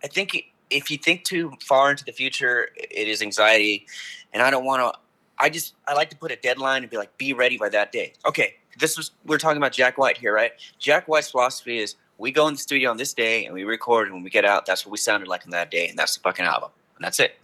I 0.03 0.07
think 0.07 0.53
if 0.71 0.91
you 0.91 0.99
think 0.99 1.25
too 1.25 1.53
far 1.61 1.91
into 1.91 2.05
the 2.05 2.13
future, 2.13 2.69
it 2.77 3.09
is 3.09 3.23
anxiety, 3.23 3.87
and 4.33 4.43
I 4.43 4.51
don't 4.51 4.65
want 4.65 4.81
to. 4.83 4.99
I 5.39 5.51
just 5.51 5.75
I 5.87 5.95
like 5.95 6.11
to 6.11 6.17
put 6.17 6.31
a 6.31 6.37
deadline 6.37 6.83
and 6.83 6.91
be 6.91 6.97
like, 6.97 7.17
be 7.19 7.33
ready 7.33 7.59
by 7.59 7.69
that 7.71 7.93
day. 7.93 8.15
Okay, 8.27 8.55
this 8.79 8.97
was 8.97 9.13
we're 9.25 9.39
talking 9.39 9.57
about 9.57 9.73
Jack 9.73 9.99
White 9.99 10.19
here, 10.19 10.35
right? 10.35 10.53
Jack 10.79 11.07
White's 11.07 11.31
philosophy 11.31 11.79
is 11.79 11.97
we 12.19 12.31
go 12.31 12.47
in 12.49 12.55
the 12.55 12.61
studio 12.61 12.91
on 12.91 12.97
this 12.97 13.13
day 13.13 13.45
and 13.45 13.55
we 13.55 13.65
record, 13.65 14.07
and 14.07 14.15
when 14.15 14.23
we 14.23 14.31
get 14.31 14.45
out, 14.45 14.67
that's 14.67 14.87
what 14.87 14.93
we 14.93 14.99
sounded 14.99 15.29
like 15.29 15.45
on 15.45 15.51
that 15.51 15.71
day, 15.71 15.89
and 15.89 15.99
that's 15.99 16.15
the 16.15 16.21
fucking 16.21 16.45
album, 16.45 16.71
and 16.97 17.05
that's 17.05 17.21
it. 17.21 17.37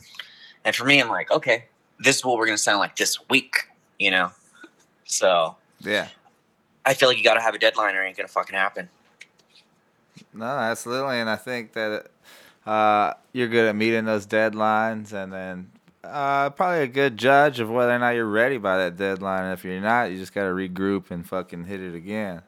And 0.64 0.74
for 0.74 0.84
me, 0.84 1.00
I'm 1.00 1.08
like, 1.08 1.30
okay, 1.30 1.64
this 1.98 2.16
is 2.16 2.24
what 2.24 2.36
we're 2.38 2.46
gonna 2.46 2.58
sound 2.58 2.78
like 2.78 2.96
this 2.96 3.18
week, 3.28 3.68
you 3.98 4.10
know. 4.10 4.30
So 5.04 5.56
Yeah. 5.80 6.08
I 6.86 6.94
feel 6.94 7.08
like 7.08 7.18
you 7.18 7.24
got 7.24 7.34
to 7.34 7.40
have 7.40 7.54
a 7.54 7.58
deadline 7.58 7.94
or 7.94 8.02
it 8.02 8.08
ain't 8.08 8.16
gonna 8.16 8.28
fucking 8.28 8.54
happen. 8.56 8.88
No, 10.32 10.46
absolutely, 10.46 11.18
and 11.18 11.28
I 11.28 11.36
think 11.36 11.72
that 11.72 12.06
uh, 12.66 13.14
you're 13.32 13.48
good 13.48 13.66
at 13.68 13.76
meeting 13.76 14.04
those 14.04 14.26
deadlines, 14.26 15.12
and 15.12 15.32
then 15.32 15.70
uh, 16.02 16.50
probably 16.50 16.82
a 16.82 16.86
good 16.86 17.16
judge 17.16 17.60
of 17.60 17.70
whether 17.70 17.92
or 17.92 17.98
not 17.98 18.10
you're 18.10 18.26
ready 18.26 18.58
by 18.58 18.78
that 18.78 18.96
deadline. 18.96 19.44
And 19.44 19.52
if 19.52 19.64
you're 19.64 19.80
not, 19.80 20.10
you 20.10 20.18
just 20.18 20.34
got 20.34 20.44
to 20.44 20.50
regroup 20.50 21.10
and 21.10 21.26
fucking 21.26 21.64
hit 21.64 21.80
it 21.80 21.94
again. 21.94 22.42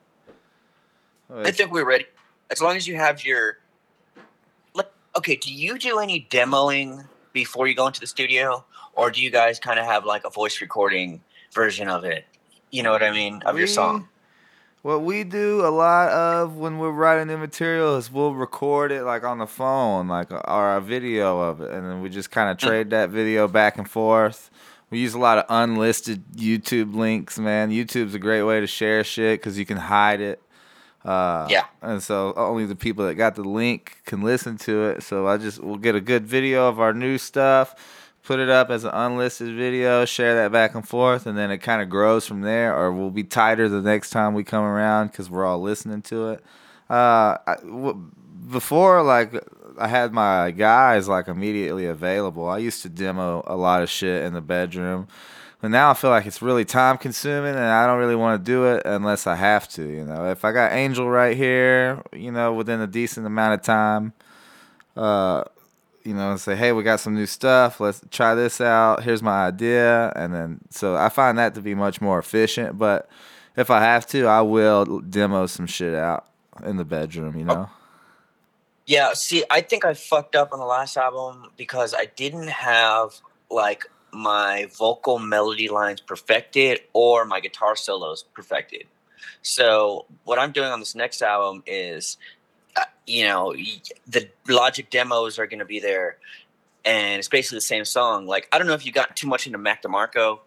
I 1.34 1.50
think 1.50 1.72
we're 1.72 1.86
ready. 1.86 2.06
As 2.50 2.60
long 2.60 2.76
as 2.76 2.86
you 2.86 2.96
have 2.96 3.24
your. 3.24 3.58
Look, 4.74 4.92
Okay, 5.16 5.36
do 5.36 5.52
you 5.52 5.78
do 5.78 5.98
any 5.98 6.26
demoing 6.30 7.06
before 7.32 7.66
you 7.66 7.74
go 7.74 7.86
into 7.86 8.00
the 8.00 8.06
studio, 8.06 8.64
or 8.94 9.10
do 9.10 9.22
you 9.22 9.30
guys 9.30 9.58
kind 9.58 9.78
of 9.78 9.86
have 9.86 10.04
like 10.04 10.24
a 10.24 10.30
voice 10.30 10.60
recording 10.60 11.22
version 11.52 11.88
of 11.88 12.04
it? 12.04 12.26
You 12.70 12.82
know 12.82 12.92
what 12.92 13.02
I 13.02 13.10
mean 13.10 13.42
of 13.44 13.58
your 13.58 13.66
song. 13.66 14.08
What 14.82 15.02
we 15.02 15.22
do 15.22 15.64
a 15.64 15.70
lot 15.70 16.08
of 16.10 16.56
when 16.56 16.78
we're 16.78 16.90
writing 16.90 17.28
new 17.28 17.38
material 17.38 17.96
is 17.96 18.10
we'll 18.10 18.34
record 18.34 18.90
it 18.90 19.04
like 19.04 19.22
on 19.22 19.38
the 19.38 19.46
phone, 19.46 20.08
like 20.08 20.32
or 20.32 20.76
a 20.76 20.80
video 20.80 21.38
of 21.40 21.60
it, 21.60 21.70
and 21.70 21.88
then 21.88 22.02
we 22.02 22.08
just 22.08 22.32
kind 22.32 22.50
of 22.50 22.60
Hmm. 22.60 22.66
trade 22.66 22.90
that 22.90 23.10
video 23.10 23.46
back 23.46 23.78
and 23.78 23.88
forth. 23.88 24.50
We 24.90 24.98
use 24.98 25.14
a 25.14 25.20
lot 25.20 25.38
of 25.38 25.44
unlisted 25.48 26.24
YouTube 26.34 26.94
links, 26.96 27.38
man. 27.38 27.70
YouTube's 27.70 28.14
a 28.14 28.18
great 28.18 28.42
way 28.42 28.60
to 28.60 28.66
share 28.66 29.04
shit 29.04 29.40
because 29.40 29.56
you 29.56 29.64
can 29.64 29.76
hide 29.78 30.20
it. 30.20 30.42
Uh, 31.04 31.46
Yeah. 31.48 31.64
And 31.80 32.02
so 32.02 32.32
only 32.36 32.66
the 32.66 32.76
people 32.76 33.06
that 33.06 33.14
got 33.14 33.36
the 33.36 33.42
link 33.44 34.02
can 34.04 34.20
listen 34.22 34.58
to 34.58 34.86
it. 34.86 35.02
So 35.04 35.28
I 35.28 35.36
just 35.36 35.62
we'll 35.62 35.76
get 35.76 35.94
a 35.94 36.00
good 36.00 36.26
video 36.26 36.68
of 36.68 36.80
our 36.80 36.92
new 36.92 37.18
stuff, 37.18 37.74
put 38.22 38.38
it 38.38 38.48
up 38.48 38.70
as 38.70 38.84
an 38.84 38.90
unlisted 38.92 39.54
video, 39.56 40.04
share 40.04 40.34
that 40.36 40.52
back 40.52 40.74
and 40.74 40.86
forth, 40.86 41.26
and 41.26 41.36
then 41.36 41.50
it 41.50 41.58
kind 41.58 41.82
of 41.82 41.88
grows 41.88 42.26
from 42.26 42.42
there. 42.42 42.76
Or 42.76 42.92
we'll 42.92 43.10
be 43.10 43.24
tighter 43.24 43.68
the 43.68 43.82
next 43.82 44.10
time 44.10 44.34
we 44.34 44.44
come 44.44 44.64
around 44.64 45.08
because 45.08 45.28
we're 45.28 45.44
all 45.44 45.60
listening 45.60 46.02
to 46.02 46.30
it. 46.30 46.44
Uh, 46.88 47.38
I, 47.46 47.56
w- 47.62 48.10
before 48.50 49.02
like 49.02 49.32
I 49.78 49.88
had 49.88 50.12
my 50.12 50.50
guys 50.50 51.08
like 51.08 51.28
immediately 51.28 51.86
available. 51.86 52.48
I 52.48 52.58
used 52.58 52.82
to 52.82 52.88
demo 52.88 53.42
a 53.46 53.56
lot 53.56 53.82
of 53.82 53.90
shit 53.90 54.24
in 54.24 54.34
the 54.34 54.40
bedroom. 54.40 55.08
But 55.60 55.70
now 55.70 55.92
I 55.92 55.94
feel 55.94 56.10
like 56.10 56.26
it's 56.26 56.42
really 56.42 56.64
time 56.64 56.98
consuming 56.98 57.54
and 57.54 57.64
I 57.64 57.86
don't 57.86 58.00
really 58.00 58.16
want 58.16 58.44
to 58.44 58.50
do 58.50 58.64
it 58.66 58.82
unless 58.84 59.28
I 59.28 59.36
have 59.36 59.68
to, 59.70 59.88
you 59.88 60.04
know. 60.04 60.28
If 60.28 60.44
I 60.44 60.50
got 60.50 60.72
Angel 60.72 61.08
right 61.08 61.36
here, 61.36 62.02
you 62.12 62.32
know, 62.32 62.52
within 62.52 62.80
a 62.80 62.88
decent 62.88 63.26
amount 63.26 63.54
of 63.54 63.62
time, 63.62 64.12
uh, 64.96 65.44
you 66.04 66.14
know, 66.14 66.36
say, 66.36 66.56
hey, 66.56 66.72
we 66.72 66.82
got 66.82 67.00
some 67.00 67.14
new 67.14 67.26
stuff. 67.26 67.80
Let's 67.80 68.00
try 68.10 68.34
this 68.34 68.60
out. 68.60 69.02
Here's 69.02 69.22
my 69.22 69.46
idea. 69.46 70.12
And 70.16 70.34
then, 70.34 70.60
so 70.70 70.96
I 70.96 71.08
find 71.08 71.38
that 71.38 71.54
to 71.54 71.60
be 71.60 71.74
much 71.74 72.00
more 72.00 72.18
efficient. 72.18 72.78
But 72.78 73.08
if 73.56 73.70
I 73.70 73.80
have 73.80 74.06
to, 74.08 74.26
I 74.26 74.40
will 74.42 75.00
demo 75.00 75.46
some 75.46 75.66
shit 75.66 75.94
out 75.94 76.26
in 76.64 76.76
the 76.76 76.84
bedroom, 76.84 77.38
you 77.38 77.46
oh. 77.48 77.54
know? 77.54 77.70
Yeah, 78.84 79.12
see, 79.14 79.44
I 79.48 79.60
think 79.60 79.84
I 79.84 79.94
fucked 79.94 80.34
up 80.34 80.52
on 80.52 80.58
the 80.58 80.64
last 80.64 80.96
album 80.96 81.50
because 81.56 81.94
I 81.96 82.06
didn't 82.06 82.48
have 82.48 83.20
like 83.50 83.84
my 84.12 84.68
vocal 84.76 85.18
melody 85.18 85.68
lines 85.68 86.00
perfected 86.00 86.80
or 86.92 87.24
my 87.24 87.40
guitar 87.40 87.76
solos 87.76 88.24
perfected. 88.34 88.84
So 89.42 90.06
what 90.24 90.38
I'm 90.38 90.52
doing 90.52 90.68
on 90.68 90.80
this 90.80 90.94
next 90.94 91.22
album 91.22 91.62
is, 91.66 92.16
uh, 92.76 92.84
you 93.06 93.24
know, 93.24 93.54
the 94.06 94.28
Logic 94.48 94.88
demos 94.90 95.38
are 95.38 95.46
going 95.46 95.58
to 95.58 95.64
be 95.64 95.80
there, 95.80 96.18
and 96.84 97.18
it's 97.18 97.28
basically 97.28 97.56
the 97.56 97.62
same 97.62 97.84
song. 97.84 98.26
Like 98.26 98.48
I 98.52 98.58
don't 98.58 98.66
know 98.66 98.74
if 98.74 98.86
you 98.86 98.92
got 98.92 99.16
too 99.16 99.26
much 99.26 99.46
into 99.46 99.58
Mac 99.58 99.82
DeMarco, 99.82 100.40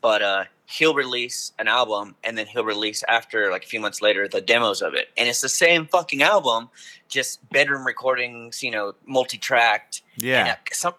but 0.00 0.22
uh, 0.22 0.44
he'll 0.66 0.94
release 0.94 1.52
an 1.58 1.66
album 1.68 2.14
and 2.22 2.36
then 2.36 2.46
he'll 2.46 2.64
release 2.64 3.02
after 3.08 3.50
like 3.50 3.64
a 3.64 3.66
few 3.66 3.80
months 3.80 4.02
later 4.02 4.28
the 4.28 4.40
demos 4.40 4.82
of 4.82 4.94
it, 4.94 5.08
and 5.16 5.28
it's 5.28 5.40
the 5.40 5.48
same 5.48 5.86
fucking 5.86 6.22
album, 6.22 6.68
just 7.08 7.46
bedroom 7.50 7.86
recordings, 7.86 8.62
you 8.62 8.70
know, 8.70 8.94
multi-tracked. 9.06 10.02
And 10.16 10.24
Yeah. 10.24 10.56
Some 10.72 10.94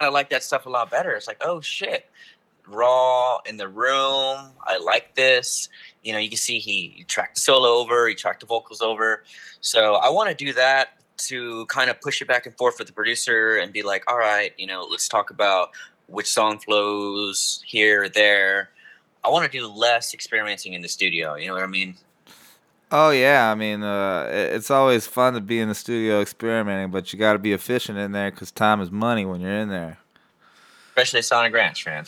I 0.00 0.08
like 0.08 0.30
that 0.30 0.42
stuff 0.42 0.66
a 0.66 0.70
lot 0.70 0.90
better. 0.90 1.12
It's 1.12 1.26
like, 1.26 1.40
oh 1.40 1.60
shit, 1.60 2.10
raw 2.66 3.38
in 3.46 3.56
the 3.56 3.68
room. 3.68 4.52
I 4.62 4.78
like 4.82 5.14
this. 5.14 5.68
You 6.02 6.12
know, 6.12 6.18
you 6.18 6.28
can 6.28 6.38
see 6.38 6.58
he, 6.58 7.04
tracked 7.08 7.36
the 7.36 7.40
solo 7.40 7.68
over, 7.68 8.08
he 8.08 8.14
tracked 8.14 8.40
the 8.40 8.46
vocals 8.46 8.80
over. 8.80 9.24
So 9.60 9.94
I 9.94 10.10
want 10.10 10.28
to 10.30 10.44
do 10.44 10.52
that 10.52 10.98
to 11.16 11.66
kind 11.66 11.90
of 11.90 12.00
push 12.00 12.20
it 12.20 12.28
back 12.28 12.46
and 12.46 12.56
forth 12.56 12.78
with 12.78 12.88
the 12.88 12.92
producer 12.92 13.56
and 13.56 13.72
be 13.72 13.82
like, 13.82 14.10
all 14.10 14.18
right, 14.18 14.52
you 14.58 14.66
know, 14.66 14.86
let's 14.90 15.08
talk 15.08 15.30
about 15.30 15.70
which 16.08 16.26
song 16.26 16.58
flows 16.58 17.62
here 17.66 18.04
or 18.04 18.08
there. 18.08 18.70
I 19.24 19.30
want 19.30 19.50
to 19.50 19.58
do 19.58 19.66
less 19.66 20.12
experimenting 20.12 20.74
in 20.74 20.82
the 20.82 20.88
studio. 20.88 21.34
You 21.34 21.48
know 21.48 21.54
what 21.54 21.62
I 21.62 21.68
mean? 21.68 21.96
Oh 22.90 23.10
yeah, 23.10 23.50
I 23.50 23.54
mean, 23.54 23.82
uh, 23.82 24.28
it's 24.30 24.70
always 24.70 25.06
fun 25.06 25.34
to 25.34 25.40
be 25.40 25.58
in 25.58 25.68
the 25.68 25.74
studio 25.74 26.20
experimenting, 26.20 26.90
but 26.90 27.12
you 27.12 27.18
got 27.18 27.32
to 27.32 27.38
be 27.38 27.52
efficient 27.52 27.98
in 27.98 28.12
there 28.12 28.30
because 28.30 28.52
time 28.52 28.80
is 28.80 28.90
money 28.90 29.24
when 29.24 29.40
you're 29.40 29.50
in 29.50 29.68
there. 29.68 29.98
Especially 30.96 31.22
Sonic 31.22 31.52
Ranch, 31.52 31.84
man. 31.86 32.06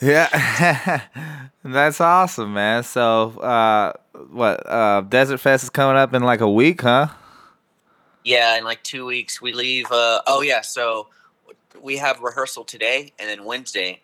Yeah, 0.00 1.02
that's 1.62 2.00
awesome, 2.00 2.54
man. 2.54 2.82
So, 2.82 3.38
uh, 3.40 3.92
what? 4.30 4.66
Uh, 4.66 5.02
Desert 5.02 5.36
Fest 5.36 5.64
is 5.64 5.70
coming 5.70 5.98
up 5.98 6.14
in 6.14 6.22
like 6.22 6.40
a 6.40 6.48
week, 6.50 6.80
huh? 6.80 7.08
Yeah, 8.24 8.56
in 8.56 8.64
like 8.64 8.82
two 8.84 9.04
weeks 9.04 9.42
we 9.42 9.52
leave. 9.52 9.84
Uh, 9.92 10.22
oh 10.26 10.40
yeah, 10.40 10.62
so 10.62 11.08
we 11.82 11.98
have 11.98 12.20
rehearsal 12.20 12.64
today 12.64 13.12
and 13.18 13.28
then 13.28 13.44
Wednesday, 13.44 14.00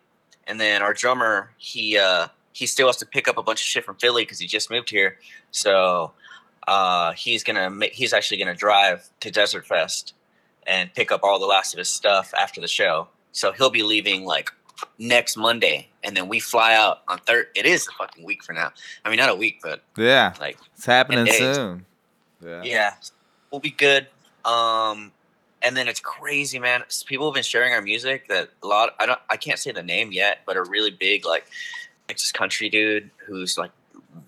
and 0.46 0.60
then 0.60 0.82
our 0.82 0.92
drummer 0.92 1.50
he 1.56 1.96
uh, 1.96 2.28
he 2.52 2.66
still 2.66 2.88
has 2.88 2.98
to 2.98 3.06
pick 3.06 3.28
up 3.28 3.38
a 3.38 3.42
bunch 3.42 3.62
of 3.62 3.64
shit 3.64 3.82
from 3.82 3.96
Philly 3.96 4.24
because 4.24 4.38
he 4.38 4.46
just 4.46 4.70
moved 4.70 4.90
here. 4.90 5.16
So 5.52 6.12
uh, 6.66 7.12
he's 7.12 7.42
gonna 7.42 7.70
ma- 7.70 7.86
he's 7.92 8.12
actually 8.12 8.36
gonna 8.36 8.54
drive 8.54 9.08
to 9.20 9.30
Desert 9.30 9.66
Fest 9.66 10.12
and 10.66 10.92
pick 10.92 11.10
up 11.10 11.20
all 11.22 11.38
the 11.38 11.46
last 11.46 11.72
of 11.72 11.78
his 11.78 11.88
stuff 11.88 12.34
after 12.38 12.60
the 12.60 12.68
show. 12.68 13.08
So 13.32 13.52
he'll 13.52 13.70
be 13.70 13.82
leaving 13.82 14.24
like 14.24 14.50
next 14.98 15.36
Monday, 15.36 15.88
and 16.02 16.16
then 16.16 16.28
we 16.28 16.40
fly 16.40 16.74
out 16.74 17.02
on 17.08 17.18
third. 17.18 17.46
It 17.54 17.66
is 17.66 17.86
a 17.88 17.92
fucking 17.92 18.24
week 18.24 18.42
for 18.42 18.52
now. 18.52 18.72
I 19.04 19.10
mean, 19.10 19.18
not 19.18 19.30
a 19.30 19.34
week, 19.34 19.60
but 19.62 19.82
Yeah, 19.96 20.34
like 20.40 20.58
it's 20.74 20.86
happening 20.86 21.26
soon. 21.26 21.84
Yeah. 22.44 22.62
yeah, 22.62 22.94
we'll 23.50 23.60
be 23.60 23.70
good. 23.70 24.06
Um, 24.44 25.12
and 25.62 25.76
then 25.76 25.88
it's 25.88 26.00
crazy, 26.00 26.58
man. 26.58 26.82
People 27.06 27.26
have 27.26 27.34
been 27.34 27.42
sharing 27.42 27.72
our 27.72 27.82
music 27.82 28.28
that 28.28 28.50
a 28.62 28.66
lot. 28.66 28.94
I 28.98 29.06
don't. 29.06 29.20
I 29.28 29.36
can't 29.36 29.58
say 29.58 29.72
the 29.72 29.82
name 29.82 30.12
yet, 30.12 30.40
but 30.46 30.56
a 30.56 30.62
really 30.62 30.90
big 30.90 31.26
like 31.26 31.46
Texas 32.06 32.32
country 32.32 32.68
dude 32.68 33.10
who's 33.26 33.58
like 33.58 33.70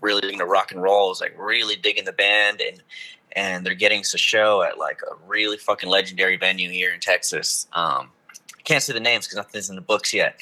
really 0.01 0.33
into 0.33 0.45
rock 0.45 0.73
and 0.73 0.83
roll 0.83 1.11
is 1.13 1.21
like 1.21 1.35
really 1.39 1.77
digging 1.77 2.05
the 2.05 2.13
band 2.13 2.61
and 2.61 2.83
and 3.37 3.65
they're 3.65 3.75
getting 3.75 4.01
us 4.01 4.13
a 4.13 4.19
show 4.19 4.63
at 4.63 4.79
like 4.79 5.01
a 5.03 5.15
really 5.27 5.57
fucking 5.57 5.89
legendary 5.89 6.37
venue 6.37 6.69
here 6.69 6.93
in 6.93 7.01
Texas. 7.01 7.69
Um, 7.73 8.11
can't 8.65 8.83
say 8.83 8.93
the 8.93 9.01
names 9.01 9.27
because 9.27 9.37
nothing's 9.37 9.71
in 9.71 9.77
the 9.77 9.83
books 9.83 10.13
yet, 10.13 10.41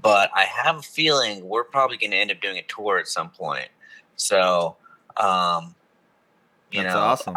but 0.00 0.30
I 0.34 0.44
have 0.44 0.76
a 0.78 0.82
feeling 0.82 1.48
we're 1.48 1.64
probably 1.64 1.96
going 1.96 2.12
to 2.12 2.16
end 2.16 2.30
up 2.30 2.40
doing 2.40 2.58
a 2.58 2.62
tour 2.62 2.98
at 2.98 3.08
some 3.08 3.30
point. 3.30 3.68
So, 4.16 4.76
um, 5.16 5.74
you 6.70 6.82
That's 6.82 6.94
know, 6.94 7.00
awesome. 7.00 7.36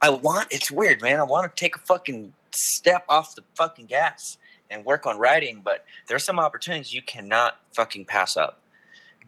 I 0.00 0.10
want 0.10 0.48
it's 0.50 0.70
weird, 0.70 1.00
man. 1.00 1.20
I 1.20 1.22
want 1.22 1.54
to 1.54 1.60
take 1.60 1.76
a 1.76 1.78
fucking 1.78 2.32
step 2.50 3.04
off 3.08 3.34
the 3.34 3.44
fucking 3.54 3.86
gas 3.86 4.36
and 4.70 4.84
work 4.84 5.06
on 5.06 5.18
writing, 5.18 5.60
but 5.62 5.84
there's 6.08 6.24
some 6.24 6.40
opportunities 6.40 6.92
you 6.92 7.02
cannot 7.02 7.60
fucking 7.72 8.06
pass 8.06 8.36
up. 8.36 8.58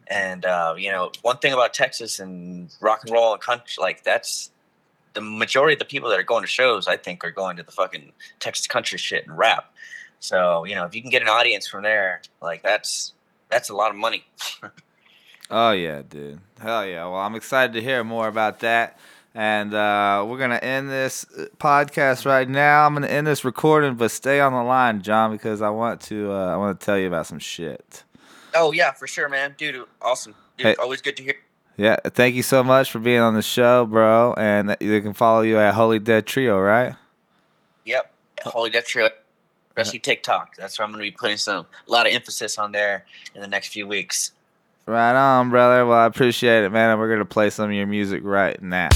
And 0.07 0.45
uh, 0.45 0.75
you 0.77 0.91
know, 0.91 1.11
one 1.21 1.37
thing 1.37 1.53
about 1.53 1.73
Texas 1.73 2.19
and 2.19 2.75
rock 2.81 3.01
and 3.03 3.13
roll 3.13 3.33
and 3.33 3.41
country, 3.41 3.75
like 3.79 4.03
that's 4.03 4.51
the 5.13 5.21
majority 5.21 5.73
of 5.73 5.79
the 5.79 5.85
people 5.85 6.09
that 6.09 6.19
are 6.19 6.23
going 6.23 6.43
to 6.43 6.47
shows, 6.47 6.87
I 6.87 6.97
think, 6.97 7.23
are 7.23 7.31
going 7.31 7.57
to 7.57 7.63
the 7.63 7.71
fucking 7.71 8.11
Texas 8.39 8.67
country 8.67 8.97
shit 8.97 9.25
and 9.25 9.37
rap. 9.37 9.73
So 10.25 10.65
you 10.65 10.75
know, 10.75 10.85
if 10.85 10.95
you 10.95 11.01
can 11.01 11.11
get 11.11 11.21
an 11.21 11.29
audience 11.29 11.67
from 11.67 11.83
there, 11.83 12.21
like 12.41 12.63
that's 12.63 13.13
that's 13.49 13.69
a 13.69 13.75
lot 13.75 13.91
of 13.91 13.97
money. 13.97 14.25
Oh 15.51 15.71
yeah, 15.71 16.01
dude. 16.01 16.39
Hell 16.59 16.87
yeah. 16.87 17.03
Well, 17.05 17.19
I'm 17.19 17.35
excited 17.35 17.73
to 17.73 17.81
hear 17.81 18.03
more 18.03 18.27
about 18.27 18.61
that. 18.61 18.97
And 19.35 19.73
uh, 19.75 20.25
we're 20.27 20.39
gonna 20.39 20.55
end 20.55 20.89
this 20.89 21.23
uh, 21.37 21.45
podcast 21.59 22.25
right 22.25 22.49
now. 22.49 22.87
I'm 22.87 22.95
gonna 22.95 23.05
end 23.05 23.27
this 23.27 23.45
recording, 23.45 23.93
but 23.93 24.09
stay 24.09 24.39
on 24.39 24.53
the 24.53 24.63
line, 24.63 25.03
John, 25.03 25.31
because 25.31 25.61
I 25.61 25.69
want 25.69 26.01
to. 26.01 26.31
Uh, 26.31 26.47
I 26.47 26.57
want 26.57 26.79
to 26.79 26.83
tell 26.83 26.97
you 26.97 27.05
about 27.05 27.27
some 27.27 27.37
shit. 27.37 28.03
Oh 28.55 28.71
yeah, 28.71 28.91
for 28.91 29.05
sure, 29.05 29.29
man, 29.29 29.53
dude. 29.55 29.85
Awesome, 30.01 30.33
dude. 30.57 30.67
Hey. 30.67 30.75
Always 30.79 31.01
good 31.01 31.15
to 31.17 31.23
hear. 31.23 31.35
Yeah. 31.77 31.97
Thank 32.05 32.35
you 32.35 32.43
so 32.43 32.63
much 32.63 32.89
for 32.89 32.99
being 32.99 33.19
on 33.19 33.33
the 33.35 33.41
show, 33.41 33.85
bro. 33.85 34.33
And 34.37 34.69
they 34.79 35.01
can 35.01 35.13
follow 35.13 35.41
you 35.41 35.59
at 35.59 35.73
Holy 35.73 35.99
Death 35.99 36.25
Trio, 36.25 36.59
right? 36.59 36.95
Yep. 37.83 38.11
Holy 38.45 38.69
Death 38.69 38.87
Trio, 38.87 39.09
especially 39.75 39.99
TikTok. 39.99 40.55
That's 40.55 40.79
where 40.79 40.85
I'm 40.85 40.91
going 40.91 41.03
to 41.03 41.11
be 41.11 41.15
putting 41.15 41.37
some 41.37 41.65
a 41.87 41.91
lot 41.91 42.07
of 42.07 42.13
emphasis 42.13 42.57
on 42.57 42.71
there 42.71 43.05
in 43.33 43.41
the 43.41 43.47
next 43.47 43.69
few 43.69 43.87
weeks. 43.87 44.31
Right 44.87 45.15
on, 45.15 45.49
brother. 45.49 45.85
Well, 45.85 45.97
I 45.97 46.05
appreciate 46.05 46.63
it, 46.63 46.71
man. 46.71 46.91
And 46.91 46.99
we're 46.99 47.09
gonna 47.09 47.25
play 47.25 47.49
some 47.49 47.71
of 47.71 47.75
your 47.75 47.87
music 47.87 48.21
right 48.23 48.61
now. 48.61 48.89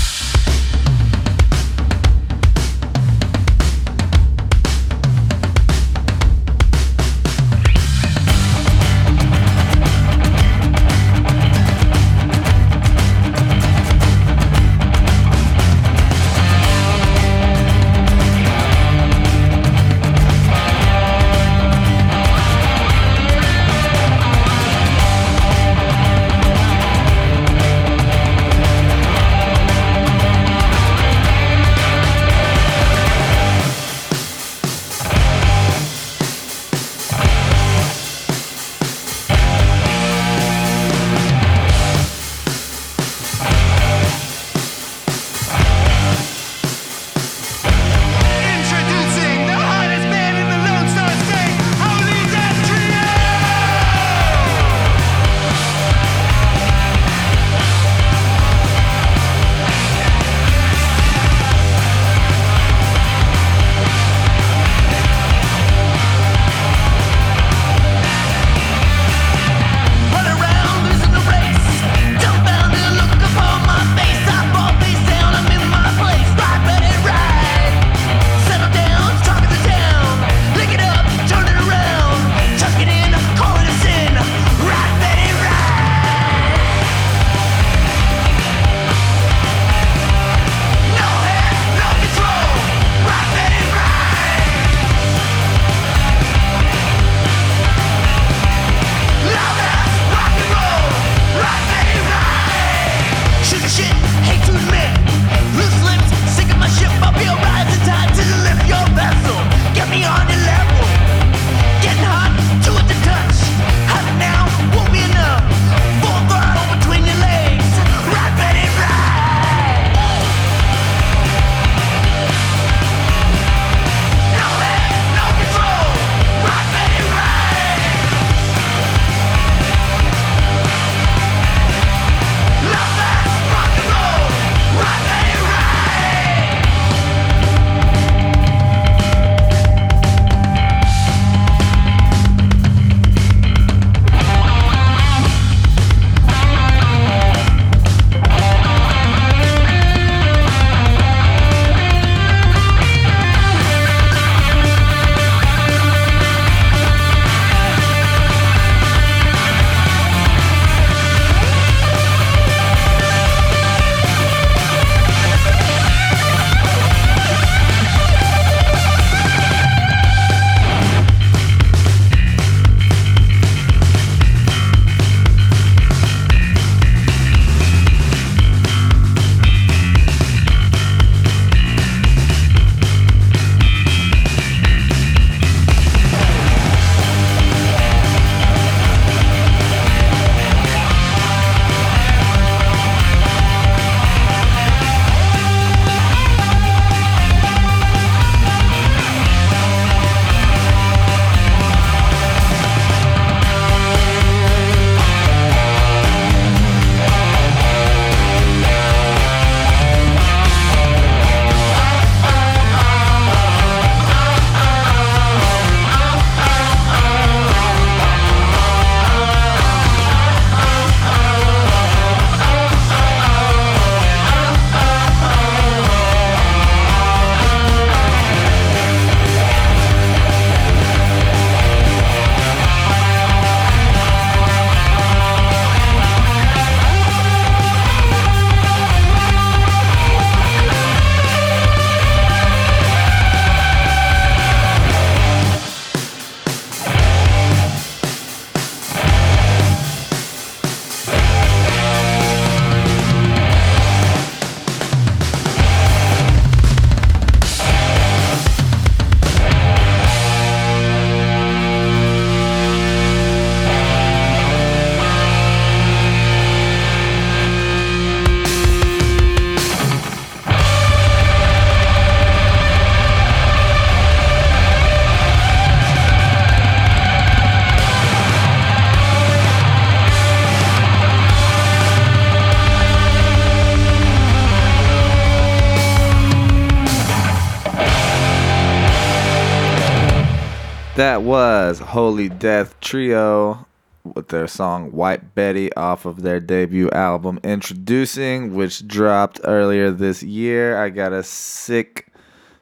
That 290.99 291.21
was 291.21 291.79
Holy 291.79 292.27
Death 292.27 292.77
Trio 292.81 293.65
with 294.03 294.27
their 294.27 294.47
song 294.47 294.91
White 294.91 295.33
Betty 295.33 295.73
off 295.75 296.05
of 296.05 296.23
their 296.23 296.41
debut 296.41 296.89
album 296.89 297.39
Introducing, 297.41 298.53
which 298.53 298.85
dropped 298.85 299.39
earlier 299.45 299.91
this 299.91 300.21
year. 300.21 300.77
I 300.77 300.89
got 300.89 301.13
a 301.13 301.23
sick, 301.23 302.11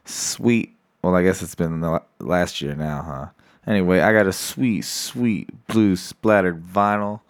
sweet, 0.04 0.76
well, 1.02 1.16
I 1.16 1.24
guess 1.24 1.42
it's 1.42 1.56
been 1.56 1.80
the 1.80 2.00
last 2.20 2.60
year 2.60 2.76
now, 2.76 3.02
huh? 3.02 3.26
Anyway, 3.66 3.98
I 3.98 4.12
got 4.12 4.28
a 4.28 4.32
sweet, 4.32 4.82
sweet 4.82 5.66
blue 5.66 5.96
splattered 5.96 6.64
vinyl 6.64 7.22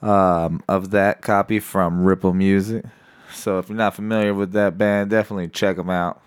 um, 0.00 0.62
of 0.66 0.90
that 0.92 1.20
copy 1.20 1.60
from 1.60 2.02
Ripple 2.02 2.32
Music. 2.32 2.86
So 3.34 3.58
if 3.58 3.68
you're 3.68 3.76
not 3.76 3.94
familiar 3.94 4.32
with 4.32 4.52
that 4.52 4.78
band, 4.78 5.10
definitely 5.10 5.48
check 5.48 5.76
them 5.76 5.90
out. 5.90 6.22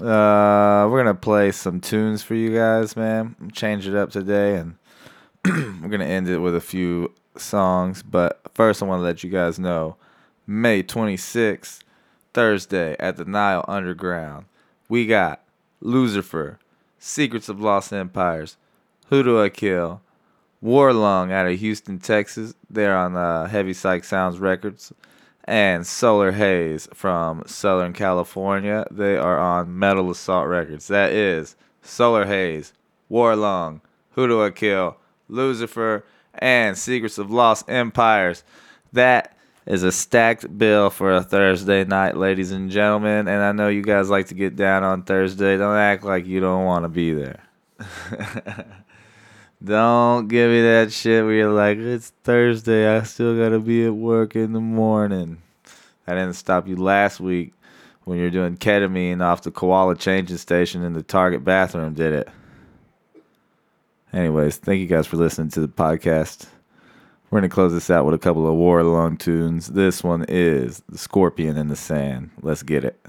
Uh, 0.00 0.86
we're 0.90 0.98
gonna 0.98 1.14
play 1.14 1.50
some 1.50 1.80
tunes 1.80 2.22
for 2.22 2.34
you 2.34 2.54
guys, 2.54 2.96
man. 2.96 3.34
Change 3.52 3.88
it 3.88 3.94
up 3.94 4.10
today, 4.10 4.56
and 4.56 4.76
we're 5.46 5.88
gonna 5.88 6.04
end 6.04 6.28
it 6.28 6.38
with 6.38 6.54
a 6.54 6.60
few 6.60 7.12
songs. 7.36 8.02
But 8.02 8.40
first, 8.52 8.82
I 8.82 8.86
want 8.86 9.00
to 9.00 9.04
let 9.04 9.24
you 9.24 9.30
guys 9.30 9.58
know, 9.58 9.96
May 10.46 10.82
26th, 10.82 11.80
Thursday 12.34 12.94
at 13.00 13.16
the 13.16 13.24
Nile 13.24 13.64
Underground, 13.66 14.44
we 14.86 15.06
got 15.06 15.42
Lucifer, 15.80 16.58
Secrets 16.98 17.48
of 17.48 17.58
Lost 17.58 17.90
Empires, 17.90 18.58
Who 19.08 19.22
Do 19.22 19.42
I 19.42 19.48
Kill, 19.48 20.02
Warlung 20.62 21.32
out 21.32 21.46
of 21.46 21.58
Houston, 21.58 21.98
Texas. 22.00 22.54
They're 22.68 22.96
on 22.96 23.16
uh, 23.16 23.46
Heavy 23.46 23.72
Psych 23.72 24.04
Sounds 24.04 24.38
Records 24.38 24.92
and 25.46 25.86
Solar 25.86 26.32
Haze 26.32 26.88
from 26.92 27.44
Southern 27.46 27.92
California. 27.92 28.86
They 28.90 29.16
are 29.16 29.38
on 29.38 29.78
Metal 29.78 30.10
Assault 30.10 30.48
Records. 30.48 30.88
That 30.88 31.12
is 31.12 31.56
Solar 31.82 32.26
Haze, 32.26 32.72
Warlung, 33.10 33.80
Who 34.12 34.26
Do 34.26 34.42
I 34.42 34.50
Kill, 34.50 34.96
Lucifer, 35.28 36.04
and 36.34 36.76
Secrets 36.76 37.18
of 37.18 37.30
Lost 37.30 37.68
Empires. 37.68 38.42
That 38.92 39.36
is 39.66 39.82
a 39.82 39.92
stacked 39.92 40.56
bill 40.58 40.90
for 40.90 41.12
a 41.12 41.22
Thursday 41.22 41.84
night, 41.84 42.16
ladies 42.16 42.52
and 42.52 42.70
gentlemen. 42.70 43.28
And 43.28 43.42
I 43.42 43.52
know 43.52 43.68
you 43.68 43.82
guys 43.82 44.10
like 44.10 44.28
to 44.28 44.34
get 44.34 44.56
down 44.56 44.84
on 44.84 45.02
Thursday. 45.02 45.56
Don't 45.56 45.76
act 45.76 46.04
like 46.04 46.26
you 46.26 46.40
don't 46.40 46.64
want 46.64 46.84
to 46.84 46.88
be 46.88 47.12
there. 47.12 47.42
Don't 49.64 50.28
give 50.28 50.50
me 50.50 50.60
that 50.60 50.92
shit 50.92 51.24
where 51.24 51.32
you're 51.32 51.52
like, 51.52 51.78
it's 51.78 52.12
Thursday, 52.24 52.94
I 52.94 53.02
still 53.04 53.36
gotta 53.36 53.58
be 53.58 53.86
at 53.86 53.94
work 53.94 54.36
in 54.36 54.52
the 54.52 54.60
morning. 54.60 55.40
That 56.04 56.14
didn't 56.14 56.34
stop 56.34 56.68
you 56.68 56.76
last 56.76 57.20
week 57.20 57.52
when 58.04 58.18
you're 58.18 58.30
doing 58.30 58.56
ketamine 58.56 59.22
off 59.22 59.42
the 59.42 59.50
koala 59.50 59.96
changing 59.96 60.36
station 60.36 60.84
in 60.84 60.92
the 60.92 61.02
Target 61.02 61.42
bathroom, 61.42 61.94
did 61.94 62.12
it? 62.12 62.28
Anyways, 64.12 64.58
thank 64.58 64.78
you 64.80 64.86
guys 64.86 65.06
for 65.06 65.16
listening 65.16 65.50
to 65.50 65.60
the 65.60 65.68
podcast. 65.68 66.46
We're 67.30 67.40
gonna 67.40 67.48
close 67.48 67.72
this 67.72 67.90
out 67.90 68.04
with 68.04 68.14
a 68.14 68.18
couple 68.18 68.46
of 68.46 68.54
Warlung 68.54 69.18
tunes. 69.18 69.68
This 69.68 70.04
one 70.04 70.24
is 70.28 70.82
The 70.88 70.98
Scorpion 70.98 71.56
in 71.56 71.68
the 71.68 71.76
Sand. 71.76 72.30
Let's 72.42 72.62
get 72.62 72.84
it. 72.84 73.04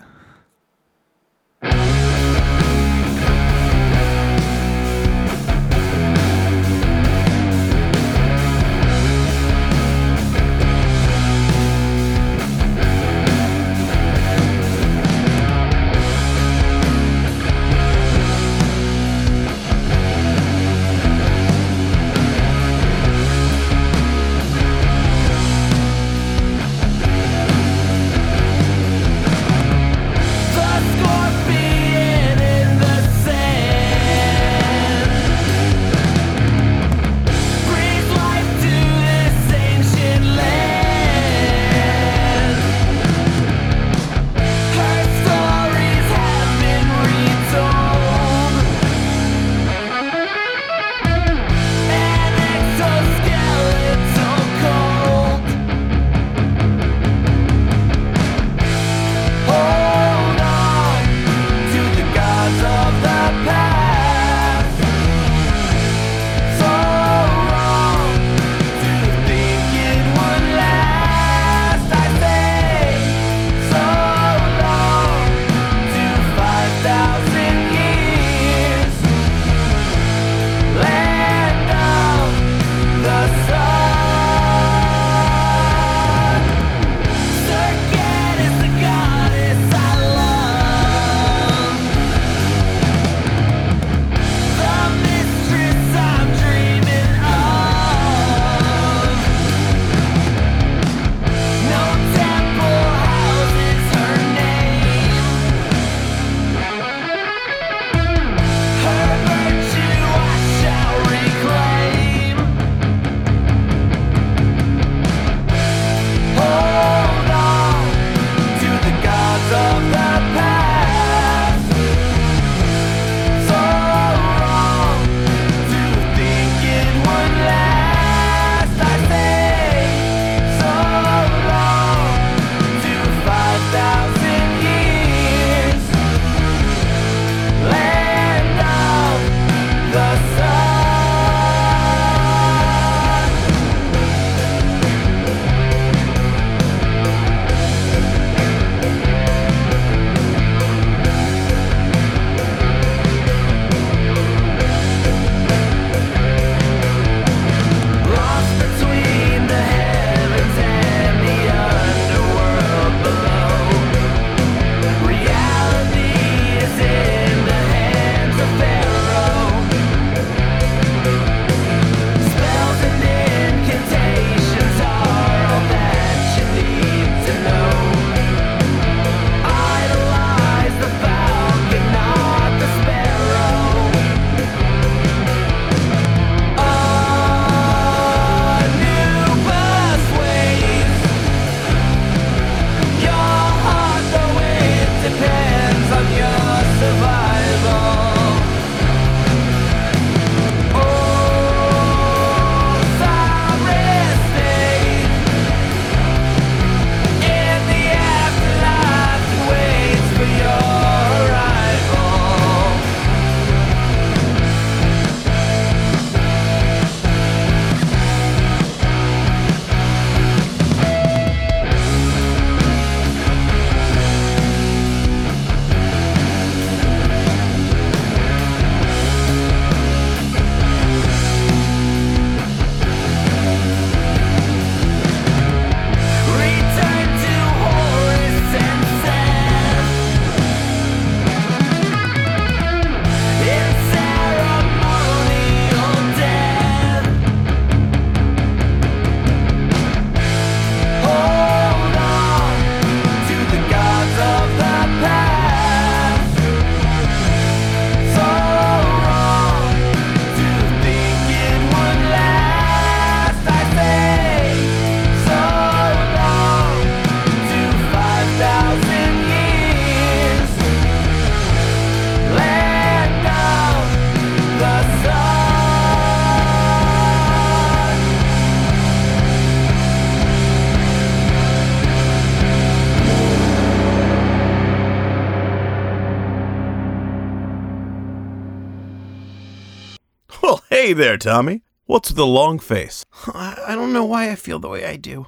Hey 290.87 290.93
there, 290.93 291.17
Tommy. 291.17 291.63
What's 291.85 292.11
with 292.11 292.15
the 292.15 292.25
long 292.25 292.59
face? 292.59 293.03
I 293.33 293.75
don't 293.75 293.91
know 293.91 294.05
why 294.05 294.31
I 294.31 294.35
feel 294.35 294.57
the 294.57 294.69
way 294.69 294.85
I 294.85 294.95
do. 294.95 295.27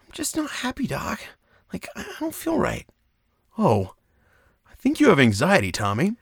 I'm 0.00 0.12
just 0.12 0.34
not 0.34 0.48
happy, 0.48 0.86
Doc. 0.86 1.20
Like, 1.74 1.86
I 1.94 2.06
don't 2.18 2.34
feel 2.34 2.58
right. 2.58 2.88
Oh, 3.58 3.96
I 4.66 4.74
think 4.76 5.00
you 5.00 5.10
have 5.10 5.20
anxiety, 5.20 5.70
Tommy. 5.70 6.14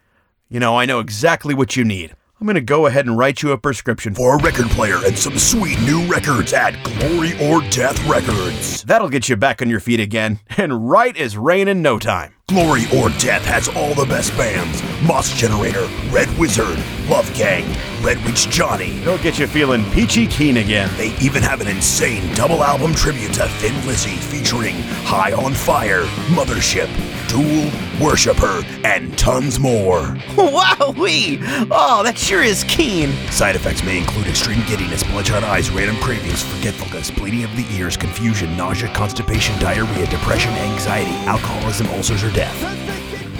You 0.48 0.58
know, 0.58 0.76
I 0.76 0.84
know 0.84 0.98
exactly 0.98 1.54
what 1.54 1.76
you 1.76 1.84
need. 1.84 2.16
I'm 2.40 2.46
gonna 2.48 2.60
go 2.60 2.86
ahead 2.86 3.06
and 3.06 3.16
write 3.16 3.40
you 3.40 3.52
a 3.52 3.56
prescription 3.56 4.16
For 4.16 4.34
a 4.36 4.42
record 4.42 4.66
player 4.70 4.98
and 5.06 5.16
some 5.16 5.38
sweet 5.38 5.80
new 5.82 6.04
records 6.06 6.52
at 6.52 6.72
Glory 6.82 7.34
or 7.40 7.60
Death 7.70 8.04
Records. 8.08 8.82
That'll 8.82 9.08
get 9.08 9.28
you 9.28 9.36
back 9.36 9.62
on 9.62 9.70
your 9.70 9.78
feet 9.78 10.00
again, 10.00 10.40
and 10.56 10.90
right 10.90 11.16
as 11.16 11.36
rain 11.36 11.68
in 11.68 11.82
no 11.82 12.00
time. 12.00 12.34
Glory 12.48 12.84
or 12.94 13.08
Death 13.18 13.44
has 13.44 13.68
all 13.68 13.94
the 13.94 14.04
best 14.04 14.36
bands 14.36 14.82
Moss 15.06 15.32
Generator, 15.32 15.88
Red 16.10 16.28
Wizard, 16.38 16.78
Love 17.08 17.32
Gang, 17.34 17.64
Red 18.02 18.22
Witch 18.24 18.48
Johnny. 18.50 18.98
It'll 19.00 19.16
get 19.18 19.38
you 19.38 19.46
feeling 19.46 19.84
peachy 19.92 20.26
keen 20.26 20.58
again. 20.58 20.90
They 20.96 21.16
even 21.20 21.42
have 21.42 21.60
an 21.60 21.68
insane 21.68 22.34
double 22.34 22.62
album 22.62 22.94
tribute 22.94 23.32
to 23.34 23.48
Thin 23.48 23.74
Lizzy 23.86 24.16
featuring 24.16 24.74
High 25.04 25.32
on 25.32 25.54
Fire, 25.54 26.02
Mothership, 26.34 26.88
Duel, 27.28 27.70
Worshipper, 28.04 28.62
and 28.84 29.16
tons 29.16 29.58
more. 29.58 30.00
Wowee! 30.36 31.38
Oh, 31.70 32.02
that 32.02 32.18
sure 32.18 32.42
is 32.42 32.64
keen. 32.64 33.12
Side 33.30 33.56
effects 33.56 33.82
may 33.82 33.98
include 33.98 34.26
extreme 34.26 34.62
giddiness, 34.66 35.02
bloodshot 35.04 35.42
eyes, 35.42 35.70
random 35.70 35.96
cravings, 35.96 36.42
forgetfulness, 36.42 37.10
bleeding 37.10 37.44
of 37.44 37.56
the 37.56 37.64
ears, 37.74 37.96
confusion, 37.96 38.54
nausea, 38.56 38.92
constipation, 38.92 39.58
diarrhea, 39.58 40.06
depression, 40.08 40.52
anxiety, 40.52 41.14
alcoholism, 41.26 41.86
ulcers, 41.88 42.22
or 42.22 42.30
death. 42.34 43.31